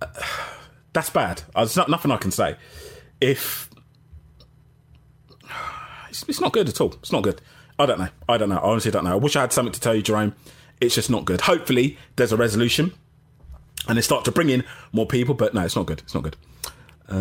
Uh, 0.00 0.06
that's 0.92 1.10
bad. 1.10 1.42
There's 1.54 1.76
not, 1.76 1.90
nothing 1.90 2.12
I 2.12 2.16
can 2.16 2.30
say. 2.30 2.54
If 3.20 3.68
it's, 6.08 6.22
it's, 6.28 6.40
not 6.40 6.52
good 6.52 6.68
at 6.68 6.80
all. 6.80 6.94
It's 6.94 7.10
not 7.10 7.24
good. 7.24 7.40
I 7.76 7.86
don't 7.86 7.98
know. 7.98 8.08
I 8.28 8.38
don't 8.38 8.48
know. 8.50 8.58
I 8.58 8.70
honestly 8.70 8.92
don't 8.92 9.02
know. 9.02 9.12
I 9.12 9.16
wish 9.16 9.34
I 9.34 9.40
had 9.40 9.52
something 9.52 9.72
to 9.72 9.80
tell 9.80 9.96
you, 9.96 10.02
Jerome. 10.02 10.36
It's 10.80 10.94
just 10.94 11.10
not 11.10 11.24
good. 11.24 11.40
Hopefully, 11.40 11.98
there's 12.14 12.30
a 12.30 12.36
resolution 12.36 12.92
and 13.88 13.98
they 13.98 14.02
start 14.02 14.24
to 14.26 14.30
bring 14.30 14.48
in 14.48 14.62
more 14.92 15.06
people. 15.06 15.34
But 15.34 15.54
no, 15.54 15.64
it's 15.64 15.74
not 15.74 15.86
good. 15.86 16.02
It's 16.02 16.14
not 16.14 16.22
good. 16.22 16.36
Uh, 17.08 17.16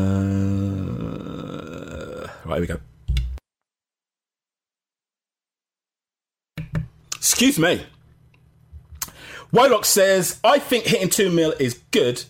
right, 2.45 2.61
here 2.61 2.61
we 2.61 2.67
go. 2.67 2.79
Excuse 7.15 7.57
me. 7.57 7.83
Wylock 9.53 9.85
says, 9.85 10.39
I 10.43 10.57
think 10.57 10.85
hitting 10.85 11.09
2 11.09 11.29
mil 11.29 11.53
is 11.59 11.79
good, 11.91 12.23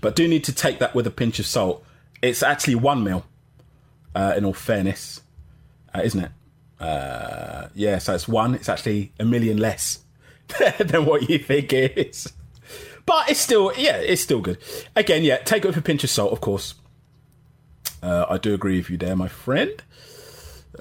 but 0.00 0.16
do 0.16 0.26
need 0.26 0.42
to 0.44 0.54
take 0.54 0.78
that 0.78 0.94
with 0.94 1.06
a 1.06 1.10
pinch 1.10 1.38
of 1.38 1.44
salt. 1.44 1.84
It's 2.22 2.42
actually 2.42 2.76
1 2.76 3.04
mil, 3.04 3.26
uh, 4.14 4.32
in 4.36 4.46
all 4.46 4.54
fairness, 4.54 5.20
uh, 5.94 6.00
isn't 6.02 6.24
it? 6.24 6.30
Uh, 6.80 7.68
yeah, 7.74 7.98
so 7.98 8.14
it's 8.14 8.26
1. 8.26 8.54
It's 8.54 8.70
actually 8.70 9.12
a 9.20 9.24
million 9.24 9.58
less 9.58 10.00
than 10.78 11.04
what 11.04 11.28
you 11.28 11.38
think 11.38 11.74
it 11.74 11.98
is. 11.98 12.32
But 13.04 13.28
it's 13.28 13.40
still, 13.40 13.72
yeah, 13.76 13.96
it's 13.96 14.22
still 14.22 14.40
good. 14.40 14.58
Again, 14.96 15.24
yeah, 15.24 15.38
take 15.38 15.64
it 15.64 15.68
with 15.68 15.76
a 15.76 15.82
pinch 15.82 16.04
of 16.04 16.10
salt, 16.10 16.32
of 16.32 16.40
course. 16.40 16.74
Uh, 18.02 18.24
I 18.30 18.38
do 18.38 18.54
agree 18.54 18.78
with 18.78 18.88
you 18.88 18.96
there, 18.96 19.14
my 19.14 19.28
friend. 19.28 19.82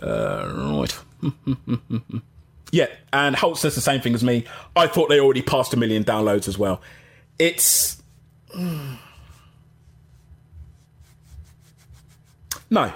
Uh, 0.02 0.80
right. 0.82 1.00
Yeah, 2.72 2.88
and 3.12 3.36
Holt 3.36 3.58
says 3.58 3.76
the 3.76 3.82
same 3.82 4.00
thing 4.02 4.16
as 4.16 4.24
me. 4.24 4.46
I 4.76 4.88
thought 4.88 5.10
they 5.10 5.20
already 5.20 5.42
passed 5.42 5.74
a 5.74 5.78
million 5.78 6.04
downloads 6.04 6.48
as 6.48 6.58
well. 6.58 6.82
It's. 7.38 8.02
No. 12.74 12.94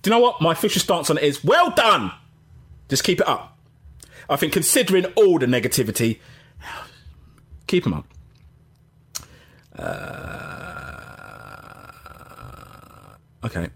Do 0.00 0.08
you 0.08 0.16
know 0.16 0.20
what? 0.20 0.40
My 0.40 0.52
official 0.52 0.80
stance 0.80 1.10
on 1.10 1.18
it 1.18 1.24
is 1.24 1.44
well 1.44 1.70
done! 1.70 2.10
Just 2.88 3.04
keep 3.04 3.20
it 3.20 3.28
up. 3.28 3.58
I 4.30 4.36
think 4.36 4.54
considering 4.54 5.04
all 5.14 5.38
the 5.38 5.44
negativity, 5.44 6.20
keep 7.66 7.84
them 7.84 7.92
up. 7.92 8.06
Uh, 9.76 10.26
okay. 13.44 13.68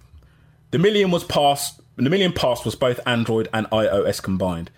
The 0.71 0.79
million 0.79 1.11
was 1.11 1.25
passed. 1.25 1.81
The 1.97 2.09
million 2.09 2.33
passed 2.33 2.65
was 2.65 2.75
both 2.75 2.99
Android 3.07 3.51
and 3.53 3.67
iOS 3.71 4.23
combined. 4.23 4.71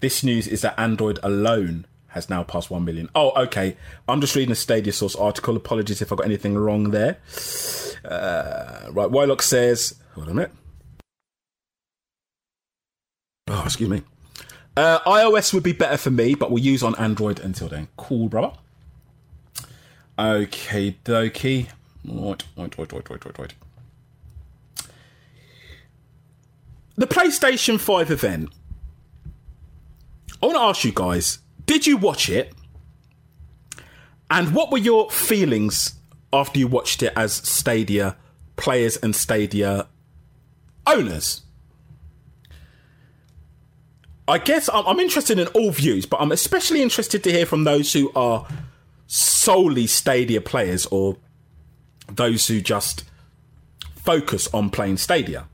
This 0.00 0.24
news 0.24 0.46
is 0.48 0.62
that 0.62 0.78
Android 0.78 1.18
alone 1.22 1.86
has 2.08 2.28
now 2.28 2.42
passed 2.42 2.70
1 2.70 2.84
million. 2.84 3.08
Oh, 3.14 3.30
okay. 3.44 3.76
I'm 4.08 4.20
just 4.20 4.34
reading 4.34 4.52
a 4.52 4.56
Stadia 4.56 4.92
Source 4.92 5.14
article. 5.14 5.56
Apologies 5.56 6.02
if 6.02 6.12
I 6.12 6.16
got 6.16 6.26
anything 6.26 6.56
wrong 6.56 6.90
there. 6.90 7.18
Uh, 8.04 8.90
right, 8.90 9.10
Wylock 9.10 9.42
says, 9.42 9.94
hold 10.14 10.26
on 10.26 10.32
a 10.32 10.34
minute. 10.34 10.52
Oh, 13.48 13.62
excuse 13.64 13.88
me. 13.88 14.02
Uh, 14.76 15.00
iOS 15.00 15.52
would 15.52 15.62
be 15.62 15.72
better 15.72 15.96
for 15.96 16.10
me, 16.10 16.34
but 16.34 16.50
we'll 16.50 16.62
use 16.62 16.82
on 16.82 16.94
Android 16.96 17.38
until 17.40 17.68
then. 17.68 17.88
Cool, 17.96 18.28
brother. 18.28 18.52
Okay, 20.18 20.96
dokie. 21.04 21.68
Right, 22.04 22.42
right, 22.56 22.78
right, 22.78 22.92
right, 22.92 23.10
right, 23.10 23.24
right, 23.24 23.38
right. 23.38 23.54
The 26.96 27.06
PlayStation 27.06 27.78
5 27.80 28.10
event 28.10 28.50
I 30.42 30.46
want 30.46 30.56
to 30.56 30.62
ask 30.62 30.84
you 30.84 30.92
guys: 30.92 31.38
Did 31.66 31.86
you 31.86 31.96
watch 31.96 32.28
it? 32.28 32.52
And 34.30 34.54
what 34.54 34.70
were 34.70 34.78
your 34.78 35.10
feelings 35.10 35.94
after 36.32 36.58
you 36.58 36.68
watched 36.68 37.02
it 37.02 37.12
as 37.16 37.32
Stadia 37.32 38.16
players 38.56 38.96
and 38.96 39.14
Stadia 39.14 39.88
owners? 40.86 41.42
I 44.28 44.38
guess 44.38 44.70
I'm, 44.72 44.86
I'm 44.86 45.00
interested 45.00 45.40
in 45.40 45.48
all 45.48 45.72
views, 45.72 46.06
but 46.06 46.20
I'm 46.20 46.30
especially 46.30 46.82
interested 46.82 47.24
to 47.24 47.32
hear 47.32 47.44
from 47.44 47.64
those 47.64 47.92
who 47.92 48.12
are 48.14 48.46
solely 49.08 49.88
Stadia 49.88 50.40
players 50.40 50.86
or 50.86 51.16
those 52.06 52.46
who 52.46 52.60
just 52.60 53.04
focus 53.96 54.48
on 54.54 54.70
playing 54.70 54.98
Stadia. 54.98 55.48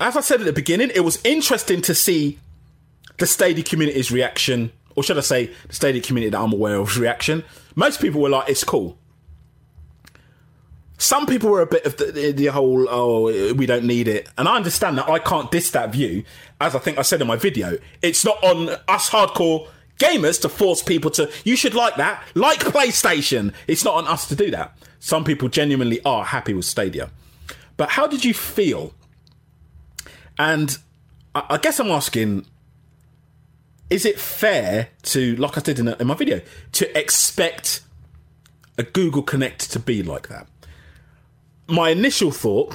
As 0.00 0.16
I 0.16 0.20
said 0.20 0.40
at 0.40 0.46
the 0.46 0.52
beginning, 0.52 0.90
it 0.94 1.00
was 1.00 1.18
interesting 1.24 1.82
to 1.82 1.94
see 1.94 2.38
the 3.18 3.26
Stadia 3.26 3.64
community's 3.64 4.10
reaction, 4.12 4.72
or 4.94 5.02
should 5.02 5.18
I 5.18 5.22
say, 5.22 5.50
the 5.66 5.74
Stadia 5.74 6.00
community 6.00 6.30
that 6.30 6.40
I'm 6.40 6.52
aware 6.52 6.80
of's 6.80 6.96
reaction. 6.96 7.44
Most 7.74 8.00
people 8.00 8.20
were 8.20 8.28
like, 8.28 8.48
it's 8.48 8.64
cool. 8.64 8.96
Some 10.98 11.26
people 11.26 11.50
were 11.50 11.62
a 11.62 11.66
bit 11.66 11.84
of 11.84 11.96
the, 11.96 12.32
the, 12.32 12.46
whole, 12.46 12.88
oh, 12.88 13.54
we 13.54 13.66
don't 13.66 13.84
need 13.84 14.08
it. 14.08 14.28
And 14.36 14.48
I 14.48 14.56
understand 14.56 14.98
that 14.98 15.08
I 15.08 15.18
can't 15.20 15.50
diss 15.50 15.70
that 15.70 15.92
view. 15.92 16.24
As 16.60 16.74
I 16.74 16.80
think 16.80 16.98
I 16.98 17.02
said 17.02 17.20
in 17.20 17.26
my 17.28 17.36
video, 17.36 17.78
it's 18.02 18.24
not 18.24 18.42
on 18.42 18.70
us 18.88 19.10
hardcore 19.10 19.68
gamers 19.98 20.40
to 20.42 20.48
force 20.48 20.82
people 20.82 21.10
to, 21.12 21.30
you 21.44 21.56
should 21.56 21.74
like 21.74 21.96
that, 21.96 22.22
like 22.34 22.60
PlayStation. 22.60 23.52
It's 23.68 23.84
not 23.84 23.94
on 23.94 24.06
us 24.06 24.26
to 24.28 24.34
do 24.34 24.50
that. 24.50 24.76
Some 24.98 25.24
people 25.24 25.48
genuinely 25.48 26.00
are 26.04 26.24
happy 26.24 26.54
with 26.54 26.64
Stadia. 26.64 27.10
But 27.76 27.90
how 27.90 28.08
did 28.08 28.24
you 28.24 28.34
feel? 28.34 28.92
And 30.38 30.78
I, 31.34 31.44
I 31.50 31.58
guess 31.58 31.80
I'm 31.80 31.90
asking, 31.90 32.46
is 33.90 34.04
it 34.04 34.18
fair 34.18 34.88
to, 35.04 35.36
like 35.36 35.58
I 35.58 35.60
did 35.60 35.78
in, 35.78 35.88
in 35.88 36.06
my 36.06 36.14
video, 36.14 36.40
to 36.72 36.98
expect 36.98 37.82
a 38.76 38.82
Google 38.82 39.22
Connect 39.22 39.70
to 39.72 39.78
be 39.78 40.02
like 40.02 40.28
that? 40.28 40.46
My 41.66 41.90
initial 41.90 42.30
thought 42.30 42.74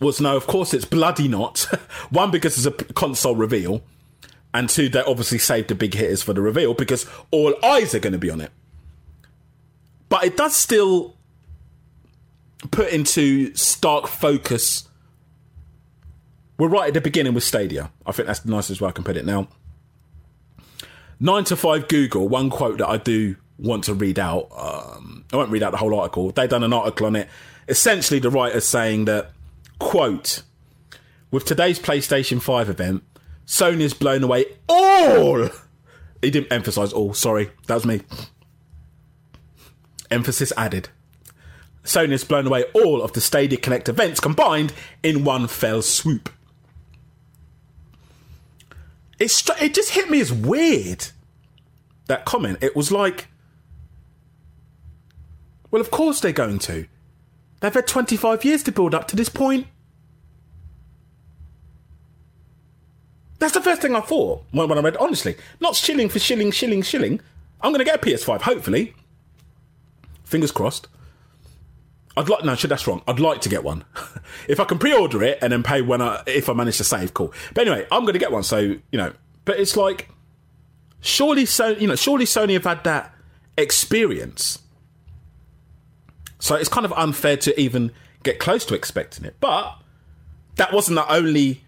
was 0.00 0.20
no, 0.20 0.36
of 0.36 0.46
course 0.46 0.72
it's 0.72 0.84
bloody 0.84 1.28
not. 1.28 1.60
One, 2.10 2.30
because 2.30 2.56
it's 2.56 2.66
a 2.66 2.84
console 2.94 3.36
reveal, 3.36 3.82
and 4.52 4.68
two, 4.68 4.88
they 4.88 5.00
obviously 5.02 5.38
saved 5.38 5.68
the 5.68 5.74
big 5.74 5.94
hitters 5.94 6.22
for 6.22 6.32
the 6.32 6.40
reveal 6.40 6.74
because 6.74 7.06
all 7.30 7.54
eyes 7.64 7.94
are 7.94 8.00
going 8.00 8.12
to 8.12 8.18
be 8.18 8.30
on 8.30 8.40
it. 8.40 8.50
But 10.08 10.24
it 10.24 10.36
does 10.36 10.56
still 10.56 11.16
put 12.70 12.92
into 12.92 13.54
stark 13.54 14.06
focus. 14.06 14.88
We're 16.60 16.68
right 16.68 16.88
at 16.88 16.92
the 16.92 17.00
beginning 17.00 17.32
with 17.32 17.42
Stadia. 17.42 17.90
I 18.04 18.12
think 18.12 18.26
that's 18.26 18.40
the 18.40 18.50
nicest 18.50 18.82
way 18.82 18.90
I 18.90 18.92
can 18.92 19.02
put 19.02 19.16
it. 19.16 19.24
Now, 19.24 19.48
nine 21.18 21.44
to 21.44 21.56
five 21.56 21.88
Google, 21.88 22.28
one 22.28 22.50
quote 22.50 22.76
that 22.76 22.86
I 22.86 22.98
do 22.98 23.36
want 23.56 23.84
to 23.84 23.94
read 23.94 24.18
out. 24.18 24.50
Um, 24.54 25.24
I 25.32 25.36
won't 25.36 25.50
read 25.50 25.62
out 25.62 25.70
the 25.70 25.78
whole 25.78 25.98
article. 25.98 26.32
They've 26.32 26.50
done 26.50 26.62
an 26.62 26.74
article 26.74 27.06
on 27.06 27.16
it. 27.16 27.30
Essentially, 27.66 28.20
the 28.20 28.28
writer's 28.28 28.68
saying 28.68 29.06
that, 29.06 29.30
quote, 29.78 30.42
with 31.30 31.46
today's 31.46 31.78
PlayStation 31.78 32.42
5 32.42 32.68
event, 32.68 33.04
Sony 33.46 33.80
has 33.80 33.94
blown 33.94 34.22
away 34.22 34.44
all. 34.68 35.48
He 36.20 36.30
didn't 36.30 36.52
emphasize 36.52 36.92
all. 36.92 37.14
Sorry, 37.14 37.48
that 37.68 37.74
was 37.74 37.86
me. 37.86 38.02
Emphasis 40.10 40.52
added. 40.58 40.90
Sony 41.84 42.10
has 42.10 42.24
blown 42.24 42.46
away 42.46 42.64
all 42.74 43.00
of 43.00 43.14
the 43.14 43.22
Stadia 43.22 43.56
Connect 43.56 43.88
events 43.88 44.20
combined 44.20 44.74
in 45.02 45.24
one 45.24 45.46
fell 45.48 45.80
swoop. 45.80 46.28
It, 49.20 49.30
it 49.60 49.74
just 49.74 49.90
hit 49.90 50.10
me 50.10 50.20
as 50.20 50.32
weird, 50.32 51.08
that 52.06 52.24
comment. 52.24 52.58
It 52.62 52.74
was 52.74 52.90
like, 52.90 53.28
well, 55.70 55.82
of 55.82 55.90
course 55.90 56.20
they're 56.20 56.32
going 56.32 56.58
to. 56.60 56.86
They've 57.60 57.72
had 57.72 57.86
25 57.86 58.44
years 58.44 58.62
to 58.64 58.72
build 58.72 58.94
up 58.94 59.06
to 59.08 59.16
this 59.16 59.28
point. 59.28 59.66
That's 63.38 63.52
the 63.52 63.60
first 63.60 63.82
thing 63.82 63.94
I 63.94 64.00
thought 64.00 64.44
when, 64.50 64.68
when 64.68 64.78
I 64.78 64.80
read. 64.80 64.96
Honestly, 64.96 65.36
not 65.60 65.76
shilling 65.76 66.08
for 66.08 66.18
shilling, 66.18 66.50
shilling, 66.50 66.82
shilling. 66.82 67.20
I'm 67.60 67.72
going 67.72 67.78
to 67.78 67.84
get 67.84 68.02
a 68.02 68.06
PS5, 68.06 68.40
hopefully. 68.42 68.94
Fingers 70.24 70.50
crossed. 70.50 70.88
I'd 72.20 72.28
like 72.28 72.44
no, 72.44 72.54
that's 72.54 72.86
wrong. 72.86 73.02
I'd 73.08 73.18
like 73.18 73.40
to 73.42 73.48
get 73.48 73.64
one. 73.64 73.82
if 74.48 74.60
I 74.60 74.64
can 74.64 74.78
pre-order 74.78 75.22
it 75.22 75.38
and 75.40 75.52
then 75.52 75.62
pay 75.62 75.80
when 75.80 76.02
I 76.02 76.22
if 76.26 76.50
I 76.50 76.52
manage 76.52 76.76
to 76.76 76.84
save, 76.84 77.14
cool. 77.14 77.32
But 77.54 77.66
anyway, 77.66 77.86
I'm 77.90 78.02
going 78.02 78.12
to 78.12 78.18
get 78.18 78.30
one. 78.30 78.42
So 78.42 78.58
you 78.58 78.80
know, 78.92 79.14
but 79.46 79.58
it's 79.58 79.74
like 79.74 80.10
surely 81.00 81.46
so 81.46 81.68
you 81.68 81.88
know 81.88 81.96
surely 81.96 82.26
Sony 82.26 82.52
have 82.52 82.64
had 82.64 82.84
that 82.84 83.14
experience. 83.56 84.58
So 86.40 86.56
it's 86.56 86.68
kind 86.68 86.84
of 86.84 86.92
unfair 86.92 87.38
to 87.38 87.58
even 87.58 87.90
get 88.22 88.38
close 88.38 88.66
to 88.66 88.74
expecting 88.74 89.24
it. 89.24 89.36
But 89.40 89.76
that 90.56 90.74
wasn't 90.74 90.96
the 90.96 91.10
only 91.10 91.64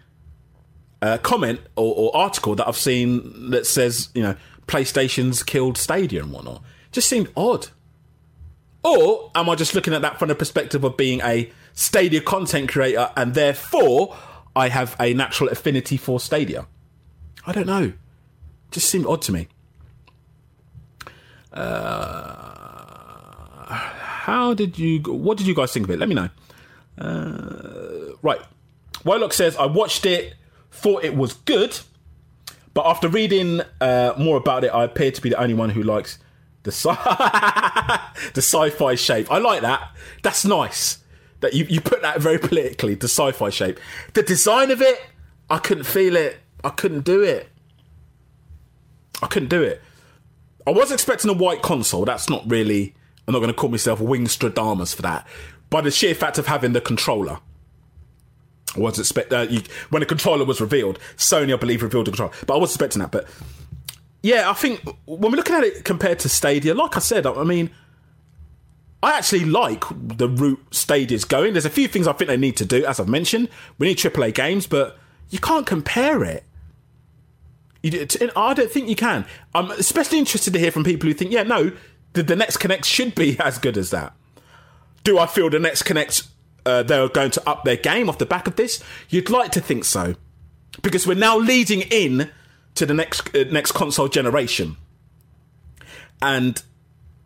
uh, 1.00 1.16
comment 1.18 1.60
or, 1.76 1.94
or, 1.94 2.16
article 2.16 2.54
that 2.56 2.68
I've 2.68 2.76
seen 2.76 3.50
that 3.50 3.66
says, 3.66 4.08
you 4.14 4.22
know, 4.22 4.36
PlayStation's 4.66 5.42
killed 5.42 5.76
Stadia 5.76 6.22
and 6.22 6.32
whatnot. 6.32 6.62
Just 6.90 7.08
seemed 7.08 7.28
odd. 7.36 7.68
Or 8.84 9.30
am 9.34 9.48
I 9.48 9.54
just 9.54 9.74
looking 9.74 9.94
at 9.94 10.02
that 10.02 10.18
from 10.18 10.28
the 10.28 10.34
perspective 10.34 10.82
of 10.84 10.96
being 10.96 11.20
a 11.22 11.50
Stadia 11.72 12.20
content 12.20 12.70
creator 12.70 13.10
and 13.16 13.34
therefore 13.34 14.16
I 14.56 14.68
have 14.68 14.96
a 14.98 15.14
natural 15.14 15.48
affinity 15.50 15.96
for 15.96 16.18
Stadia? 16.18 16.66
I 17.46 17.52
don't 17.52 17.66
know. 17.66 17.92
Just 18.70 18.88
seemed 18.88 19.06
odd 19.06 19.22
to 19.22 19.32
me. 19.32 19.48
Uh, 21.52 22.72
how 23.66 24.54
did 24.54 24.78
you? 24.78 25.00
What 25.00 25.38
did 25.38 25.46
you 25.46 25.54
guys 25.54 25.72
think 25.72 25.84
of 25.84 25.90
it? 25.90 25.98
Let 25.98 26.08
me 26.08 26.14
know. 26.14 26.28
Uh, 26.98 28.16
right. 28.22 28.40
Wylock 29.04 29.32
says 29.32 29.56
I 29.56 29.66
watched 29.66 30.06
it 30.06 30.34
thought 30.72 31.04
it 31.04 31.14
was 31.14 31.34
good, 31.34 31.78
but 32.74 32.86
after 32.86 33.08
reading 33.08 33.60
uh, 33.80 34.14
more 34.18 34.36
about 34.36 34.64
it, 34.64 34.68
I 34.68 34.84
appear 34.84 35.10
to 35.10 35.20
be 35.20 35.28
the 35.28 35.38
only 35.38 35.54
one 35.54 35.70
who 35.70 35.82
likes 35.82 36.18
the 36.62 36.72
sci- 36.72 36.88
the 38.34 38.42
sci-fi 38.42 38.94
shape. 38.94 39.30
I 39.30 39.38
like 39.38 39.62
that. 39.62 39.90
That's 40.22 40.44
nice. 40.44 40.98
That 41.40 41.54
you, 41.54 41.64
you 41.64 41.80
put 41.80 42.02
that 42.02 42.20
very 42.20 42.38
politically, 42.38 42.94
the 42.94 43.08
sci-fi 43.08 43.50
shape. 43.50 43.80
The 44.14 44.22
design 44.22 44.70
of 44.70 44.80
it, 44.80 45.00
I 45.50 45.58
couldn't 45.58 45.84
feel 45.84 46.14
it. 46.16 46.38
I 46.62 46.70
couldn't 46.70 47.04
do 47.04 47.22
it. 47.22 47.48
I 49.22 49.26
couldn't 49.26 49.48
do 49.48 49.62
it. 49.62 49.80
I 50.66 50.70
was 50.70 50.92
expecting 50.92 51.30
a 51.30 51.34
white 51.34 51.62
console. 51.62 52.04
That's 52.04 52.30
not 52.30 52.48
really. 52.48 52.94
I'm 53.26 53.32
not 53.32 53.40
going 53.40 53.52
to 53.52 53.58
call 53.58 53.70
myself 53.70 53.98
Wingstradamus 53.98 54.94
for 54.94 55.02
that. 55.02 55.26
By 55.70 55.80
the 55.80 55.90
sheer 55.90 56.14
fact 56.14 56.38
of 56.38 56.46
having 56.46 56.72
the 56.72 56.80
controller 56.80 57.38
I 58.76 58.80
was 58.80 58.98
expect 58.98 59.32
uh, 59.32 59.46
you, 59.50 59.62
when 59.90 60.00
the 60.00 60.06
controller 60.06 60.44
was 60.44 60.60
revealed. 60.60 60.98
Sony, 61.16 61.52
I 61.52 61.56
believe, 61.56 61.82
revealed 61.82 62.06
the 62.06 62.10
controller, 62.12 62.32
but 62.46 62.54
I 62.54 62.58
was 62.58 62.70
expecting 62.70 63.00
that. 63.00 63.10
But 63.10 63.26
yeah, 64.22 64.48
I 64.48 64.52
think 64.52 64.80
when 65.04 65.32
we're 65.32 65.36
looking 65.36 65.56
at 65.56 65.64
it 65.64 65.84
compared 65.84 66.20
to 66.20 66.28
Stadia, 66.28 66.74
like 66.74 66.96
I 66.96 67.00
said, 67.00 67.26
I 67.26 67.42
mean, 67.42 67.70
I 69.02 69.18
actually 69.18 69.44
like 69.44 69.82
the 69.90 70.28
route 70.28 70.62
Stadia's 70.70 71.24
going. 71.24 71.54
There's 71.54 71.64
a 71.64 71.70
few 71.70 71.88
things 71.88 72.06
I 72.06 72.12
think 72.12 72.28
they 72.28 72.36
need 72.36 72.56
to 72.58 72.64
do, 72.64 72.84
as 72.84 73.00
I've 73.00 73.08
mentioned. 73.08 73.48
We 73.78 73.88
need 73.88 73.98
AAA 73.98 74.32
games, 74.34 74.68
but 74.68 74.96
you 75.30 75.40
can't 75.40 75.66
compare 75.66 76.22
it. 76.22 76.44
You, 77.82 78.06
I 78.36 78.54
don't 78.54 78.70
think 78.70 78.88
you 78.88 78.94
can. 78.94 79.26
I'm 79.56 79.72
especially 79.72 80.20
interested 80.20 80.52
to 80.52 80.58
hear 80.60 80.70
from 80.70 80.84
people 80.84 81.08
who 81.08 81.14
think, 81.14 81.32
yeah, 81.32 81.42
no, 81.42 81.72
the, 82.12 82.22
the 82.22 82.36
next 82.36 82.58
Connect 82.58 82.84
should 82.84 83.16
be 83.16 83.36
as 83.40 83.58
good 83.58 83.76
as 83.76 83.90
that. 83.90 84.14
Do 85.02 85.18
I 85.18 85.26
feel 85.26 85.50
the 85.50 85.58
next 85.58 85.82
Connect 85.82 86.22
uh, 86.64 86.84
they're 86.84 87.08
going 87.08 87.32
to 87.32 87.48
up 87.48 87.64
their 87.64 87.76
game 87.76 88.08
off 88.08 88.18
the 88.18 88.26
back 88.26 88.46
of 88.46 88.54
this? 88.54 88.84
You'd 89.08 89.30
like 89.30 89.50
to 89.52 89.60
think 89.60 89.84
so, 89.84 90.14
because 90.80 91.08
we're 91.08 91.14
now 91.14 91.36
leading 91.36 91.80
in 91.80 92.30
to 92.74 92.86
the 92.86 92.94
next 92.94 93.34
uh, 93.34 93.44
next 93.50 93.72
console 93.72 94.08
generation, 94.08 94.76
and 96.20 96.62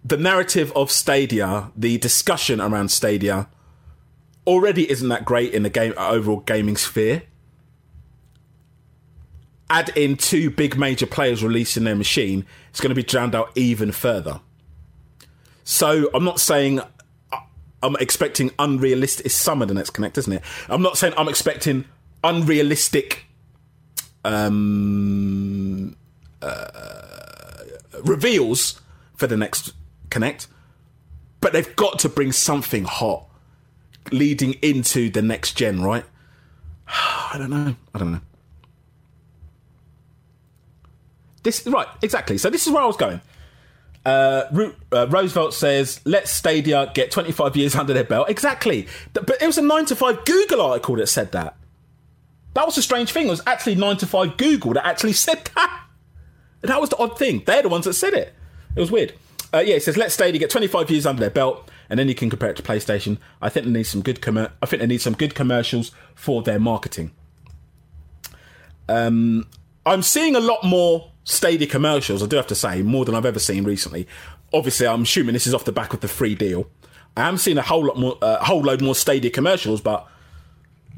the 0.05 0.17
narrative 0.17 0.73
of 0.77 0.91
Stadia, 0.91 1.73
the 1.77 1.99
discussion 1.99 2.61
around 2.61 2.91
Stadia, 2.91 3.49
already 4.47 4.89
isn't 4.91 5.09
that 5.09 5.25
great 5.25 5.53
in 5.53 5.65
the 5.65 5.71
game 5.71 5.95
overall 5.97 6.41
gaming 6.41 6.77
sphere. 6.77 7.25
Add 9.69 9.91
in 9.97 10.17
two 10.17 10.49
big 10.51 10.79
major 10.79 11.07
players 11.07 11.43
releasing 11.43 11.83
their 11.83 11.97
machine, 11.97 12.47
it's 12.71 12.81
going 12.81 12.91
to 12.91 12.95
be 12.95 13.03
drowned 13.03 13.35
out 13.35 13.51
even 13.57 13.91
further. 13.91 14.41
So 15.65 16.09
I'm 16.15 16.23
not 16.23 16.39
saying 16.39 16.81
I'm 17.83 17.97
expecting 17.97 18.53
unrealistic. 18.61 19.27
It's 19.27 19.35
summer 19.35 19.67
the 19.67 19.75
next 19.75 19.91
connect, 19.91 20.17
isn't 20.19 20.33
it? 20.33 20.43
I'm 20.69 20.83
not 20.83 20.97
saying 20.97 21.15
I'm 21.17 21.29
expecting 21.29 21.85
unrealistic 22.23 23.26
um, 24.27 25.97
uh, 26.43 27.63
reveals 28.05 28.81
for 29.15 29.27
the 29.27 29.37
next 29.37 29.73
connect, 30.11 30.49
but 31.41 31.53
they've 31.53 31.77
got 31.77 32.01
to 32.01 32.09
bring 32.09 32.33
something 32.33 32.85
hot 32.85 33.25
leading 34.11 34.55
into 34.63 35.11
the 35.11 35.23
next 35.23 35.57
gen, 35.57 35.83
right? 35.83 36.05
I 36.89 37.37
don't 37.39 37.51
know. 37.51 37.77
I 37.95 37.99
don't 37.99 38.13
know. 38.13 38.21
This 41.43 41.65
right, 41.67 41.87
exactly. 42.03 42.39
So 42.39 42.51
this 42.51 42.67
is 42.67 42.73
where 42.73 42.83
I 42.83 42.87
was 42.87 42.97
going. 42.97 43.21
Uh, 44.05 44.71
uh, 44.93 45.07
Roosevelt 45.09 45.55
says, 45.55 46.01
"Let 46.05 46.29
Stadia 46.29 46.91
get 46.95 47.13
25 47.13 47.57
years 47.57 47.77
under 47.77 47.93
their 47.93 48.05
belt." 48.05 48.29
Exactly, 48.29 48.89
but 49.13 49.31
it 49.41 49.47
was 49.47 49.59
a 49.59 49.63
nine 49.63 49.85
to 49.87 49.95
five 49.97 50.25
Google 50.25 50.61
article 50.61 50.97
that 50.97 51.07
said 51.07 51.31
that. 51.33 51.57
That 52.57 52.65
was 52.65 52.79
a 52.79 52.83
strange 52.83 53.13
thing. 53.13 53.27
It 53.27 53.31
was 53.31 53.43
actually 53.47 53.75
nine 53.75 53.99
to 53.99 54.07
five 54.07 54.39
Google 54.39 54.73
that 54.73 54.87
actually 54.87 55.13
said 55.27 55.51
that. 55.55 55.85
And 56.63 56.71
that 56.71 56.81
was 56.81 56.89
the 56.89 56.97
odd 56.97 57.19
thing. 57.19 57.43
They're 57.45 57.63
the 57.63 57.69
ones 57.69 57.85
that 57.85 57.93
said 57.93 58.15
it. 58.15 58.33
It 58.75 58.81
was 58.81 58.91
weird. 58.91 59.13
Uh, 59.53 59.59
yeah, 59.59 59.75
it 59.75 59.83
says 59.83 59.99
let's 59.99 60.15
Stadia 60.15 60.39
get 60.39 60.49
25 60.49 60.91
years 60.91 61.05
under 61.05 61.21
their 61.21 61.31
belt, 61.31 61.71
and 61.91 61.99
then 61.99 62.09
you 62.09 62.15
can 62.15 62.31
compare 62.31 62.49
it 62.49 62.57
to 62.57 62.63
PlayStation. 62.63 63.19
I 63.43 63.51
think 63.51 63.67
they 63.67 63.73
need 63.73 63.83
some 63.83 64.01
good 64.01 64.23
com- 64.23 64.39
I 64.39 64.67
think 64.67 64.81
they 64.81 64.87
need 64.87 65.03
some 65.03 65.13
good 65.13 65.35
commercials 65.35 65.93
for 66.15 66.43
their 66.43 66.59
marketing. 66.59 67.13
Um, 68.89 69.47
I'm 69.85 70.01
seeing 70.01 70.35
a 70.35 70.41
lot 70.41 70.65
more 70.65 71.13
Stadia 71.25 71.67
commercials. 71.67 72.23
I 72.23 72.27
do 72.27 72.37
have 72.37 72.47
to 72.47 72.55
say 72.55 72.81
more 72.81 73.05
than 73.05 73.15
I've 73.15 73.27
ever 73.27 73.39
seen 73.39 73.65
recently. 73.65 74.09
Obviously, 74.55 74.87
I'm 74.87 75.03
assuming 75.03 75.35
this 75.35 75.47
is 75.47 75.53
off 75.53 75.67
the 75.67 75.73
back 75.73 75.93
of 75.93 76.01
the 76.01 76.09
free 76.09 76.35
deal. 76.35 76.71
I 77.19 77.29
am 77.29 77.37
seeing 77.37 77.59
a 77.59 77.63
whole 77.63 77.85
lot 77.85 77.99
more, 77.99 78.17
a 78.23 78.25
uh, 78.25 78.45
whole 78.45 78.63
load 78.63 78.81
more 78.81 78.95
Stadia 78.95 79.31
commercials, 79.31 79.83
but 79.83 80.09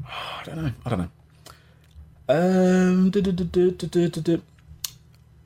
I 0.07 0.43
don't 0.45 0.63
know. 0.63 0.71
I 0.85 0.89
don't 0.89 0.99
know. 0.99 1.09
Um, 2.29 3.11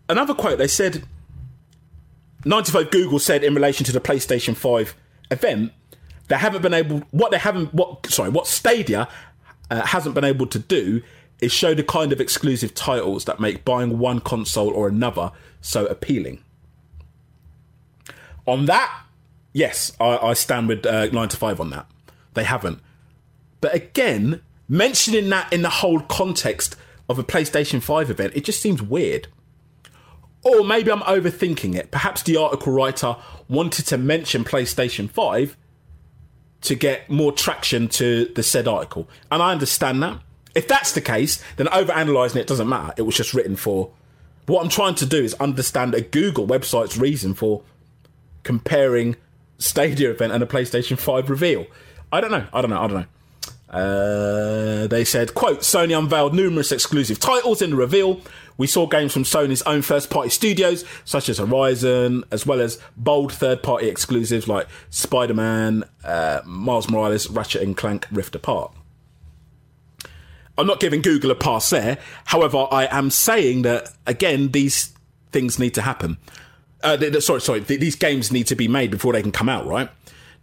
another 0.09 0.33
quote. 0.33 0.57
They 0.57 0.67
said 0.67 1.05
95 2.43 2.91
Google 2.91 3.19
said 3.19 3.43
in 3.43 3.55
relation 3.55 3.85
to 3.85 3.93
the 3.93 4.01
PlayStation 4.01 4.55
5 4.55 4.93
event, 5.31 5.71
they 6.27 6.37
haven't 6.37 6.61
been 6.61 6.73
able 6.73 6.99
what 7.11 7.31
they 7.31 7.37
haven't 7.37 7.73
what 7.73 8.05
sorry, 8.07 8.29
what 8.29 8.47
Stadia 8.47 9.07
uh, 9.71 9.85
hasn't 9.85 10.13
been 10.13 10.25
able 10.25 10.45
to 10.47 10.59
do 10.59 11.01
is 11.39 11.53
show 11.53 11.73
the 11.73 11.83
kind 11.83 12.11
of 12.11 12.19
exclusive 12.19 12.73
titles 12.75 13.25
that 13.25 13.39
make 13.39 13.63
buying 13.63 13.97
one 13.97 14.19
console 14.19 14.71
or 14.71 14.87
another 14.87 15.31
so 15.61 15.85
appealing. 15.85 16.43
On 18.45 18.65
that, 18.65 19.05
yes, 19.53 19.93
I, 20.01 20.17
I 20.17 20.33
stand 20.33 20.67
with 20.67 20.85
uh, 20.85 21.05
9 21.07 21.29
to 21.29 21.37
5 21.37 21.61
on 21.61 21.69
that. 21.69 21.85
They 22.33 22.43
haven't. 22.43 22.79
But 23.61 23.73
again, 23.73 24.41
mentioning 24.73 25.29
that 25.29 25.53
in 25.53 25.61
the 25.61 25.69
whole 25.69 25.99
context 25.99 26.75
of 27.07 27.19
a 27.19 27.23
PlayStation 27.23 27.81
5 27.81 28.09
event, 28.09 28.33
it 28.35 28.43
just 28.43 28.59
seems 28.59 28.81
weird. 28.81 29.27
Or 30.43 30.63
maybe 30.63 30.91
I'm 30.91 31.01
overthinking 31.01 31.75
it. 31.75 31.91
Perhaps 31.91 32.23
the 32.23 32.37
article 32.37 32.73
writer 32.73 33.15
wanted 33.47 33.85
to 33.87 33.99
mention 33.99 34.43
PlayStation 34.43 35.09
5 35.09 35.55
to 36.61 36.75
get 36.75 37.07
more 37.07 37.31
traction 37.31 37.87
to 37.89 38.25
the 38.33 38.41
said 38.41 38.67
article. 38.67 39.07
And 39.31 39.43
I 39.43 39.51
understand 39.51 40.01
that. 40.01 40.19
If 40.55 40.67
that's 40.67 40.93
the 40.93 41.01
case, 41.01 41.41
then 41.57 41.67
overanalyzing 41.67 42.37
it 42.37 42.47
doesn't 42.47 42.67
matter. 42.67 42.93
It 42.97 43.03
was 43.03 43.15
just 43.15 43.33
written 43.33 43.55
for. 43.55 43.91
What 44.47 44.63
I'm 44.63 44.69
trying 44.69 44.95
to 44.95 45.05
do 45.05 45.23
is 45.23 45.35
understand 45.35 45.93
a 45.93 46.01
Google 46.01 46.47
website's 46.47 46.97
reason 46.97 47.35
for 47.35 47.61
comparing 48.41 49.17
Stadia 49.59 50.09
event 50.09 50.33
and 50.33 50.41
a 50.41 50.47
PlayStation 50.47 50.97
5 50.97 51.29
reveal. 51.29 51.67
I 52.11 52.21
don't 52.21 52.31
know. 52.31 52.47
I 52.51 52.61
don't 52.61 52.69
know. 52.69 52.81
I 52.81 52.87
don't 52.87 52.99
know. 53.01 53.05
Uh, 53.73 54.85
they 54.85 55.03
said, 55.03 55.33
quote, 55.33 55.61
Sony 55.61 55.97
unveiled 55.97 56.35
numerous 56.35 56.71
exclusive 56.71 57.19
titles 57.19 57.59
in 57.59 57.71
the 57.71 57.75
reveal. 57.75 58.21
We 58.55 58.67
saw 58.67 58.85
games 58.85 59.11
from 59.11 59.23
Sony's 59.23 59.63
own 59.63 59.81
first 59.81 60.11
party 60.11 60.29
studios, 60.29 60.85
such 61.05 61.27
as 61.27 61.39
Horizon, 61.39 62.23
as 62.29 62.45
well 62.45 62.61
as 62.61 62.79
bold 62.95 63.33
third 63.33 63.63
party 63.63 63.89
exclusives 63.89 64.47
like 64.47 64.67
Spider 64.91 65.33
Man, 65.33 65.85
uh, 66.03 66.41
Miles 66.45 66.87
Morales, 66.87 67.27
Ratchet 67.31 67.63
and 67.63 67.75
Clank 67.75 68.05
Rift 68.11 68.35
Apart. 68.35 68.71
I'm 70.55 70.67
not 70.67 70.79
giving 70.79 71.01
Google 71.01 71.31
a 71.31 71.35
pass 71.35 71.71
there. 71.71 71.97
However, 72.25 72.67
I 72.69 72.85
am 72.95 73.09
saying 73.09 73.63
that, 73.63 73.89
again, 74.05 74.51
these 74.51 74.93
things 75.31 75.57
need 75.57 75.73
to 75.73 75.81
happen. 75.81 76.19
Uh, 76.83 77.19
sorry, 77.21 77.41
sorry, 77.41 77.61
these 77.61 77.95
games 77.95 78.31
need 78.31 78.45
to 78.47 78.55
be 78.55 78.67
made 78.67 78.91
before 78.91 79.13
they 79.13 79.23
can 79.23 79.31
come 79.31 79.49
out, 79.49 79.65
right? 79.65 79.89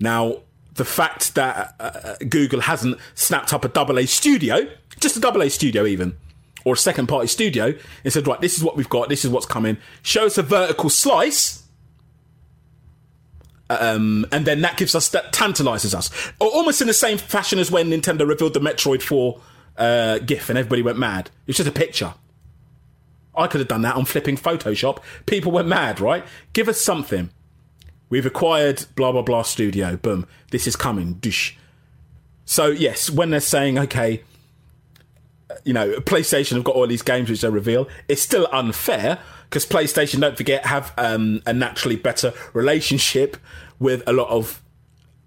Now, 0.01 0.39
the 0.75 0.85
fact 0.85 1.35
that 1.35 1.75
uh, 1.81 2.15
Google 2.29 2.61
hasn't 2.61 2.99
snapped 3.15 3.53
up 3.53 3.65
a 3.65 3.69
double 3.69 3.99
A 3.99 4.07
studio, 4.07 4.69
just 4.99 5.17
a 5.17 5.21
double 5.21 5.43
A 5.43 5.51
studio 5.51 5.85
even, 5.85 6.17
or 6.65 6.75
a 6.75 6.77
second 6.77 7.07
party 7.07 7.27
studio, 7.27 7.75
and 8.05 8.13
said, 8.13 8.27
right, 8.27 8.41
this 8.41 8.57
is 8.57 8.65
what 8.65 8.77
we've 8.77 8.89
got, 8.89 9.09
this 9.09 9.25
is 9.25 9.31
what's 9.31 9.47
coming, 9.47 9.79
show 10.03 10.27
us 10.27 10.39
a 10.39 10.43
vertical 10.43 10.91
slice. 10.91 11.65
Um, 13.69 14.27
and 14.33 14.47
then 14.47 14.63
that 14.63 14.77
gives 14.77 14.97
us 14.97 15.09
that 15.11 15.33
tantalizes 15.33 15.95
us, 15.95 16.11
almost 16.41 16.81
in 16.81 16.89
the 16.89 16.95
same 16.95 17.19
fashion 17.19 17.61
as 17.61 17.71
when 17.71 17.91
Nintendo 17.91 18.27
revealed 18.27 18.55
the 18.55 18.61
Metroid 18.61 19.01
4 19.01 19.41
uh, 19.77 20.19
GIF 20.19 20.49
and 20.49 20.59
everybody 20.59 20.83
went 20.83 20.99
mad. 20.99 21.31
It's 21.47 21.57
just 21.57 21.69
a 21.69 21.73
picture. 21.73 22.15
I 23.35 23.47
could 23.47 23.61
have 23.61 23.69
done 23.69 23.83
that 23.83 23.95
on 23.95 24.07
flipping 24.07 24.37
Photoshop. 24.37 24.99
People 25.27 25.53
went 25.53 25.69
mad, 25.69 26.01
right? 26.01 26.25
Give 26.53 26.69
us 26.69 26.81
something. 26.81 27.31
We've 28.11 28.27
acquired 28.27 28.85
blah 28.95 29.13
blah 29.13 29.23
blah 29.23 29.43
studio. 29.43 29.97
Boom. 29.97 30.27
This 30.51 30.67
is 30.67 30.77
coming. 30.77 31.15
Dish. 31.15 31.57
So 32.45 32.67
yes, 32.67 33.09
when 33.09 33.31
they're 33.31 33.41
saying 33.41 33.79
okay, 33.79 34.23
you 35.65 35.73
know, 35.73 35.93
PlayStation 36.01 36.55
have 36.55 36.65
got 36.65 36.75
all 36.75 36.87
these 36.87 37.03
games 37.03 37.31
which 37.31 37.41
they 37.41 37.49
reveal, 37.49 37.89
it's 38.09 38.23
still 38.23 38.49
unfair 38.53 39.19
because 39.49 39.67
PlayStation, 39.67 40.21
don't 40.21 40.37
forget, 40.37 40.67
have 40.67 40.93
um, 40.97 41.43
a 41.47 41.53
naturally 41.53 41.97
better 41.97 42.33
relationship 42.53 43.37
with 43.79 44.03
a 44.07 44.13
lot 44.13 44.29
of 44.29 44.63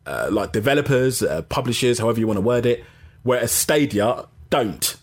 uh, 0.06 0.30
like 0.32 0.52
developers, 0.52 1.22
uh, 1.22 1.42
publishers, 1.44 2.00
however 2.00 2.20
you 2.20 2.28
want 2.28 2.38
to 2.38 2.42
word 2.42 2.66
it, 2.66 2.84
whereas 3.24 3.52
Stadia 3.52 4.26
don't. 4.50 4.96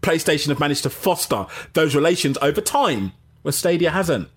PlayStation 0.00 0.48
have 0.48 0.60
managed 0.60 0.82
to 0.82 0.90
foster 0.90 1.46
those 1.72 1.94
relations 1.94 2.38
over 2.40 2.60
time, 2.60 3.12
where 3.42 3.52
Stadia 3.52 3.90
hasn't. 3.90 4.28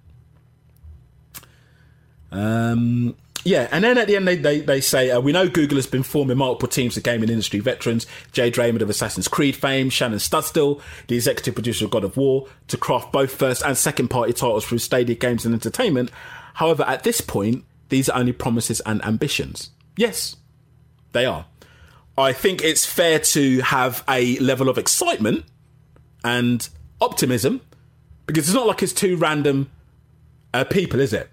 Um, 2.31 3.15
yeah, 3.43 3.69
and 3.71 3.83
then 3.83 3.97
at 3.97 4.07
the 4.07 4.15
end 4.15 4.27
they, 4.27 4.35
they, 4.35 4.59
they 4.59 4.81
say, 4.81 5.09
uh, 5.09 5.21
we 5.21 5.31
know 5.31 5.47
Google 5.47 5.77
has 5.77 5.87
been 5.87 6.03
forming 6.03 6.37
multiple 6.37 6.67
teams 6.67 6.97
of 6.97 7.03
gaming 7.03 7.29
industry 7.29 7.59
veterans, 7.59 8.05
Jade 8.33 8.57
Raymond 8.57 8.81
of 8.81 8.89
Assassin's 8.89 9.27
Creed 9.27 9.55
fame, 9.55 9.89
Shannon 9.89 10.19
Studstill, 10.19 10.81
the 11.07 11.15
executive 11.15 11.53
producer 11.53 11.85
of 11.85 11.91
God 11.91 12.03
of 12.03 12.17
War, 12.17 12.47
to 12.67 12.77
craft 12.77 13.13
both 13.13 13.33
first 13.33 13.63
and 13.63 13.77
second 13.77 14.09
party 14.09 14.33
titles 14.33 14.65
through 14.65 14.79
Stadia 14.79 15.15
Games 15.15 15.45
and 15.45 15.53
Entertainment. 15.53 16.11
However, 16.55 16.83
at 16.83 17.03
this 17.03 17.21
point, 17.21 17.63
these 17.89 18.09
are 18.09 18.19
only 18.19 18.33
promises 18.33 18.81
and 18.81 19.03
ambitions. 19.05 19.69
Yes, 19.95 20.35
they 21.13 21.25
are. 21.25 21.45
I 22.17 22.33
think 22.33 22.63
it's 22.63 22.85
fair 22.85 23.19
to 23.19 23.61
have 23.61 24.03
a 24.09 24.37
level 24.39 24.67
of 24.67 24.77
excitement 24.77 25.45
and 26.23 26.67
optimism 26.99 27.61
because 28.25 28.49
it's 28.49 28.55
not 28.55 28.67
like 28.67 28.83
it's 28.83 28.91
two 28.91 29.15
random 29.15 29.69
uh, 30.53 30.63
people, 30.63 30.99
is 30.99 31.13
it? 31.13 31.29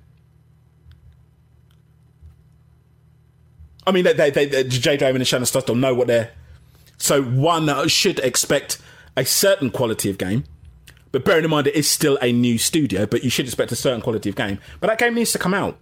I 3.86 3.92
mean, 3.92 4.04
they, 4.04 4.12
they, 4.12 4.30
they 4.30 4.64
Jade 4.64 5.02
Raymond 5.02 5.18
and 5.18 5.28
Shannon 5.28 5.46
Studstill 5.46 5.78
know 5.78 5.94
what 5.94 6.06
they're. 6.06 6.30
So 6.96 7.22
one 7.22 7.88
should 7.88 8.18
expect 8.20 8.78
a 9.16 9.24
certain 9.24 9.70
quality 9.70 10.10
of 10.10 10.18
game, 10.18 10.44
but 11.12 11.24
bearing 11.24 11.44
in 11.44 11.50
mind 11.50 11.66
it 11.66 11.74
is 11.74 11.90
still 11.90 12.18
a 12.22 12.32
new 12.32 12.58
studio, 12.58 13.06
but 13.06 13.22
you 13.24 13.30
should 13.30 13.46
expect 13.46 13.72
a 13.72 13.76
certain 13.76 14.00
quality 14.00 14.28
of 14.28 14.36
game. 14.36 14.58
But 14.80 14.88
that 14.88 14.98
game 14.98 15.14
needs 15.14 15.32
to 15.32 15.38
come 15.38 15.54
out. 15.54 15.78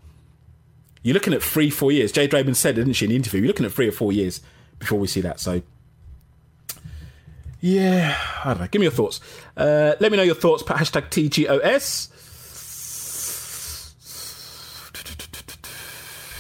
You're 1.03 1.15
looking 1.15 1.35
at 1.35 1.43
three, 1.43 1.71
four 1.71 1.91
years. 1.91 2.13
Jade 2.13 2.33
Raymond 2.33 2.57
said, 2.57 2.77
didn't 2.77 2.93
she, 2.95 3.07
in 3.07 3.11
the 3.11 3.17
interview? 3.17 3.41
You're 3.41 3.49
looking 3.49 3.67
at 3.67 3.73
three 3.73 3.89
or 3.89 3.93
four 3.93 4.13
years 4.13 4.41
before 4.79 4.99
we 4.99 5.07
see 5.07 5.21
that. 5.23 5.41
So, 5.41 5.63
yeah, 7.61 8.17
I 8.45 8.51
don't 8.51 8.61
know. 8.61 8.69
Give 8.69 8.81
me 8.81 8.85
your 8.87 8.93
thoughts. 8.93 9.21
Uh, 9.57 9.95
let 10.01 10.13
me 10.13 10.17
know 10.17 10.23
your 10.23 10.35
thoughts. 10.35 10.63
Hashtag 10.63 11.11
TGOS. 11.11 12.09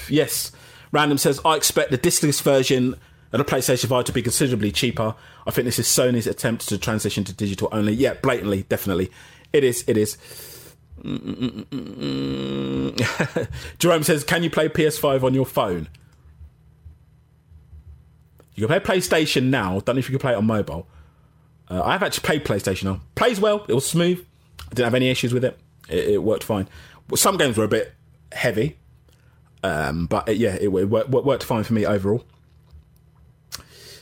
Yes. 0.08 0.52
Random 0.92 1.18
says, 1.18 1.40
I 1.44 1.56
expect 1.56 1.90
the 1.90 1.98
discless 1.98 2.42
version 2.42 2.94
of 3.32 3.38
the 3.38 3.44
PlayStation 3.44 3.88
5 3.88 4.04
to 4.04 4.12
be 4.12 4.22
considerably 4.22 4.70
cheaper. 4.70 5.14
I 5.46 5.50
think 5.50 5.64
this 5.64 5.78
is 5.78 5.86
Sony's 5.86 6.26
attempt 6.26 6.68
to 6.68 6.78
transition 6.78 7.24
to 7.24 7.32
digital 7.32 7.68
only. 7.72 7.94
Yeah, 7.94 8.14
blatantly, 8.14 8.64
definitely. 8.64 9.10
It 9.52 9.64
is, 9.64 9.84
it 9.86 9.96
is. 9.96 10.18
Jerome 13.78 14.02
says, 14.02 14.22
Can 14.22 14.42
you 14.42 14.50
play 14.50 14.68
PS5 14.68 15.22
on 15.22 15.34
your 15.34 15.46
phone? 15.46 15.88
You 18.54 18.66
can 18.66 18.80
play 18.80 18.98
PlayStation 18.98 19.44
now. 19.44 19.80
Don't 19.80 19.96
know 19.96 20.00
if 20.00 20.08
you 20.08 20.18
can 20.18 20.20
play 20.20 20.32
it 20.32 20.36
on 20.36 20.46
mobile. 20.46 20.86
Uh, 21.68 21.82
I've 21.82 22.02
actually 22.02 22.26
played 22.26 22.44
PlayStation 22.44 22.84
now. 22.84 23.00
Plays 23.14 23.40
well. 23.40 23.64
It 23.66 23.74
was 23.74 23.86
smooth. 23.86 24.24
I 24.60 24.74
didn't 24.74 24.84
have 24.84 24.94
any 24.94 25.08
issues 25.08 25.32
with 25.32 25.44
it. 25.44 25.58
It, 25.88 26.10
it 26.10 26.22
worked 26.22 26.44
fine. 26.44 26.68
Well, 27.08 27.16
some 27.16 27.38
games 27.38 27.56
were 27.56 27.64
a 27.64 27.68
bit 27.68 27.94
heavy, 28.30 28.76
um, 29.62 30.06
but 30.06 30.28
it, 30.28 30.36
yeah, 30.38 30.54
it, 30.54 30.64
it 30.64 30.68
worked, 30.68 31.10
worked, 31.10 31.44
fine 31.44 31.64
for 31.64 31.72
me 31.72 31.86
overall. 31.86 32.24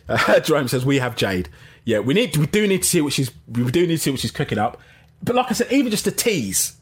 Uh, 0.08 0.40
Jerome 0.40 0.68
says 0.68 0.84
we 0.84 0.98
have 0.98 1.16
Jade. 1.16 1.48
Yeah, 1.84 2.00
we 2.00 2.14
need 2.14 2.36
we 2.36 2.46
do 2.46 2.66
need 2.66 2.82
to 2.82 2.88
see 2.88 3.00
what 3.00 3.12
she's 3.12 3.30
we 3.48 3.70
do 3.70 3.86
need 3.86 3.96
to 3.96 3.98
see 3.98 4.10
what 4.10 4.20
she's 4.20 4.30
cooking 4.30 4.58
up. 4.58 4.80
But 5.22 5.34
like 5.34 5.50
I 5.50 5.54
said, 5.54 5.72
even 5.72 5.90
just 5.90 6.06
a 6.06 6.12
tease, 6.12 6.76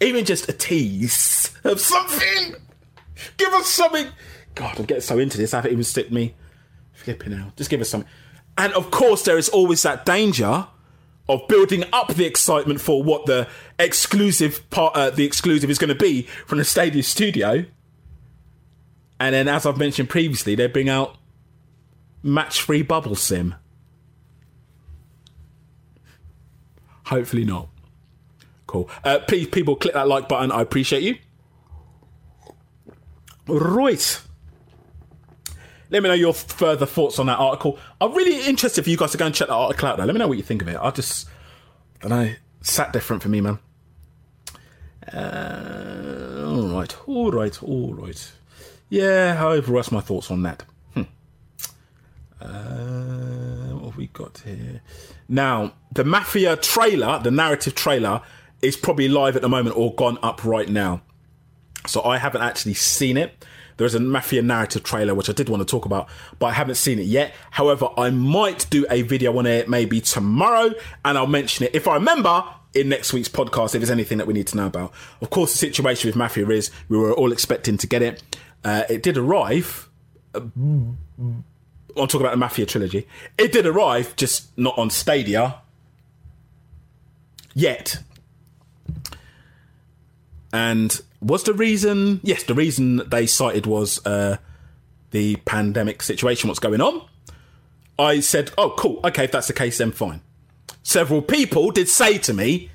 even 0.00 0.24
just 0.24 0.48
a 0.48 0.52
tease 0.52 1.54
of 1.64 1.80
something. 1.80 2.54
Give 3.36 3.52
us 3.52 3.66
something. 3.66 4.06
God, 4.54 4.78
I'm 4.78 4.84
getting 4.86 5.02
so 5.02 5.18
into 5.18 5.38
this. 5.38 5.54
I 5.54 5.58
haven't 5.58 5.72
even 5.72 5.84
stick 5.84 6.10
me. 6.10 6.34
Flipping 6.92 7.34
out. 7.34 7.56
Just 7.56 7.70
give 7.70 7.80
us 7.80 7.88
something. 7.88 8.08
And 8.58 8.72
of 8.74 8.90
course, 8.90 9.24
there 9.24 9.38
is 9.38 9.48
always 9.48 9.82
that 9.82 10.04
danger 10.04 10.66
of 11.30 11.46
building 11.48 11.84
up 11.92 12.14
the 12.14 12.26
excitement 12.26 12.80
for 12.80 13.02
what 13.02 13.26
the 13.26 13.48
exclusive 13.78 14.68
part, 14.70 14.94
uh, 14.94 15.10
the 15.10 15.24
exclusive 15.24 15.70
is 15.70 15.78
going 15.78 15.88
to 15.88 15.94
be 15.94 16.22
from 16.46 16.58
the 16.58 16.64
Stadia 16.64 17.02
studio. 17.02 17.64
And 19.18 19.34
then, 19.34 19.48
as 19.48 19.66
I've 19.66 19.78
mentioned 19.78 20.08
previously, 20.08 20.54
they 20.54 20.66
bring 20.66 20.88
out 20.88 21.16
match-free 22.22 22.82
bubble 22.82 23.14
sim. 23.14 23.54
Hopefully 27.04 27.44
not. 27.44 27.68
Cool. 28.66 28.88
Uh, 29.02 29.18
please, 29.26 29.48
people, 29.48 29.76
click 29.76 29.94
that 29.94 30.06
like 30.06 30.28
button. 30.28 30.52
I 30.52 30.62
appreciate 30.62 31.02
you. 31.02 31.16
Right. 33.46 34.20
Let 35.90 36.02
me 36.02 36.08
know 36.08 36.14
your 36.14 36.32
further 36.32 36.86
thoughts 36.86 37.18
on 37.18 37.26
that 37.26 37.38
article. 37.38 37.78
I'm 38.00 38.14
really 38.14 38.46
interested 38.46 38.84
for 38.84 38.90
you 38.90 38.96
guys 38.96 39.10
to 39.12 39.18
go 39.18 39.26
and 39.26 39.34
check 39.34 39.48
that 39.48 39.54
article 39.54 39.88
out 39.88 39.98
now. 39.98 40.04
Let 40.04 40.14
me 40.14 40.20
know 40.20 40.28
what 40.28 40.38
you 40.38 40.44
think 40.44 40.62
of 40.62 40.68
it. 40.68 40.76
I 40.80 40.90
just, 40.90 41.28
I 42.02 42.08
know, 42.08 42.32
sat 42.60 42.92
different 42.92 43.22
for 43.22 43.28
me, 43.28 43.40
man. 43.40 43.58
Uh, 45.12 46.44
all 46.46 46.68
right, 46.68 46.96
all 47.08 47.32
right, 47.32 47.62
all 47.62 47.94
right. 47.94 48.32
Yeah, 48.88 49.34
however, 49.34 49.72
that's 49.72 49.90
my 49.90 50.00
thoughts 50.00 50.30
on 50.30 50.42
that. 50.42 50.64
Hmm. 50.94 51.02
Uh, 52.40 53.74
what 53.74 53.84
have 53.86 53.96
we 53.96 54.06
got 54.08 54.38
here? 54.44 54.82
Now, 55.28 55.72
the 55.92 56.04
Mafia 56.04 56.56
trailer, 56.56 57.18
the 57.18 57.30
narrative 57.30 57.74
trailer, 57.74 58.22
is 58.62 58.76
probably 58.76 59.08
live 59.08 59.36
at 59.36 59.42
the 59.42 59.48
moment 59.48 59.76
or 59.76 59.94
gone 59.94 60.18
up 60.22 60.44
right 60.44 60.68
now. 60.68 61.02
So 61.86 62.02
I 62.02 62.18
haven't 62.18 62.42
actually 62.42 62.74
seen 62.74 63.16
it. 63.16 63.44
There 63.80 63.86
is 63.86 63.94
a 63.94 64.00
Mafia 64.00 64.42
narrative 64.42 64.82
trailer, 64.82 65.14
which 65.14 65.30
I 65.30 65.32
did 65.32 65.48
want 65.48 65.62
to 65.62 65.64
talk 65.64 65.86
about, 65.86 66.06
but 66.38 66.48
I 66.48 66.52
haven't 66.52 66.74
seen 66.74 66.98
it 66.98 67.06
yet. 67.06 67.32
However, 67.50 67.88
I 67.96 68.10
might 68.10 68.66
do 68.68 68.84
a 68.90 69.00
video 69.00 69.38
on 69.38 69.46
it 69.46 69.70
maybe 69.70 70.02
tomorrow, 70.02 70.74
and 71.02 71.16
I'll 71.16 71.26
mention 71.26 71.64
it 71.64 71.74
if 71.74 71.88
I 71.88 71.94
remember 71.94 72.44
in 72.74 72.90
next 72.90 73.14
week's 73.14 73.30
podcast 73.30 73.74
if 73.74 73.80
there's 73.80 73.90
anything 73.90 74.18
that 74.18 74.26
we 74.26 74.34
need 74.34 74.46
to 74.48 74.58
know 74.58 74.66
about. 74.66 74.92
Of 75.22 75.30
course, 75.30 75.52
the 75.52 75.58
situation 75.58 76.08
with 76.08 76.14
Mafia 76.14 76.46
is 76.50 76.70
we 76.90 76.98
were 76.98 77.14
all 77.14 77.32
expecting 77.32 77.78
to 77.78 77.86
get 77.86 78.02
it. 78.02 78.22
Uh, 78.62 78.82
it 78.90 79.02
did 79.02 79.16
arrive. 79.16 79.88
Uh, 80.34 80.40
I'm 80.40 81.44
talking 81.94 82.20
about 82.20 82.32
the 82.32 82.36
Mafia 82.36 82.66
trilogy. 82.66 83.08
It 83.38 83.50
did 83.50 83.64
arrive, 83.64 84.14
just 84.16 84.58
not 84.58 84.76
on 84.76 84.90
Stadia 84.90 85.62
yet. 87.54 88.02
And 90.52 91.00
was 91.20 91.44
the 91.44 91.54
reason? 91.54 92.20
Yes, 92.22 92.42
the 92.44 92.54
reason 92.54 93.02
they 93.08 93.26
cited 93.26 93.66
was 93.66 94.04
uh, 94.06 94.38
the 95.10 95.36
pandemic 95.36 96.02
situation. 96.02 96.48
What's 96.48 96.60
going 96.60 96.80
on? 96.80 97.02
I 97.98 98.20
said, 98.20 98.50
"Oh, 98.56 98.70
cool. 98.76 99.00
Okay, 99.04 99.24
if 99.24 99.32
that's 99.32 99.46
the 99.46 99.52
case, 99.52 99.78
then 99.78 99.92
fine." 99.92 100.22
Several 100.82 101.22
people 101.22 101.70
did 101.70 101.88
say 101.88 102.18
to 102.18 102.32
me, 102.32 102.70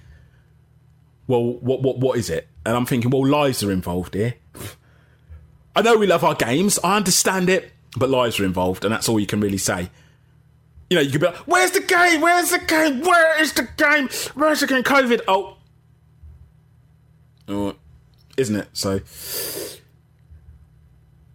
"Well, 1.27 1.43
what, 1.43 1.81
what, 1.81 1.97
what 1.99 2.17
is 2.17 2.29
it?" 2.29 2.47
And 2.65 2.77
I'm 2.77 2.85
thinking, 2.85 3.09
"Well, 3.09 3.27
lives 3.27 3.63
are 3.63 3.71
involved 3.71 4.13
here." 4.13 4.35
I 5.75 5.81
know 5.81 5.97
we 5.97 6.07
love 6.07 6.23
our 6.23 6.35
games. 6.35 6.79
I 6.83 6.95
understand 6.95 7.49
it, 7.49 7.71
but 7.97 8.09
lives 8.09 8.39
are 8.39 8.45
involved, 8.45 8.85
and 8.85 8.93
that's 8.93 9.09
all 9.09 9.19
you 9.19 9.25
can 9.25 9.41
really 9.41 9.57
say. 9.57 9.89
You 10.89 10.95
know, 10.95 11.01
you 11.01 11.11
could 11.11 11.21
be 11.21 11.27
like, 11.27 11.35
"Where's 11.47 11.71
the 11.71 11.81
game? 11.81 12.21
Where's 12.21 12.51
the 12.51 12.59
game? 12.59 13.01
Where 13.01 13.41
is 13.41 13.53
the 13.53 13.67
game? 13.75 14.07
Where's 14.35 14.59
the 14.61 14.67
game?" 14.67 14.83
COVID. 14.83 15.21
Oh, 15.27 15.57
oh 17.47 17.75
isn't 18.37 18.55
it? 18.55 18.67
So 18.73 19.01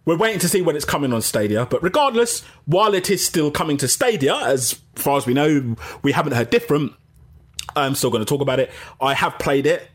we're 0.05 0.17
waiting 0.17 0.39
to 0.39 0.47
see 0.47 0.61
when 0.61 0.75
it's 0.75 0.85
coming 0.85 1.13
on 1.13 1.21
Stadia. 1.21 1.65
But 1.65 1.83
regardless, 1.83 2.41
while 2.65 2.93
it 2.93 3.09
is 3.09 3.25
still 3.25 3.51
coming 3.51 3.77
to 3.77 3.87
Stadia, 3.87 4.35
as 4.35 4.79
far 4.95 5.17
as 5.17 5.25
we 5.25 5.33
know, 5.33 5.75
we 6.01 6.11
haven't 6.11 6.33
heard 6.33 6.49
different. 6.49 6.93
I'm 7.75 7.95
still 7.95 8.09
going 8.09 8.23
to 8.23 8.29
talk 8.29 8.41
about 8.41 8.59
it. 8.59 8.71
I 8.99 9.13
have 9.13 9.39
played 9.39 9.65
it. 9.65 9.89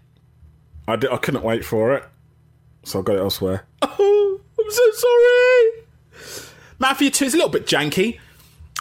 I, 0.89 0.97
did, 0.97 1.11
I 1.11 1.17
couldn't 1.17 1.43
wait 1.43 1.65
for 1.65 1.95
it, 1.95 2.05
so 2.85 3.01
I 3.01 3.03
got 3.03 3.17
it 3.17 3.21
elsewhere. 3.21 3.67
Oh, 3.99 4.41
I'm 4.59 4.71
so 4.71 4.91
sorry. 4.93 6.51
Mafia 6.79 7.11
2 7.11 7.25
is 7.25 7.35
a 7.35 7.37
little 7.37 7.51
bit 7.51 7.67
janky. 7.67 8.19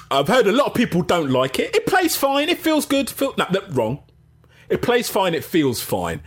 I've 0.09 0.27
heard 0.27 0.47
a 0.47 0.51
lot 0.51 0.67
of 0.67 0.73
people 0.73 1.01
don't 1.01 1.29
like 1.29 1.59
it. 1.59 1.75
It 1.75 1.85
plays 1.85 2.15
fine. 2.15 2.49
It 2.49 2.59
feels 2.59 2.85
good. 2.85 3.09
Feel, 3.09 3.35
no, 3.37 3.45
wrong. 3.69 4.03
It 4.69 4.81
plays 4.81 5.09
fine. 5.09 5.33
It 5.33 5.43
feels 5.43 5.81
fine. 5.81 6.21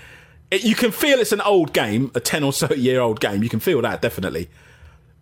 It, 0.51 0.65
you 0.65 0.75
can 0.75 0.91
feel 0.91 1.19
it's 1.19 1.33
an 1.33 1.41
old 1.43 1.73
game, 1.73 2.11
a 2.15 2.21
10 2.21 2.45
or 2.45 2.53
so 2.53 2.73
year 2.75 3.01
old 3.01 3.21
game. 3.21 3.43
You 3.43 3.49
can 3.49 3.61
feel 3.61 3.81
that, 3.83 4.03
definitely. 4.03 4.49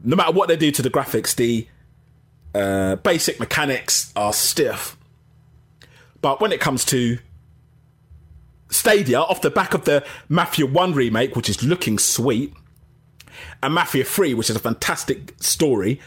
No 0.02 0.16
matter 0.16 0.32
what 0.32 0.48
they 0.48 0.56
do 0.56 0.70
to 0.70 0.82
the 0.82 0.90
graphics, 0.90 1.34
the 1.34 1.66
uh, 2.54 2.96
basic 2.96 3.40
mechanics 3.40 4.12
are 4.14 4.32
stiff. 4.32 4.96
But 6.20 6.40
when 6.40 6.52
it 6.52 6.60
comes 6.60 6.84
to 6.86 7.18
Stadia, 8.70 9.20
off 9.20 9.42
the 9.42 9.50
back 9.50 9.74
of 9.74 9.84
the 9.84 10.04
Mafia 10.28 10.66
1 10.66 10.92
remake, 10.92 11.36
which 11.36 11.48
is 11.48 11.62
looking 11.62 11.98
sweet, 11.98 12.52
and 13.62 13.74
Mafia 13.74 14.04
3, 14.04 14.34
which 14.34 14.50
is 14.50 14.56
a 14.56 14.60
fantastic 14.60 15.34
story, 15.40 16.00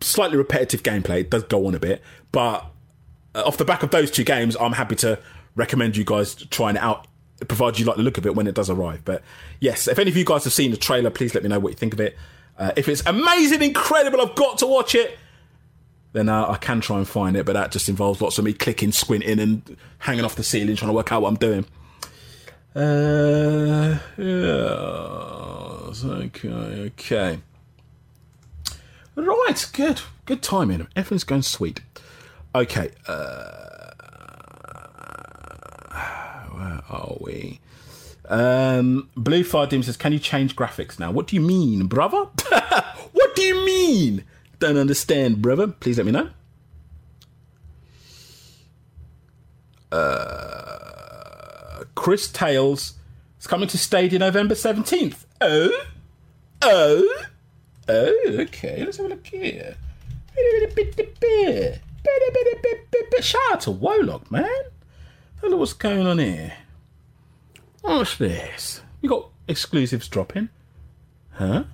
slightly 0.00 0.36
repetitive 0.36 0.82
gameplay, 0.82 1.20
it 1.20 1.30
does 1.30 1.44
go 1.44 1.66
on 1.66 1.74
a 1.74 1.78
bit, 1.78 2.02
but 2.32 2.66
uh, 3.34 3.42
off 3.44 3.56
the 3.56 3.64
back 3.64 3.82
of 3.82 3.90
those 3.90 4.10
two 4.10 4.24
games, 4.24 4.56
I'm 4.60 4.72
happy 4.72 4.96
to 4.96 5.18
recommend 5.54 5.96
you 5.96 6.04
guys 6.04 6.34
trying 6.34 6.76
it 6.76 6.82
out 6.82 7.06
provided 7.48 7.78
you 7.80 7.86
like 7.86 7.96
the 7.96 8.02
look 8.02 8.18
of 8.18 8.26
it 8.26 8.34
when 8.34 8.46
it 8.46 8.54
does 8.54 8.70
arrive. 8.70 9.04
But 9.04 9.22
yes, 9.60 9.88
if 9.88 9.98
any 9.98 10.10
of 10.10 10.16
you 10.16 10.24
guys 10.24 10.44
have 10.44 10.52
seen 10.52 10.70
the 10.70 10.76
trailer, 10.76 11.10
please 11.10 11.34
let 11.34 11.42
me 11.42 11.48
know 11.48 11.58
what 11.58 11.70
you 11.70 11.76
think 11.76 11.92
of 11.94 12.00
it. 12.00 12.16
Uh, 12.58 12.72
if 12.76 12.88
it's 12.88 13.04
amazing, 13.06 13.62
incredible, 13.62 14.20
I've 14.20 14.34
got 14.34 14.58
to 14.58 14.66
watch 14.66 14.94
it. 14.94 15.18
Then 16.12 16.28
uh, 16.28 16.46
I 16.48 16.58
can 16.58 16.80
try 16.80 16.98
and 16.98 17.08
find 17.08 17.36
it, 17.36 17.46
but 17.46 17.54
that 17.54 17.72
just 17.72 17.88
involves 17.88 18.20
lots 18.20 18.38
of 18.38 18.44
me 18.44 18.52
clicking, 18.52 18.92
squinting, 18.92 19.40
and 19.40 19.76
hanging 19.98 20.24
off 20.24 20.36
the 20.36 20.42
ceiling 20.42 20.76
trying 20.76 20.90
to 20.90 20.94
work 20.94 21.10
out 21.10 21.22
what 21.22 21.28
I'm 21.28 21.36
doing. 21.36 21.64
Uh, 22.74 23.98
yes, 24.18 26.04
okay, 26.04 26.50
okay. 26.50 27.38
Right, 29.14 29.70
good, 29.72 30.00
good 30.26 30.42
timing. 30.42 30.86
Everything's 30.96 31.24
going 31.24 31.42
sweet. 31.42 31.80
Okay, 32.54 32.90
uh, 33.06 33.81
where 36.52 36.82
are 36.88 37.16
we? 37.20 37.60
Um, 38.28 39.08
Blue 39.16 39.44
Fire 39.44 39.66
Doom 39.66 39.82
says, 39.82 39.96
"Can 39.96 40.12
you 40.12 40.18
change 40.18 40.56
graphics 40.56 40.98
now?" 40.98 41.10
What 41.10 41.26
do 41.26 41.36
you 41.36 41.42
mean, 41.42 41.86
brother? 41.86 42.26
what 43.12 43.34
do 43.34 43.42
you 43.42 43.64
mean? 43.66 44.24
Don't 44.58 44.76
understand, 44.76 45.42
brother. 45.42 45.66
Please 45.68 45.96
let 45.98 46.06
me 46.06 46.12
know. 46.12 46.30
Uh, 49.90 51.84
Cris 51.94 52.28
Tales 52.30 52.94
is 53.40 53.46
coming 53.46 53.68
to 53.68 53.76
Stadia 53.76 54.18
November 54.18 54.54
seventeenth. 54.54 55.26
Oh, 55.40 55.84
oh, 56.62 57.24
oh. 57.88 58.36
Okay, 58.40 58.84
let's 58.84 58.96
have 58.98 59.06
a 59.06 59.08
look 59.10 59.26
here. 59.26 59.76
Shout 63.20 63.40
out 63.52 63.60
to 63.62 63.70
Wolok, 63.70 64.30
man. 64.30 64.44
Hello, 65.42 65.56
what's 65.56 65.72
going 65.72 66.06
on 66.06 66.20
here? 66.20 66.52
What's 67.80 68.16
this? 68.16 68.80
We 69.00 69.08
got 69.08 69.28
exclusives 69.48 70.06
dropping. 70.06 70.50
Huh? 71.32 71.64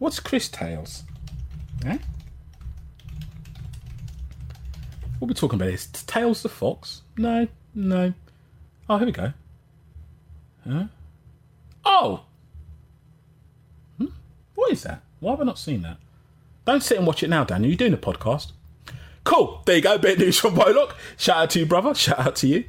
What's 0.00 0.18
Cris 0.18 0.48
Tales? 0.48 1.04
Eh? 1.84 1.98
What 5.20 5.26
are 5.26 5.28
we 5.28 5.34
talking 5.34 5.60
about? 5.60 5.68
Is 5.68 5.86
Tales 5.86 6.42
the 6.42 6.48
Fox? 6.48 7.02
No, 7.16 7.46
no. 7.76 8.12
Oh, 8.90 8.96
here 8.98 9.06
we 9.06 9.12
go. 9.12 9.32
Huh? 10.68 10.84
Oh! 11.84 12.24
Hmm? 13.98 14.06
What 14.56 14.72
is 14.72 14.82
that? 14.82 15.00
Why 15.20 15.30
have 15.30 15.42
I 15.42 15.44
not 15.44 15.60
seen 15.60 15.82
that? 15.82 15.98
Don't 16.64 16.82
sit 16.82 16.98
and 16.98 17.06
watch 17.06 17.22
it 17.22 17.30
now, 17.30 17.44
Daniel. 17.44 17.70
You're 17.70 17.76
doing 17.78 17.94
a 17.94 17.96
podcast. 17.96 18.50
Cool. 19.26 19.60
There 19.66 19.74
you 19.74 19.82
go. 19.82 19.98
Bit 19.98 20.20
news 20.20 20.38
from 20.38 20.54
Bolok. 20.54 20.94
Shout 21.16 21.36
out 21.36 21.50
to 21.50 21.58
you, 21.58 21.66
brother. 21.66 21.94
Shout 21.94 22.18
out 22.20 22.36
to 22.36 22.46
you. 22.46 22.64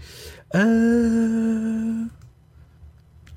Uh, 0.51 2.09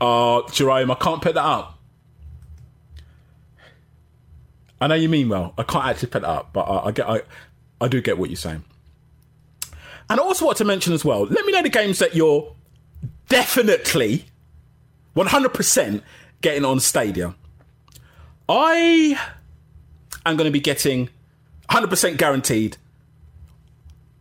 oh, 0.01 0.49
Jerome, 0.51 0.91
I 0.91 0.95
can't 0.95 1.21
put 1.21 1.35
that 1.35 1.45
up. 1.45 1.79
I 4.81 4.87
know 4.87 4.95
you 4.95 5.11
mean 5.11 5.29
well. 5.29 5.53
I 5.59 5.65
can't 5.65 5.85
actually 5.85 6.09
put 6.09 6.23
that 6.23 6.31
up, 6.31 6.55
but 6.55 6.63
I, 6.63 6.87
I 6.87 6.91
get, 6.93 7.09
I, 7.09 7.21
I 7.83 7.89
do 7.89 8.01
get 8.01 8.17
what 8.17 8.31
you're 8.31 8.37
saying. 8.37 8.65
And 10.09 10.19
I 10.19 10.23
also 10.23 10.47
want 10.47 10.57
to 10.57 10.65
mention 10.65 10.95
as 10.95 11.05
well. 11.05 11.25
Let 11.25 11.45
me 11.45 11.53
know 11.53 11.63
the 11.63 11.69
games 11.69 11.99
that 11.99 12.17
you're 12.17 12.55
definitely, 13.29 14.25
100% 15.15 16.03
getting 16.41 16.65
on 16.65 16.81
Stadia. 16.81 17.35
I 18.49 19.21
am 20.25 20.39
going 20.39 20.49
to 20.49 20.51
be 20.51 20.61
getting 20.61 21.11
100% 21.69 22.17
guaranteed 22.17 22.79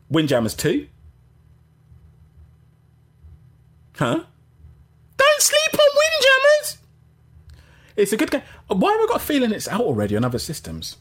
Windjammers 0.09 0.55
2. 0.55 0.87
Huh? 3.97 4.23
Don't 5.17 5.41
sleep 5.41 5.73
on 5.73 5.87
Windjammers! 5.97 6.77
It's 7.95 8.13
a 8.13 8.17
good 8.17 8.31
game. 8.31 8.41
Why 8.67 8.91
have 8.93 9.01
I 9.01 9.05
got 9.07 9.21
a 9.21 9.25
feeling 9.25 9.51
it's 9.51 9.67
out 9.67 9.81
already 9.81 10.15
on 10.15 10.23
other 10.23 10.39
systems? 10.39 10.97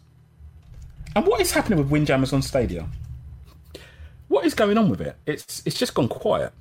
And 1.14 1.26
what 1.26 1.40
is 1.40 1.52
happening 1.52 1.78
with 1.78 1.90
Windjammers 1.90 2.32
on 2.32 2.42
Stadia? 2.42 2.88
What 4.28 4.44
is 4.44 4.54
going 4.54 4.76
on 4.76 4.90
with 4.90 5.00
it? 5.00 5.16
It's 5.26 5.62
it's 5.64 5.78
just 5.78 5.94
gone 5.94 6.08
quiet. 6.08 6.52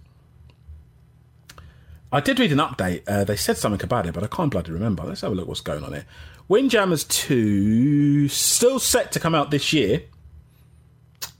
I 2.11 2.21
did 2.21 2.39
read 2.39 2.53
an 2.53 2.59
update. 2.59 3.03
Uh, 3.07 3.23
they 3.25 3.35
said 3.35 3.57
something 3.57 3.83
about 3.83 4.05
it, 4.05 4.13
but 4.13 4.23
I 4.23 4.27
can't 4.27 4.49
bloody 4.49 4.71
remember. 4.71 5.03
Let's 5.03 5.21
have 5.21 5.33
a 5.33 5.35
look 5.35 5.47
what's 5.47 5.61
going 5.61 5.83
on 5.83 5.91
here. 5.91 6.05
Windjammers 6.47 7.03
2 7.03 8.29
still 8.29 8.79
set 8.79 9.11
to 9.11 9.19
come 9.19 9.35
out 9.35 9.51
this 9.51 9.73
year. 9.73 10.03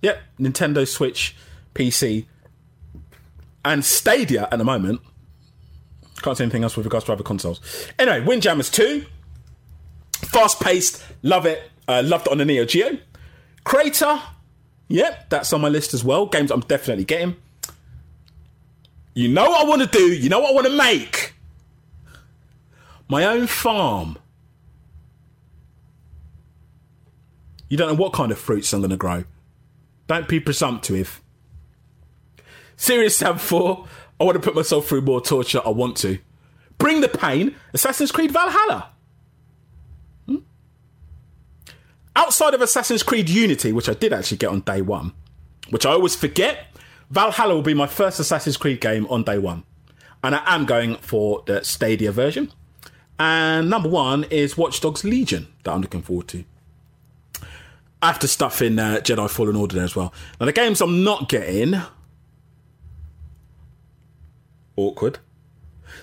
Yep, 0.08 0.22
Nintendo 0.40 0.88
Switch, 0.88 1.36
PC, 1.76 2.28
and 3.66 3.84
Stadia 3.84 4.48
at 4.50 4.58
the 4.58 4.64
moment. 4.64 5.02
Can't 6.22 6.38
say 6.38 6.46
anything 6.46 6.64
else 6.64 6.78
with 6.78 6.86
regards 6.86 7.06
to 7.08 7.12
other 7.12 7.26
consoles. 7.26 7.60
Anyway, 8.00 8.22
Windjammers 8.22 8.72
2. 8.72 9.06
Fast 10.14 10.62
paced, 10.62 11.04
love 11.24 11.46
it. 11.46 11.70
Uh, 11.90 12.04
loved 12.06 12.28
it 12.28 12.32
on 12.32 12.38
the 12.38 12.46
Neo 12.46 12.64
Geo. 12.64 12.98
Crayta, 13.66 14.22
yep, 14.88 15.30
that's 15.30 15.52
on 15.52 15.60
my 15.60 15.68
list 15.68 15.94
as 15.94 16.06
well. 16.06 16.26
Games 16.26 16.52
I'm 16.52 16.62
definitely 16.62 17.04
getting. 17.04 17.36
You 19.14 19.28
know 19.28 19.50
what 19.50 19.66
I 19.66 19.68
want 19.68 19.82
to 19.82 19.90
do? 19.90 20.04
You 20.14 20.30
know 20.30 20.40
what 20.40 20.52
I 20.52 20.54
want 20.54 20.68
to 20.68 20.78
make? 20.78 21.34
My 23.10 23.26
own 23.26 23.46
farm. 23.46 24.18
You 27.68 27.76
don't 27.76 27.90
know 27.90 28.02
what 28.02 28.14
kind 28.14 28.32
of 28.32 28.40
fruits 28.40 28.72
I'm 28.72 28.80
going 28.80 28.92
to 28.92 28.96
grow. 28.96 29.26
Don't 30.08 30.28
be 30.28 30.40
presumptive. 30.40 31.22
Serious 32.76 33.18
Sam 33.18 33.38
4. 33.38 33.86
I 34.20 34.24
want 34.24 34.36
to 34.36 34.42
put 34.42 34.56
myself 34.56 34.88
through 34.88 35.02
more 35.02 35.22
torture. 35.22 35.62
I 35.66 35.70
want 35.70 35.98
to. 35.98 36.20
Bring 36.78 37.02
the 37.02 37.10
pain. 37.10 37.56
Assassin's 37.74 38.12
Creed 38.12 38.32
Valhalla. 38.32 38.92
Hmm? 40.28 40.38
Outside 42.16 42.54
of 42.54 42.62
Assassin's 42.62 43.04
Creed 43.04 43.30
Unity, 43.30 43.72
which 43.74 43.90
I 43.90 43.94
did 43.94 44.14
actually 44.14 44.38
get 44.38 44.50
on 44.50 44.62
day 44.62 44.82
one, 44.82 45.14
which 45.70 45.86
I 45.86 45.92
always 45.92 46.16
forget, 46.16 46.68
Valhalla 47.10 47.56
will 47.56 47.62
be 47.62 47.74
my 47.74 47.88
first 47.88 48.20
Assassin's 48.20 48.58
Creed 48.58 48.82
game 48.82 49.06
on 49.10 49.24
day 49.24 49.38
one. 49.38 49.64
And 50.24 50.36
I 50.36 50.56
am 50.56 50.66
going 50.66 50.96
for 50.98 51.44
the 51.46 51.64
Stadia 51.64 52.12
version. 52.12 52.52
And 53.20 53.70
number 53.70 53.90
one 53.90 54.26
is 54.26 54.58
Watch 54.58 54.82
Dogs 54.82 55.04
Legion 55.04 55.48
that 55.64 55.72
I'm 55.72 55.82
looking 55.82 56.02
forward 56.02 56.28
to. 56.30 56.44
After 58.02 58.28
stuff 58.28 58.62
in 58.62 58.78
uh, 58.78 58.98
Jedi 59.02 59.30
Fallen 59.30 59.56
Order 59.56 59.82
as 59.82 59.96
well. 59.96 60.14
Now, 60.40 60.46
the 60.46 60.54
games 60.54 60.82
I'm 60.82 61.04
not 61.04 61.30
getting. 61.30 61.82
Awkward. 64.76 65.20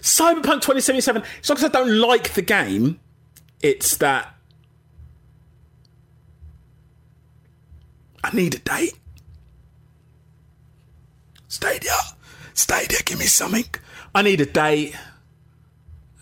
Cyberpunk 0.01 0.61
2077. 0.61 1.22
It's 1.38 1.49
not 1.49 1.57
because 1.57 1.70
I 1.70 1.72
don't 1.72 1.99
like 1.99 2.34
the 2.34 2.42
game, 2.42 3.01
it's 3.62 3.97
that. 3.99 4.34
I 8.22 8.34
need 8.34 8.55
a 8.55 8.59
date. 8.59 8.99
Stadia. 11.49 11.92
Stadia, 12.55 12.99
give 13.05 13.18
me 13.18 13.26
something. 13.26 13.66
I 14.14 14.22
need 14.22 14.40
a 14.40 14.47
date. 14.47 14.95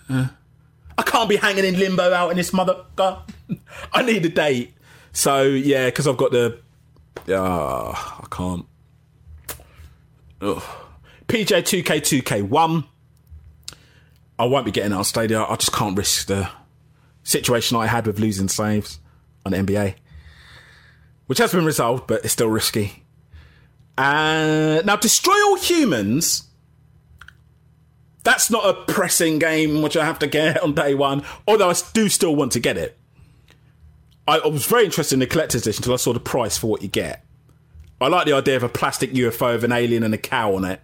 Uh, 0.09 0.29
I 0.99 1.03
can't 1.03 1.29
be 1.29 1.37
hanging 1.37 1.65
in 1.65 1.79
limbo 1.79 2.13
out 2.13 2.31
in 2.31 2.37
this 2.37 2.53
mother. 2.53 2.85
I 3.93 4.03
need 4.03 4.25
a 4.25 4.29
date. 4.29 4.75
So 5.13 5.43
yeah, 5.43 5.87
because 5.87 6.07
I've 6.07 6.17
got 6.17 6.33
the. 6.33 6.59
Uh, 7.29 7.91
I 7.93 8.27
can't. 8.31 8.67
Ugh. 10.41 10.63
PJ 11.29 11.85
2K 11.85 12.23
2K1. 12.23 12.85
I 14.39 14.45
won't 14.45 14.65
be 14.65 14.73
getting 14.73 14.93
out 14.93 15.01
of 15.01 15.07
Stadia. 15.07 15.43
I 15.43 15.57
just 15.57 15.73
can't 15.73 15.97
risk 15.97 16.27
the 16.27 16.51
situation 17.23 17.77
I 17.77 17.87
had 17.87 18.07
with 18.07 18.19
losing 18.19 18.49
saves 18.49 18.99
on 19.47 19.53
NBA, 19.53 19.95
which 21.27 21.39
has 21.39 21.53
been 21.53 21.65
resolved, 21.65 22.07
but 22.07 22.25
it's 22.25 22.33
still 22.33 22.49
risky. 22.49 23.05
Uh, 23.97 24.83
now, 24.85 24.97
Destroy 24.97 25.35
All 25.47 25.57
Humans. 25.59 26.49
That's 28.25 28.51
not 28.51 28.65
a 28.69 28.93
pressing 28.93 29.39
game 29.39 29.83
which 29.83 29.97
I 29.97 30.05
have 30.05 30.19
to 30.21 30.27
get 30.27 30.61
on 30.63 30.75
day 30.75 30.95
one, 30.95 31.25
although 31.47 31.71
I 31.71 31.75
do 31.93 32.09
still 32.09 32.35
want 32.35 32.53
to 32.53 32.61
get 32.61 32.77
it. 32.77 32.99
I, 34.27 34.39
I 34.39 34.47
was 34.47 34.67
very 34.67 34.85
interested 34.85 35.15
in 35.15 35.21
the 35.21 35.27
collector's 35.27 35.63
edition 35.63 35.81
until 35.81 35.95
I 35.95 35.97
saw 35.97 36.13
the 36.13 36.21
price 36.21 36.57
for 36.57 36.69
what 36.69 36.83
you 36.83 36.89
get. 36.89 37.25
I 38.01 38.09
like 38.09 38.27
the 38.27 38.33
idea 38.33 38.57
of 38.57 38.63
a 38.63 38.69
plastic 38.69 39.13
UFO 39.13 39.55
of 39.55 39.65
an 39.65 39.73
alien 39.73 40.03
and 40.03 40.13
a 40.13 40.19
cow 40.19 40.55
on 40.57 40.65
it. 40.65 40.81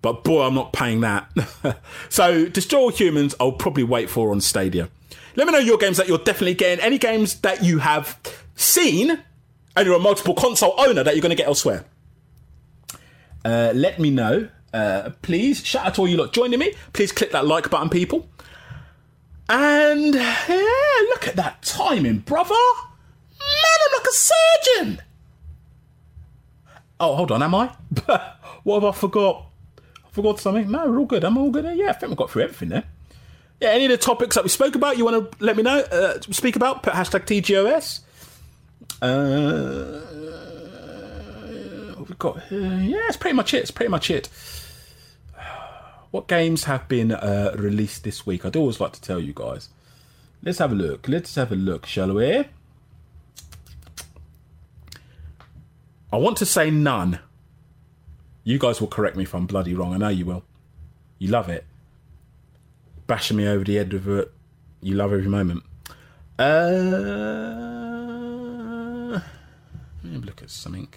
But 0.00 0.24
boy, 0.24 0.46
I'm 0.46 0.54
not 0.54 0.72
paying 0.72 1.00
that. 1.00 1.30
so, 2.08 2.46
Destroy 2.48 2.80
All 2.80 2.88
Humans, 2.90 3.34
I'll 3.38 3.52
probably 3.52 3.84
wait 3.84 4.10
for 4.10 4.32
on 4.32 4.40
Stadia. 4.40 4.88
Let 5.36 5.46
me 5.46 5.52
know 5.52 5.58
your 5.58 5.78
games 5.78 5.96
that 5.98 6.08
you're 6.08 6.18
definitely 6.18 6.54
getting. 6.54 6.84
Any 6.84 6.98
games 6.98 7.40
that 7.40 7.62
you 7.62 7.78
have 7.78 8.18
seen 8.56 9.22
and 9.76 9.86
you're 9.86 9.96
a 9.96 10.00
multiple 10.00 10.34
console 10.34 10.74
owner 10.78 11.02
that 11.02 11.14
you're 11.14 11.22
going 11.22 11.30
to 11.30 11.36
get 11.36 11.46
elsewhere. 11.46 11.84
Uh, 13.44 13.72
let 13.74 13.98
me 13.98 14.10
know. 14.10 14.48
Uh, 14.72 15.10
please, 15.22 15.64
shout 15.64 15.86
out 15.86 15.94
to 15.94 16.02
all 16.02 16.08
you 16.08 16.16
lot 16.16 16.32
joining 16.32 16.58
me. 16.58 16.74
Please 16.92 17.12
click 17.12 17.30
that 17.32 17.46
like 17.46 17.70
button, 17.70 17.88
people. 17.88 18.28
And 19.48 20.14
yeah, 20.14 21.02
look 21.10 21.28
at 21.28 21.36
that 21.36 21.62
timing, 21.62 22.18
brother. 22.18 22.54
Man, 23.38 23.78
I'm 23.86 23.92
like 23.98 24.06
a 24.06 24.12
surgeon. 24.12 25.02
Oh, 27.00 27.16
hold 27.16 27.32
on, 27.32 27.42
am 27.42 27.54
I? 27.54 27.74
what 28.62 28.82
have 28.82 28.94
I 28.94 28.96
forgot? 28.96 29.46
I 29.78 30.10
forgot 30.12 30.38
something. 30.38 30.70
No, 30.70 30.88
we're 30.88 31.00
all 31.00 31.06
good. 31.06 31.24
I'm 31.24 31.36
all 31.36 31.50
good. 31.50 31.76
Yeah, 31.76 31.90
I 31.90 31.92
think 31.94 32.10
we 32.10 32.16
got 32.16 32.30
through 32.30 32.44
everything 32.44 32.68
there. 32.68 32.84
Yeah, 33.60 33.70
any 33.70 33.84
of 33.84 33.90
the 33.90 33.96
topics 33.96 34.34
that 34.34 34.44
we 34.44 34.50
spoke 34.50 34.74
about, 34.74 34.98
you 34.98 35.04
want 35.04 35.30
to 35.30 35.44
let 35.44 35.56
me 35.56 35.62
know, 35.62 35.78
uh, 35.78 36.20
speak 36.30 36.56
about, 36.56 36.82
put 36.82 36.94
hashtag 36.94 37.26
TGOS. 37.26 38.00
Uh, 39.00 40.00
what 41.96 42.08
we 42.08 42.14
got 42.16 42.42
here? 42.44 42.80
Yeah, 42.80 43.06
it's 43.08 43.16
pretty 43.16 43.36
much 43.36 43.54
it. 43.54 43.58
It's 43.58 43.70
pretty 43.70 43.90
much 43.90 44.10
it. 44.10 44.28
What 46.12 46.28
games 46.28 46.64
have 46.64 46.86
been 46.88 47.10
uh, 47.10 47.56
released 47.58 48.04
this 48.04 48.26
week? 48.26 48.44
I'd 48.44 48.54
always 48.54 48.78
like 48.80 48.92
to 48.92 49.00
tell 49.00 49.18
you 49.18 49.32
guys. 49.34 49.70
Let's 50.42 50.58
have 50.58 50.70
a 50.70 50.74
look. 50.74 51.08
Let's 51.08 51.34
have 51.36 51.50
a 51.50 51.56
look, 51.56 51.86
shall 51.86 52.12
we? 52.12 52.44
I 56.12 56.16
want 56.18 56.36
to 56.36 56.46
say 56.46 56.70
none. 56.70 57.20
You 58.44 58.58
guys 58.58 58.78
will 58.78 58.88
correct 58.88 59.16
me 59.16 59.22
if 59.22 59.34
I'm 59.34 59.46
bloody 59.46 59.74
wrong. 59.74 59.94
I 59.94 59.96
know 59.96 60.08
you 60.08 60.26
will. 60.26 60.42
You 61.18 61.28
love 61.28 61.48
it. 61.48 61.64
Bashing 63.06 63.38
me 63.38 63.48
over 63.48 63.64
the 63.64 63.76
head 63.76 63.90
with 63.90 64.06
it. 64.06 64.30
You 64.82 64.96
love 64.96 65.14
every 65.14 65.28
moment. 65.28 65.62
Uh, 66.38 66.42
let 70.04 70.12
me 70.12 70.18
look 70.18 70.42
at 70.42 70.50
something. 70.50 70.88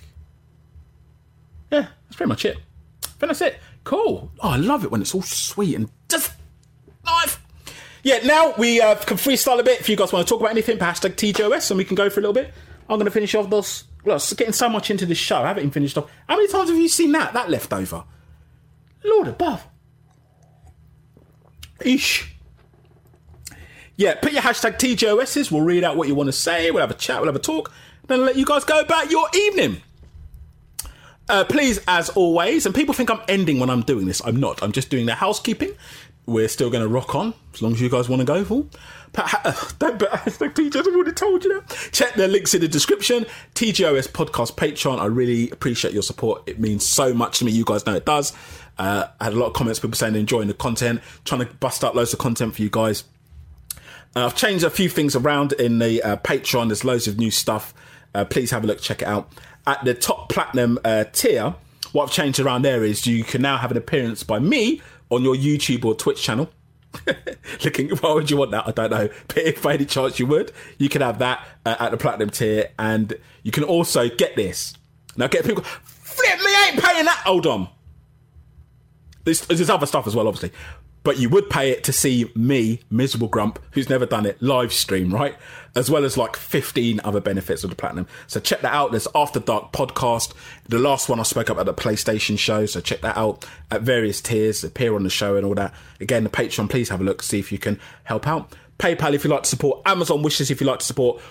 Yeah, 1.72 1.88
that's 2.04 2.18
pretty 2.18 2.28
much 2.28 2.44
it. 2.44 2.58
I 3.22 3.28
that's 3.28 3.40
it. 3.40 3.62
Cool. 3.86 4.32
Oh, 4.42 4.50
I 4.50 4.58
love 4.58 4.84
it 4.84 4.92
when 4.92 5.00
it's 5.02 5.16
all 5.16 5.22
sweet 5.22 5.76
and 5.76 5.90
just 6.10 6.34
live. 7.06 7.40
Yeah, 8.04 8.20
now 8.26 8.54
we 8.58 8.82
uh, 8.82 8.96
can 8.96 9.16
freestyle 9.16 9.60
a 9.60 9.64
bit. 9.64 9.80
If 9.80 9.88
you 9.88 9.96
guys 9.96 10.12
want 10.12 10.28
to 10.28 10.30
talk 10.30 10.42
about 10.42 10.52
anything, 10.52 10.78
hashtag 10.80 11.16
TGOS, 11.16 11.72
and 11.72 11.78
we 11.78 11.86
can 11.86 11.96
go 11.96 12.10
for 12.10 12.20
a 12.20 12.22
little 12.22 12.34
bit. 12.34 12.52
I'm 12.90 12.98
going 12.98 13.06
to 13.06 13.12
finish 13.12 13.34
off. 13.36 13.50
Well, 14.04 14.20
getting 14.38 14.54
so 14.54 14.70
much 14.70 14.90
into 14.90 15.06
this 15.06 15.18
show, 15.18 15.38
I 15.38 15.48
haven't 15.48 15.62
even 15.62 15.72
finished 15.72 15.98
off. 15.98 16.12
How 16.28 16.36
many 16.36 16.48
times 16.48 16.70
have 16.70 16.78
you 16.78 16.90
seen 16.90 17.12
that? 17.14 17.34
That 17.34 17.50
leftover. 17.50 18.04
Lord 19.04 19.28
above. 19.28 19.66
Ish. 21.82 22.36
Yeah, 23.98 24.16
put 24.16 24.34
your 24.34 24.42
hashtag 24.42 24.78
TGOSs. 24.78 25.52
We'll 25.52 25.62
read 25.62 25.84
out 25.84 25.96
what 25.96 26.08
you 26.08 26.16
want 26.16 26.28
to 26.28 26.34
say. 26.34 26.70
We'll 26.72 26.82
have 26.82 26.92
a 26.92 26.96
chat. 26.96 27.22
We'll 27.22 27.28
have 27.30 27.36
a 27.36 27.40
talk. 27.40 27.72
Then 28.08 28.20
I'll 28.20 28.26
let 28.26 28.36
you 28.36 28.46
guys 28.46 28.64
go 28.66 28.80
about 28.80 29.12
your 29.12 29.28
evening. 29.36 29.82
Uh, 31.28 31.44
please, 31.44 31.80
as 31.88 32.10
always, 32.10 32.66
and 32.66 32.76
people 32.76 32.94
think 32.94 33.10
I'm 33.10 33.22
ending 33.28 33.60
when 33.60 33.70
I'm 33.70 33.82
doing 33.82 34.06
this. 34.06 34.22
I'm 34.24 34.40
not. 34.40 34.62
I'm 34.62 34.72
just 34.72 34.90
doing 34.90 35.06
the 35.06 35.16
housekeeping. 35.16 35.72
We're 36.28 36.48
still 36.48 36.70
going 36.70 36.82
to 36.84 36.88
rock 36.88 37.16
on 37.16 37.34
as 37.54 37.62
long 37.62 37.74
as 37.74 37.82
you 37.82 37.90
guys 37.90 38.10
want 38.10 38.20
to 38.20 38.26
go 38.26 38.44
for. 38.44 38.66
Don't 39.14 39.98
but 39.98 40.10
TGOS, 40.10 40.76
I've 40.76 40.88
already 40.96 41.12
told 41.14 41.44
you 41.44 41.54
that. 41.54 41.90
Check 41.92 42.16
the 42.16 42.28
links 42.28 42.54
in 42.54 42.62
the 42.62 42.68
description. 42.68 43.26
TGOS 43.54 44.10
podcast 44.10 44.56
Patreon. 44.56 45.00
I 45.00 45.06
really 45.06 45.50
appreciate 45.52 45.94
your 45.94 46.04
support. 46.04 46.44
It 46.48 46.60
means 46.60 46.86
so 46.86 47.14
much 47.14 47.40
to 47.40 47.46
me. 47.46 47.52
You 47.52 47.64
guys 47.64 47.86
know 47.86 47.96
it 47.96 48.06
does. 48.06 48.34
Uh, 48.78 49.08
I 49.20 49.26
had 49.26 49.34
a 49.34 49.38
lot 49.38 49.48
of 49.48 49.54
comments, 49.54 49.80
people 49.80 49.96
saying 49.96 50.16
enjoying 50.16 50.48
the 50.48 50.54
content, 50.54 51.02
trying 51.24 51.46
to 51.46 51.54
bust 51.56 51.84
out 51.84 51.96
loads 51.96 52.12
of 52.12 52.20
content 52.20 52.56
for 52.56 52.62
you 52.62 52.70
guys. 52.70 53.04
Uh, 54.16 54.26
I've 54.26 54.36
changed 54.36 54.64
a 54.64 54.70
few 54.70 54.90
things 54.90 55.16
around 55.16 55.54
in 55.54 55.80
the 55.80 56.02
uh, 56.04 56.18
Patreon. 56.18 56.68
There's 56.68 56.84
loads 56.84 57.08
of 57.08 57.18
new 57.18 57.32
stuff. 57.32 57.74
Uh, 58.14 58.26
please 58.26 58.52
have 58.52 58.64
a 58.64 58.68
look, 58.68 58.82
check 58.82 59.02
it 59.02 59.08
out 59.08 59.32
at 59.68 59.84
the 59.84 59.94
top 59.94 60.30
platinum 60.30 60.80
uh, 60.84 61.06
tier, 61.12 61.56
what 61.92 62.06
I've 62.06 62.12
changed 62.12 62.40
around 62.40 62.64
there 62.64 62.84
is 62.84 63.08
you 63.08 63.24
can 63.24 63.42
now 63.42 63.58
have 63.58 63.72
an 63.72 63.78
appearance 63.78 64.24
by 64.24 64.40
me 64.40 64.82
on 65.10 65.24
your 65.24 65.36
YouTube 65.36 65.86
or 65.86 65.96
Twitch 65.96 66.22
channel. 66.22 66.50
Looking, 67.64 67.90
why 67.98 68.14
would 68.14 68.30
you 68.30 68.38
want 68.38 68.52
that? 68.52 68.68
I 68.68 68.72
don't 68.72 68.92
know. 68.92 69.10
But 69.28 69.38
if 69.40 69.62
by 69.62 69.74
any 69.74 69.86
chance 69.86 70.20
you 70.20 70.26
would, 70.28 70.52
you 70.78 70.90
can 70.90 71.02
have 71.02 71.20
that 71.20 71.46
uh, 71.66 71.76
at 71.80 71.92
the 71.92 71.98
platinum 71.98 72.30
tier, 72.30 72.70
and 72.80 73.14
you 73.44 73.52
can 73.52 73.64
also 73.64 74.10
get 74.10 74.36
this. 74.36 74.74
Now, 75.18 75.28
get 75.28 75.46
people 75.46 75.64
flip 75.64 76.40
me, 76.40 76.52
ain't 76.68 76.82
paying 76.82 77.06
that. 77.06 77.22
Hold 77.26 77.48
on. 77.48 77.70
There's, 79.24 79.42
there's 79.42 79.70
other 79.70 79.86
stuff 79.86 80.06
as 80.08 80.16
well, 80.16 80.28
obviously. 80.28 80.52
But 81.06 81.20
you 81.20 81.30
would 81.30 81.52
pay 81.52 81.70
it 81.70 81.84
to 81.84 81.94
see 81.94 82.32
me, 82.36 82.80
miserable 82.90 83.28
grump, 83.28 83.60
who's 83.72 83.90
never 83.92 84.08
done 84.08 84.26
it, 84.26 84.42
live 84.42 84.74
stream, 84.74 85.14
right? 85.14 85.36
As 85.76 85.88
well 85.90 86.04
as 86.04 86.18
like 86.18 86.36
15 86.36 87.00
other 87.04 87.22
benefits 87.22 87.64
of 87.64 87.70
the 87.70 87.76
platinum. 87.76 88.08
So 88.26 88.40
check 88.40 88.62
that 88.62 88.74
out. 88.74 88.90
There's 88.90 89.08
After 89.14 89.40
Dark 89.40 89.72
podcast. 89.72 90.34
The 90.68 90.80
last 90.80 91.08
one 91.08 91.20
I 91.20 91.24
spoke 91.24 91.52
up 91.52 91.60
at 91.60 91.68
the 91.68 91.76
PlayStation 91.76 92.40
show. 92.40 92.66
So 92.66 92.82
check 92.82 93.02
that 93.02 93.16
out 93.16 93.46
at 93.70 93.84
various 93.84 94.20
tiers, 94.20 94.64
appear 94.64 94.96
on 94.96 95.04
the 95.04 95.12
show 95.12 95.36
and 95.36 95.46
all 95.46 95.54
that. 95.54 95.76
Again, 96.00 96.24
the 96.24 96.30
Patreon, 96.30 96.72
please 96.72 96.90
have 96.90 97.02
a 97.02 97.04
look, 97.04 97.22
see 97.22 97.38
if 97.38 97.52
you 97.52 97.60
can 97.60 97.80
help 98.06 98.28
out. 98.28 98.52
PayPal 98.80 99.14
if 99.14 99.24
you 99.24 99.30
like 99.30 99.44
to 99.44 99.50
support, 99.50 99.82
Amazon 99.86 100.24
wishes 100.24 100.50
if 100.50 100.60
you 100.60 100.66
like 100.66 100.80
to 100.80 100.86
support. 100.86 101.22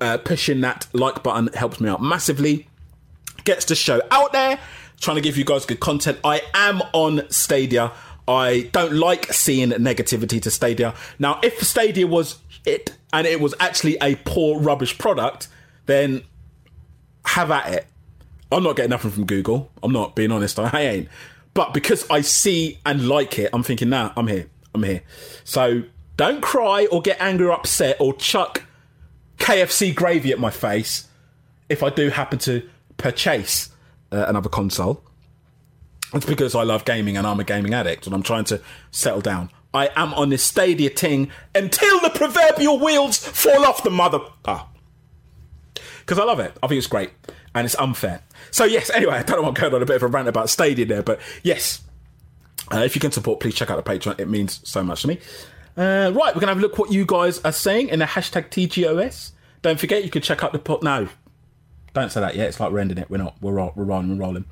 Uh, 0.00 0.16
pushing 0.16 0.60
that 0.60 0.86
like 0.92 1.24
button 1.24 1.48
helps 1.54 1.80
me 1.80 1.88
out 1.88 2.00
massively. 2.00 2.68
Gets 3.42 3.64
the 3.64 3.74
show 3.74 4.00
out 4.12 4.32
there. 4.32 4.60
Trying 5.00 5.16
to 5.16 5.20
give 5.20 5.36
you 5.36 5.44
guys 5.44 5.66
good 5.66 5.80
content. 5.80 6.20
I 6.22 6.42
am 6.54 6.80
on 6.92 7.28
Stadia. 7.30 7.90
I 8.28 8.70
don't 8.72 8.94
like 8.94 9.32
seeing 9.32 9.70
negativity 9.70 10.40
to 10.42 10.50
Stadia. 10.50 10.94
Now, 11.18 11.40
if 11.42 11.62
Stadia 11.62 12.06
was 12.06 12.38
it 12.64 12.96
and 13.12 13.26
it 13.26 13.40
was 13.40 13.54
actually 13.58 13.96
a 14.00 14.14
poor, 14.16 14.60
rubbish 14.60 14.96
product, 14.96 15.48
then 15.86 16.22
have 17.26 17.50
at 17.50 17.72
it. 17.72 17.86
I'm 18.50 18.62
not 18.62 18.76
getting 18.76 18.90
nothing 18.90 19.10
from 19.10 19.24
Google. 19.24 19.70
I'm 19.82 19.92
not 19.92 20.14
being 20.14 20.30
honest. 20.30 20.58
I 20.58 20.80
ain't. 20.80 21.08
But 21.54 21.74
because 21.74 22.08
I 22.10 22.20
see 22.20 22.78
and 22.86 23.08
like 23.08 23.38
it, 23.38 23.50
I'm 23.52 23.62
thinking, 23.62 23.88
nah, 23.88 24.12
I'm 24.16 24.26
here. 24.26 24.48
I'm 24.74 24.82
here. 24.82 25.02
So 25.44 25.82
don't 26.16 26.40
cry 26.40 26.86
or 26.90 27.02
get 27.02 27.20
angry 27.20 27.46
or 27.46 27.52
upset 27.52 27.96
or 28.00 28.14
chuck 28.14 28.62
KFC 29.38 29.94
gravy 29.94 30.32
at 30.32 30.38
my 30.38 30.50
face 30.50 31.08
if 31.68 31.82
I 31.82 31.90
do 31.90 32.10
happen 32.10 32.38
to 32.40 32.68
purchase 32.96 33.70
uh, 34.12 34.24
another 34.28 34.48
console. 34.48 35.02
It's 36.14 36.26
because 36.26 36.54
I 36.54 36.62
love 36.62 36.84
gaming 36.84 37.16
and 37.16 37.26
I'm 37.26 37.40
a 37.40 37.44
gaming 37.44 37.72
addict 37.72 38.06
and 38.06 38.14
I'm 38.14 38.22
trying 38.22 38.44
to 38.44 38.60
settle 38.90 39.20
down. 39.20 39.50
I 39.74 39.88
am 39.96 40.12
on 40.14 40.28
this 40.28 40.42
Stadia 40.42 40.90
ting 40.90 41.30
until 41.54 42.00
the 42.00 42.10
proverbial 42.10 42.78
wheels 42.78 43.16
fall 43.16 43.64
off 43.64 43.82
the 43.82 43.90
mother. 43.90 44.20
Ah. 44.44 44.68
Because 46.00 46.18
I 46.18 46.24
love 46.24 46.40
it. 46.40 46.56
I 46.62 46.66
think 46.66 46.78
it's 46.78 46.86
great 46.86 47.10
and 47.54 47.64
it's 47.64 47.74
unfair. 47.76 48.22
So, 48.50 48.64
yes, 48.64 48.90
anyway, 48.90 49.14
I 49.14 49.22
don't 49.22 49.36
know 49.36 49.42
what 49.42 49.48
I'm 49.48 49.54
going 49.54 49.74
on 49.74 49.82
a 49.82 49.86
bit 49.86 49.96
of 49.96 50.02
a 50.02 50.06
rant 50.08 50.28
about 50.28 50.50
Stadia 50.50 50.84
there, 50.84 51.02
but 51.02 51.20
yes, 51.42 51.80
uh, 52.70 52.78
if 52.78 52.94
you 52.94 53.00
can 53.00 53.12
support, 53.12 53.40
please 53.40 53.54
check 53.54 53.70
out 53.70 53.82
the 53.82 53.90
Patreon. 53.90 54.20
It 54.20 54.28
means 54.28 54.60
so 54.64 54.82
much 54.82 55.02
to 55.02 55.08
me. 55.08 55.18
Uh, 55.76 56.12
right, 56.14 56.34
we're 56.34 56.40
going 56.40 56.42
to 56.42 56.46
have 56.48 56.58
a 56.58 56.60
look 56.60 56.76
what 56.76 56.92
you 56.92 57.06
guys 57.06 57.38
are 57.40 57.52
saying 57.52 57.88
in 57.88 58.00
the 58.00 58.04
hashtag 58.04 58.50
TGOS. 58.50 59.32
Don't 59.62 59.80
forget, 59.80 60.04
you 60.04 60.10
can 60.10 60.20
check 60.20 60.44
out 60.44 60.52
the 60.52 60.58
pot. 60.58 60.82
No, 60.82 61.08
don't 61.94 62.12
say 62.12 62.20
that 62.20 62.34
yet. 62.34 62.48
It's 62.48 62.60
like 62.60 62.72
we're 62.72 62.80
ending 62.80 62.98
it. 62.98 63.08
We're 63.08 63.18
not. 63.18 63.36
We're, 63.40 63.52
we're 63.52 63.84
rolling. 63.84 64.18
We're 64.18 64.24
rolling. 64.24 64.44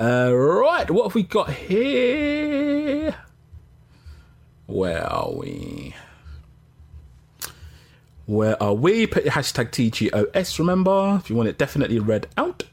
Uh, 0.00 0.32
right, 0.34 0.90
what 0.90 1.02
have 1.04 1.14
we 1.14 1.22
got 1.22 1.50
here? 1.50 3.14
Where 4.64 5.04
are 5.06 5.30
we? 5.30 5.94
Where 8.24 8.62
are 8.62 8.72
we? 8.72 9.06
Put 9.06 9.24
your 9.24 9.34
hashtag 9.34 9.72
TGOS, 9.72 10.58
remember, 10.58 11.18
if 11.22 11.28
you 11.28 11.36
want 11.36 11.50
it 11.50 11.58
definitely 11.58 11.98
read 11.98 12.28
out. 12.38 12.64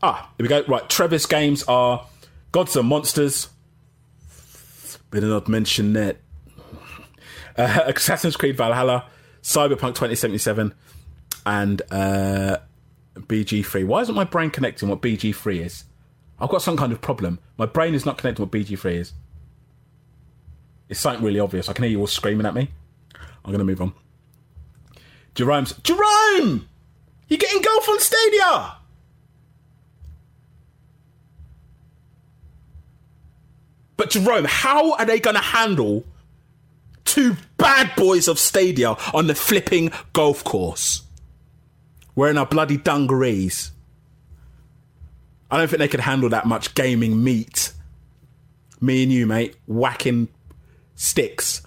Ah, 0.00 0.30
here 0.36 0.44
we 0.44 0.48
go. 0.48 0.62
Right, 0.68 0.88
Trevor's 0.88 1.26
games 1.26 1.64
are 1.64 2.06
Gods 2.52 2.76
and 2.76 2.86
Monsters. 2.86 3.48
Better 5.10 5.26
not 5.26 5.48
mention 5.48 5.94
that 5.94 6.18
uh, 7.58 7.82
Assassin's 7.94 8.36
Creed 8.36 8.56
Valhalla, 8.56 9.06
Cyberpunk 9.42 9.94
2077, 9.94 10.74
and 11.44 11.82
uh, 11.90 12.58
BG3. 13.16 13.86
Why 13.86 14.00
isn't 14.00 14.14
my 14.14 14.24
brain 14.24 14.50
connecting 14.50 14.88
what 14.88 15.02
BG3 15.02 15.64
is? 15.64 15.84
I've 16.40 16.48
got 16.48 16.62
some 16.62 16.76
kind 16.76 16.92
of 16.92 17.00
problem. 17.00 17.40
My 17.56 17.66
brain 17.66 17.94
is 17.94 18.06
not 18.06 18.18
connecting 18.18 18.44
what 18.44 18.52
BG3 18.52 18.94
is. 18.94 19.12
It's 20.88 21.00
something 21.00 21.24
really 21.24 21.40
obvious. 21.40 21.68
I 21.68 21.72
can 21.72 21.84
hear 21.84 21.92
you 21.92 22.00
all 22.00 22.06
screaming 22.06 22.46
at 22.46 22.54
me. 22.54 22.70
I'm 23.44 23.50
going 23.50 23.58
to 23.58 23.64
move 23.64 23.82
on. 23.82 23.92
Jerome's. 25.34 25.72
Jerome! 25.82 26.68
You're 27.28 27.38
getting 27.38 27.60
golf 27.60 27.88
on 27.88 28.00
Stadia! 28.00 28.74
But 33.96 34.10
Jerome, 34.10 34.46
how 34.46 34.94
are 34.94 35.04
they 35.04 35.18
going 35.18 35.34
to 35.34 35.42
handle 35.42 36.04
two 37.04 37.36
bad 37.58 37.92
boys 37.96 38.28
of 38.28 38.38
Stadia 38.38 38.96
on 39.12 39.26
the 39.26 39.34
flipping 39.34 39.90
golf 40.12 40.42
course 40.44 41.02
wearing 42.18 42.36
our 42.36 42.46
bloody 42.46 42.76
dungarees. 42.76 43.70
I 45.52 45.56
don't 45.56 45.68
think 45.68 45.78
they 45.78 45.86
could 45.86 46.00
handle 46.00 46.28
that 46.30 46.46
much 46.46 46.74
gaming 46.74 47.22
meat. 47.22 47.72
Me 48.80 49.04
and 49.04 49.12
you, 49.12 49.24
mate, 49.24 49.54
whacking 49.66 50.28
sticks. 50.96 51.62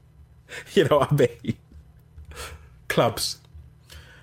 you 0.74 0.84
know 0.84 0.98
what 0.98 1.12
I 1.12 1.14
mean? 1.14 1.56
Clubs. 2.88 3.38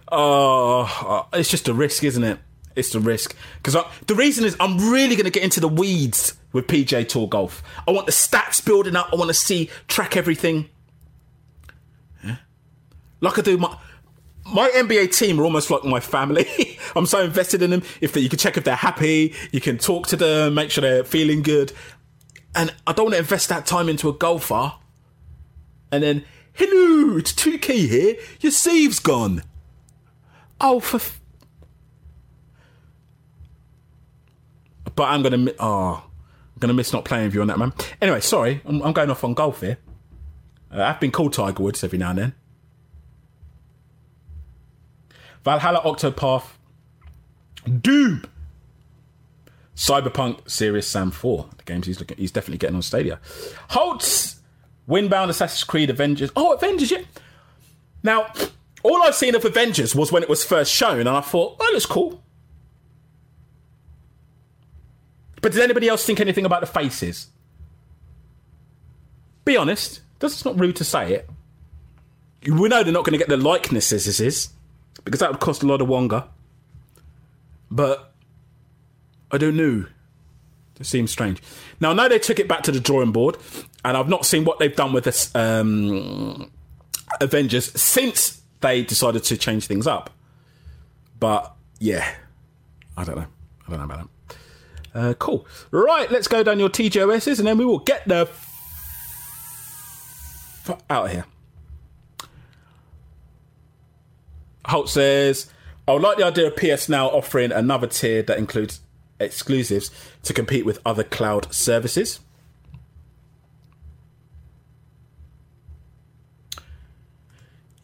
Oh, 0.10 1.28
uh, 1.34 1.38
it's 1.38 1.50
just 1.50 1.68
a 1.68 1.74
risk, 1.74 2.04
isn't 2.04 2.24
it? 2.24 2.38
It's 2.76 2.94
a 2.94 3.00
risk. 3.00 3.36
Because 3.62 3.84
the 4.06 4.14
reason 4.14 4.46
is 4.46 4.56
I'm 4.60 4.78
really 4.92 5.16
going 5.16 5.26
to 5.26 5.32
get 5.32 5.44
into 5.44 5.60
the 5.60 5.68
weeds 5.68 6.36
with 6.54 6.68
PGA 6.68 7.08
Tour 7.08 7.28
golf. 7.28 7.64
I 7.88 7.92
want 7.92 8.06
the 8.06 8.12
stats 8.12 8.64
building 8.64 8.96
up. 8.96 9.10
I 9.12 9.16
want 9.16 9.30
to 9.30 9.34
see, 9.34 9.72
track 9.88 10.16
everything. 10.16 10.70
Like 13.22 13.38
I 13.40 13.42
do 13.42 13.58
my. 13.58 13.78
My 14.50 14.70
NBA 14.70 15.14
team 15.14 15.42
are 15.42 15.44
almost 15.44 15.70
like 15.70 15.84
my 15.84 16.00
family. 16.00 16.48
I'm 16.96 17.06
so 17.06 17.22
invested 17.22 17.62
in 17.62 17.70
them. 17.70 17.84
If 18.00 18.16
you 18.16 18.30
can 18.30 18.40
check 18.40 18.56
if 18.56 18.64
they're 18.64 18.78
happy, 18.78 19.34
you 19.52 19.60
can 19.60 19.78
talk 19.78 20.08
to 20.08 20.16
them, 20.16 20.54
make 20.54 20.72
sure 20.72 20.82
they're 20.84 21.04
feeling 21.04 21.42
good, 21.42 21.74
and 22.56 22.74
I 22.88 22.94
don't 22.94 23.08
want 23.08 23.16
to 23.16 23.20
invest 23.20 23.50
that 23.50 23.66
time 23.66 23.90
into 23.90 24.08
a 24.08 24.14
golfer. 24.14 24.72
And 25.92 26.02
then, 26.02 26.24
hello, 26.54 27.18
it's 27.18 27.34
2K 27.34 27.90
here. 27.90 28.16
Your 28.40 28.54
save's 28.54 29.00
gone. 29.00 29.44
Oh, 30.62 30.80
for 30.80 30.96
f- 30.96 31.22
but 34.96 35.10
I'm 35.10 35.22
gonna 35.22 35.52
oh, 35.60 36.04
I'm 36.04 36.60
gonna 36.60 36.74
miss 36.74 36.92
not 36.92 37.06
playing 37.06 37.26
with 37.26 37.36
you 37.36 37.42
on 37.42 37.48
that, 37.48 37.60
man. 37.60 37.74
Anyway, 38.02 38.22
sorry, 38.22 38.62
I'm, 38.66 38.82
I'm 38.82 38.94
going 38.94 39.12
off 39.12 39.24
on 39.24 39.34
golf 39.34 39.62
here. 39.62 39.78
Uh, 40.72 40.82
I've 40.84 41.00
been 41.00 41.12
called 41.12 41.34
Tiger 41.34 41.62
Woods 41.62 41.84
every 41.84 42.00
now 42.00 42.10
and 42.10 42.20
then. 42.20 42.36
Valhalla 45.48 45.80
Octopath, 45.80 46.44
Doom, 47.80 48.26
Cyberpunk, 49.78 50.50
Serious 50.50 50.86
Sam 50.90 51.10
4. 51.10 51.48
The 51.56 51.64
games 51.64 51.88
he's 51.88 52.02
looking, 52.02 52.18
he's 52.18 52.34
definitely 52.34 52.58
getting 52.58 52.76
on 52.76 52.82
Stadia. 52.82 53.18
Holtz, 53.70 54.42
Windbound, 54.90 55.30
Assassin's 55.30 55.64
Creed, 55.64 55.90
Avengers. 55.90 56.32
Oh, 56.36 56.52
Avengers, 56.52 56.92
yeah. 56.92 57.04
Now, 58.04 58.30
all 58.84 59.02
I've 59.04 59.16
seen 59.16 59.36
of 59.36 59.46
Avengers 59.46 59.96
was 59.96 60.12
when 60.12 60.22
it 60.22 60.28
was 60.28 60.44
first 60.44 60.70
shown, 60.70 61.00
and 61.00 61.08
I 61.08 61.22
thought, 61.22 61.56
oh, 61.62 61.70
that's 61.72 61.86
cool. 61.86 62.22
But 65.42 65.54
did 65.54 65.62
anybody 65.62 65.88
else 65.88 66.06
think 66.06 66.20
anything 66.20 66.44
about 66.44 66.60
the 66.60 66.68
faces? 66.68 67.28
Be 69.46 69.56
honest. 69.56 70.02
That's 70.20 70.44
not 70.44 70.60
rude 70.60 70.76
to 70.76 70.84
say 70.84 71.14
it. 71.14 71.30
We 72.46 72.68
know 72.68 72.84
they're 72.84 72.92
not 72.92 73.06
going 73.06 73.14
to 73.14 73.18
get 73.18 73.30
the 73.30 73.38
likenesses, 73.38 74.52
because 75.04 75.20
that 75.20 75.32
would 75.32 75.40
cost 75.40 75.64
a 75.64 75.66
lot 75.68 75.82
of 75.82 75.88
wonga. 75.88 76.28
But 77.70 78.14
I 79.32 79.38
don't 79.38 79.58
know. 79.58 79.86
It 80.80 80.86
seems 80.86 81.12
strange. 81.12 81.42
Now, 81.80 81.92
I 81.92 81.94
know 81.94 82.08
they 82.08 82.20
took 82.20 82.40
it 82.40 82.48
back 82.48 82.62
to 82.64 82.72
the 82.72 82.80
drawing 82.80 83.12
board, 83.12 83.38
and 83.84 83.98
I've 83.98 84.10
not 84.10 84.26
seen 84.26 84.46
what 84.46 84.60
they've 84.60 84.76
done 84.76 84.94
with 84.94 85.06
this 85.06 85.34
um, 85.36 86.52
Avengers 87.20 87.80
since 87.80 88.42
they 88.62 88.84
decided 88.84 89.24
to 89.26 89.38
change 89.38 89.66
things 89.66 89.88
up. 89.88 90.12
But 91.20 91.54
yeah, 91.80 92.08
I 92.96 93.04
don't 93.04 93.16
know. 93.16 93.26
I 93.68 93.70
don't 93.70 93.80
know 93.80 93.86
about 93.86 94.00
that. 94.00 94.08
Uh, 94.94 95.14
cool. 95.16 95.46
Right, 95.72 96.10
let's 96.12 96.28
go 96.28 96.44
down 96.44 96.60
your 96.60 96.70
TGOSs 96.70 97.40
and 97.40 97.48
then 97.48 97.58
we 97.58 97.66
will 97.66 97.80
get 97.80 98.08
the 98.08 98.28
f- 100.68 100.82
out 100.90 101.06
of 101.06 101.12
here. 101.12 101.26
Holt 104.68 104.90
says, 104.90 105.52
I 105.88 105.94
would 105.94 106.02
like 106.02 106.18
the 106.18 106.26
idea 106.26 106.48
of 106.48 106.56
PS 106.56 106.90
Now 106.90 107.08
offering 107.08 107.52
another 107.52 107.88
tier 107.88 108.22
that 108.24 108.38
includes 108.38 108.82
exclusives 109.20 109.90
to 110.24 110.34
compete 110.34 110.66
with 110.66 110.80
other 110.86 111.04
cloud 111.04 111.54
services. 111.54 112.20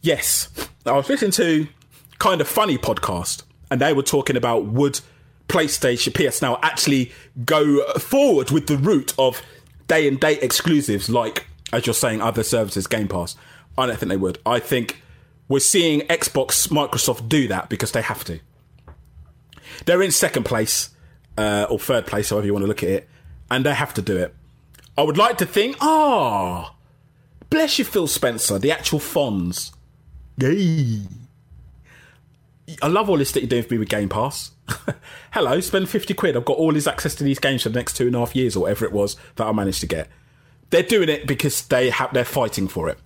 Yes, 0.01 0.49
I 0.85 0.91
was 0.91 1.07
listening 1.07 1.31
to 1.31 1.67
kind 2.19 2.41
of 2.41 2.47
funny 2.47 2.77
podcast, 2.77 3.43
and 3.71 3.79
they 3.79 3.93
were 3.93 4.03
talking 4.03 4.35
about 4.35 4.65
would 4.65 4.99
PlayStation, 5.47 6.13
PS 6.13 6.41
Now 6.41 6.59
actually 6.61 7.13
go 7.45 7.83
forward 7.93 8.51
with 8.51 8.67
the 8.67 8.77
route 8.77 9.13
of 9.17 9.41
day 9.87 10.07
and 10.07 10.19
date 10.19 10.43
exclusives, 10.43 11.09
like 11.09 11.47
as 11.71 11.85
you're 11.85 11.93
saying, 11.93 12.21
other 12.21 12.43
services, 12.43 12.85
Game 12.85 13.07
Pass. 13.07 13.37
I 13.77 13.85
don't 13.85 13.97
think 13.97 14.09
they 14.09 14.17
would. 14.17 14.39
I 14.45 14.59
think 14.59 15.01
we're 15.47 15.59
seeing 15.59 16.01
Xbox, 16.01 16.67
Microsoft 16.69 17.29
do 17.29 17.47
that 17.47 17.69
because 17.69 17.91
they 17.91 18.01
have 18.01 18.23
to. 18.25 18.39
They're 19.85 20.01
in 20.01 20.11
second 20.11 20.43
place 20.43 20.89
uh, 21.37 21.67
or 21.69 21.79
third 21.79 22.05
place, 22.05 22.29
however 22.29 22.45
you 22.45 22.53
want 22.53 22.63
to 22.63 22.67
look 22.67 22.83
at 22.83 22.89
it, 22.89 23.09
and 23.49 23.65
they 23.65 23.73
have 23.73 23.93
to 23.95 24.01
do 24.01 24.17
it. 24.17 24.33
I 24.97 25.03
would 25.03 25.17
like 25.17 25.37
to 25.39 25.45
think, 25.45 25.77
ah, 25.81 26.71
oh, 26.71 26.75
bless 27.49 27.79
you, 27.79 27.85
Phil 27.85 28.07
Spencer, 28.07 28.59
the 28.59 28.71
actual 28.71 28.99
Fonz. 28.99 29.71
Yay. 30.37 31.07
I 32.81 32.87
love 32.87 33.09
all 33.09 33.17
this 33.17 33.31
that 33.33 33.41
you're 33.41 33.49
doing 33.49 33.63
for 33.63 33.73
me 33.73 33.79
with 33.79 33.89
Game 33.89 34.09
Pass. 34.09 34.51
Hello, 35.31 35.59
spend 35.59 35.89
50 35.89 36.13
quid. 36.13 36.37
I've 36.37 36.45
got 36.45 36.57
all 36.57 36.73
his 36.73 36.87
access 36.87 37.13
to 37.15 37.23
these 37.23 37.39
games 37.39 37.63
for 37.63 37.69
the 37.69 37.77
next 37.77 37.97
two 37.97 38.07
and 38.07 38.15
a 38.15 38.19
half 38.19 38.35
years 38.35 38.55
or 38.55 38.61
whatever 38.61 38.85
it 38.85 38.93
was 38.93 39.17
that 39.35 39.45
I 39.45 39.51
managed 39.51 39.81
to 39.81 39.87
get. 39.87 40.07
They're 40.73 40.81
doing 40.81 41.07
it 41.07 41.27
because 41.27 41.67
they 41.67 41.91
have 41.91 42.11
they're 42.15 42.25
fighting 42.25 42.67
for 42.67 42.89
it. 42.89 42.97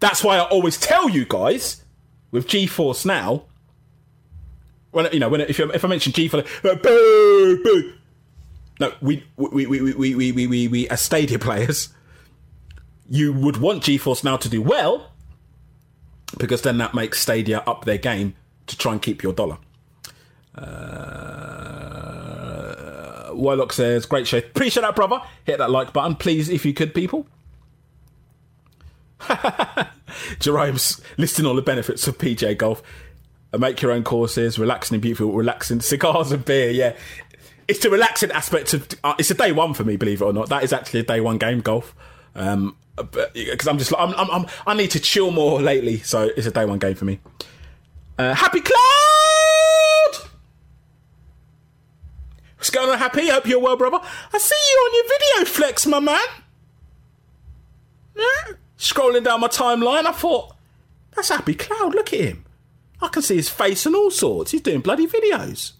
That's 0.00 0.24
why 0.24 0.38
I 0.38 0.40
always 0.40 0.76
tell 0.76 1.08
you 1.08 1.24
guys 1.24 1.84
with 2.32 2.48
GeForce 2.48 3.06
now. 3.06 3.44
When 4.90 5.06
you 5.12 5.20
know 5.20 5.28
when 5.28 5.40
if, 5.42 5.60
if 5.60 5.84
I 5.84 5.86
mention 5.86 6.12
GeForce, 6.12 6.44
uh, 6.68 6.74
boo 6.74 7.62
boo. 7.62 7.92
No, 8.80 8.92
we 9.00 9.24
we 9.36 9.66
we 9.66 9.80
we 9.82 10.14
we 10.14 10.32
we 10.32 10.46
we, 10.48 10.66
we 10.66 10.88
as 10.88 11.00
Stadia 11.00 11.38
players, 11.38 11.90
you 13.08 13.32
would 13.32 13.58
want 13.58 13.84
GeForce 13.84 14.24
now 14.24 14.36
to 14.38 14.48
do 14.48 14.60
well 14.60 15.12
because 16.38 16.62
then 16.62 16.78
that 16.78 16.92
makes 16.92 17.20
Stadia 17.20 17.62
up 17.68 17.84
their 17.84 17.98
game 17.98 18.34
to 18.66 18.76
try 18.76 18.90
and 18.90 19.00
keep 19.00 19.22
your 19.22 19.32
dollar. 19.32 19.58
Uh, 20.56 21.81
Wylock 23.36 23.72
says, 23.72 24.06
great 24.06 24.26
show. 24.26 24.38
Appreciate 24.38 24.82
that, 24.82 24.96
brother. 24.96 25.20
Hit 25.44 25.58
that 25.58 25.70
like 25.70 25.92
button, 25.92 26.14
please, 26.16 26.48
if 26.48 26.64
you 26.64 26.74
could, 26.74 26.94
people. 26.94 27.26
Jerome's 30.40 31.00
listing 31.16 31.46
all 31.46 31.54
the 31.54 31.62
benefits 31.62 32.06
of 32.08 32.18
PGA 32.18 32.56
golf. 32.56 32.82
Uh, 33.52 33.58
make 33.58 33.82
your 33.82 33.92
own 33.92 34.02
courses, 34.02 34.58
relaxing 34.58 34.96
and 34.96 35.02
beautiful, 35.02 35.32
relaxing 35.32 35.80
cigars 35.80 36.32
and 36.32 36.44
beer. 36.44 36.70
Yeah, 36.70 36.96
it's 37.68 37.80
the 37.80 37.90
relaxing 37.90 38.30
aspect 38.32 38.74
of. 38.74 38.88
Uh, 39.04 39.14
it's 39.18 39.30
a 39.30 39.34
day 39.34 39.52
one 39.52 39.74
for 39.74 39.84
me, 39.84 39.96
believe 39.96 40.22
it 40.22 40.24
or 40.24 40.32
not. 40.32 40.48
That 40.48 40.64
is 40.64 40.72
actually 40.72 41.00
a 41.00 41.04
day 41.04 41.20
one 41.20 41.38
game, 41.38 41.60
golf. 41.60 41.94
Um, 42.34 42.76
because 42.96 43.66
I'm 43.66 43.78
just 43.78 43.92
like 43.92 44.00
I'm, 44.00 44.14
I'm, 44.14 44.30
I'm, 44.30 44.46
i 44.66 44.74
need 44.74 44.90
to 44.92 45.00
chill 45.00 45.30
more 45.30 45.60
lately, 45.60 45.98
so 45.98 46.30
it's 46.36 46.46
a 46.46 46.50
day 46.50 46.64
one 46.64 46.78
game 46.78 46.94
for 46.94 47.04
me. 47.04 47.20
Uh, 48.18 48.34
Happy 48.34 48.60
Cloud! 48.60 48.82
What's 52.56 52.61
going 52.72 52.90
on, 52.90 52.98
Happy? 52.98 53.28
Hope 53.28 53.46
you're 53.46 53.60
well, 53.60 53.76
brother. 53.76 54.00
I 54.32 54.38
see 54.38 54.54
you 54.54 54.76
on 54.78 54.94
your 54.94 55.18
video 55.18 55.52
flex, 55.52 55.86
my 55.86 56.00
man. 56.00 56.18
Yeah. 58.16 58.54
Scrolling 58.78 59.24
down 59.24 59.40
my 59.40 59.48
timeline, 59.48 60.06
I 60.06 60.12
thought, 60.12 60.54
that's 61.14 61.28
Happy 61.28 61.54
Cloud. 61.54 61.94
Look 61.94 62.12
at 62.12 62.20
him. 62.20 62.44
I 63.00 63.08
can 63.08 63.22
see 63.22 63.36
his 63.36 63.48
face 63.48 63.86
and 63.86 63.94
all 63.94 64.10
sorts. 64.10 64.50
He's 64.50 64.60
doing 64.60 64.80
bloody 64.80 65.06
videos. 65.06 65.72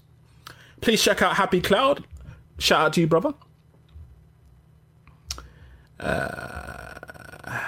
Please 0.81 1.03
check 1.03 1.23
out 1.23 1.37
Happy 1.37 1.61
Cloud. 1.61 2.05
Shout 2.59 2.87
out 2.87 2.93
to 2.95 3.01
you, 3.01 3.07
brother. 3.07 3.35
Uh, 5.99 7.61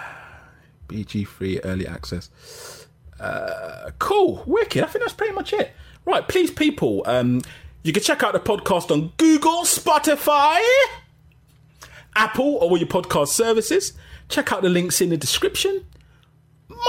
BG3 0.89 1.61
early 1.65 1.87
access. 1.87 2.87
Uh, 3.19 3.91
cool, 3.99 4.43
wicked. 4.47 4.83
I 4.83 4.87
think 4.87 5.05
that's 5.05 5.15
pretty 5.15 5.35
much 5.35 5.53
it. 5.53 5.73
Right, 6.05 6.27
please, 6.27 6.51
people, 6.51 7.03
um, 7.07 7.41
you 7.85 7.93
can 7.93 8.03
check 8.03 8.23
out 8.23 8.33
the 8.33 8.41
podcast 8.41 8.91
on 8.91 9.13
Google, 9.19 9.63
Spotify, 9.63 10.59
Apple, 12.17 12.55
or 12.57 12.71
all 12.71 12.79
your 12.79 12.89
podcast 12.89 13.29
services. 13.29 13.93
Check 14.31 14.53
out 14.53 14.63
the 14.63 14.71
links 14.71 15.03
in 15.03 15.11
the 15.11 15.19
description. 15.19 15.85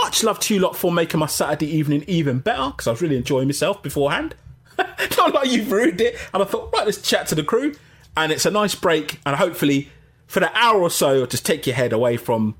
Much 0.01 0.23
love 0.23 0.39
to 0.39 0.53
you 0.53 0.61
lot 0.61 0.77
for 0.77 0.93
making 0.93 1.19
my 1.19 1.25
Saturday 1.25 1.67
evening 1.67 2.05
even 2.07 2.39
better 2.39 2.69
because 2.71 2.87
I 2.87 2.91
was 2.91 3.01
really 3.01 3.17
enjoying 3.17 3.49
myself 3.49 3.83
beforehand. 3.83 4.35
Not 5.17 5.33
like 5.33 5.51
you've 5.51 5.69
ruined 5.69 5.99
it. 5.99 6.15
And 6.33 6.41
I 6.41 6.45
thought, 6.45 6.71
right, 6.73 6.85
let's 6.85 7.01
chat 7.01 7.27
to 7.27 7.35
the 7.35 7.43
crew. 7.43 7.75
And 8.15 8.31
it's 8.31 8.45
a 8.45 8.51
nice 8.51 8.73
break. 8.73 9.19
And 9.25 9.35
hopefully, 9.35 9.89
for 10.27 10.39
the 10.39 10.57
hour 10.57 10.79
or 10.79 10.89
so, 10.89 11.25
just 11.25 11.45
take 11.45 11.67
your 11.67 11.75
head 11.75 11.91
away 11.91 12.15
from 12.15 12.55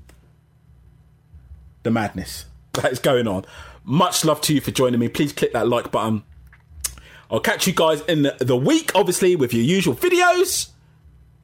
the 1.84 1.90
madness 1.90 2.44
that 2.74 2.92
is 2.92 2.98
going 2.98 3.26
on. 3.26 3.46
Much 3.82 4.26
love 4.26 4.42
to 4.42 4.54
you 4.54 4.60
for 4.60 4.72
joining 4.72 5.00
me. 5.00 5.08
Please 5.08 5.32
click 5.32 5.54
that 5.54 5.66
like 5.68 5.90
button. 5.90 6.22
I'll 7.30 7.40
catch 7.40 7.66
you 7.66 7.72
guys 7.72 8.02
in 8.02 8.30
the, 8.38 8.56
week, 8.56 8.92
obviously, 8.94 9.34
with 9.36 9.52
your 9.52 9.64
usual 9.64 9.94
videos. 9.94 10.70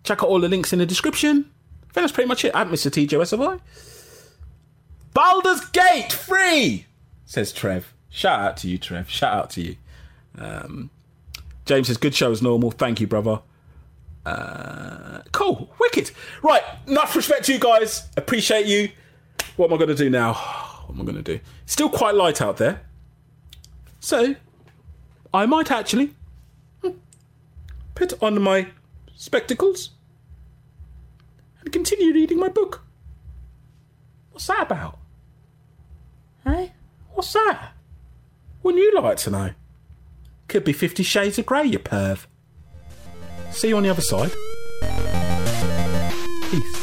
Check 0.05 0.23
out 0.23 0.29
all 0.29 0.41
the 0.41 0.49
links 0.49 0.73
in 0.73 0.79
the 0.79 0.87
description. 0.87 1.51
I 1.83 1.93
think 1.93 2.05
that's 2.05 2.13
pretty 2.13 2.29
much 2.29 2.45
it. 2.45 2.53
I'm 2.55 2.71
Mr. 2.71 2.91
TJS, 2.91 3.33
have 3.33 3.41
I? 3.41 3.59
Baldur's 5.13 5.65
Gate 5.67 6.13
free, 6.13 6.87
says 7.27 7.53
Trev. 7.53 7.93
Shout 8.09 8.41
out 8.41 8.57
to 8.59 8.69
you, 8.69 8.79
Trev. 8.79 9.11
Shout 9.11 9.35
out 9.35 9.51
to 9.51 9.63
you. 9.63 9.77
Um, 10.39 10.91
James 11.65 11.89
says, 11.89 11.97
good 11.97 12.15
show 12.15 12.31
as 12.31 12.43
normal. 12.43 12.71
Thank 12.71 13.01
you, 13.01 13.07
brother. 13.07 13.41
Uh, 14.25 15.23
cool. 15.33 15.71
Wicked. 15.81 16.11
Right. 16.43 16.63
Enough 16.87 17.17
respect 17.17 17.45
to 17.47 17.53
you 17.53 17.59
guys. 17.59 18.09
Appreciate 18.17 18.67
you. 18.67 18.91
What 19.57 19.67
am 19.67 19.75
I 19.75 19.77
going 19.77 19.89
to 19.89 19.95
do 19.95 20.11
now? 20.11 20.35
What 20.83 20.97
am 20.97 21.09
I 21.09 21.13
going 21.13 21.25
to 21.25 21.39
do? 21.39 21.41
Still 21.65 21.89
quite 21.89 22.15
light 22.17 22.43
out 22.43 22.59
there. 22.59 22.83
So, 24.01 24.35
I 25.35 25.47
might 25.47 25.71
actually 25.71 26.15
put 27.95 28.23
on 28.23 28.41
my 28.41 28.69
spectacles 29.15 29.91
and 31.61 31.73
continue 31.73 32.13
reading 32.13 32.39
my 32.39 32.49
book. 32.49 32.83
What's 34.31 34.47
that 34.49 34.63
about? 34.63 34.99
Hey? 36.45 36.73
What's 37.13 37.33
that? 37.33 37.73
Wouldn't 38.63 38.83
you 38.83 38.93
like 39.01 39.17
to 39.19 39.31
know? 39.31 39.51
Could 40.49 40.65
be 40.65 40.73
Fifty 40.73 41.03
Shades 41.03 41.39
of 41.39 41.47
Grey, 41.47 41.65
you 41.65 41.79
perv. 41.79 42.27
See 43.51 43.69
you 43.69 43.77
on 43.77 43.85
the 43.85 43.91
other 43.91 44.03
side. 44.03 44.33
Peace. 46.51 46.82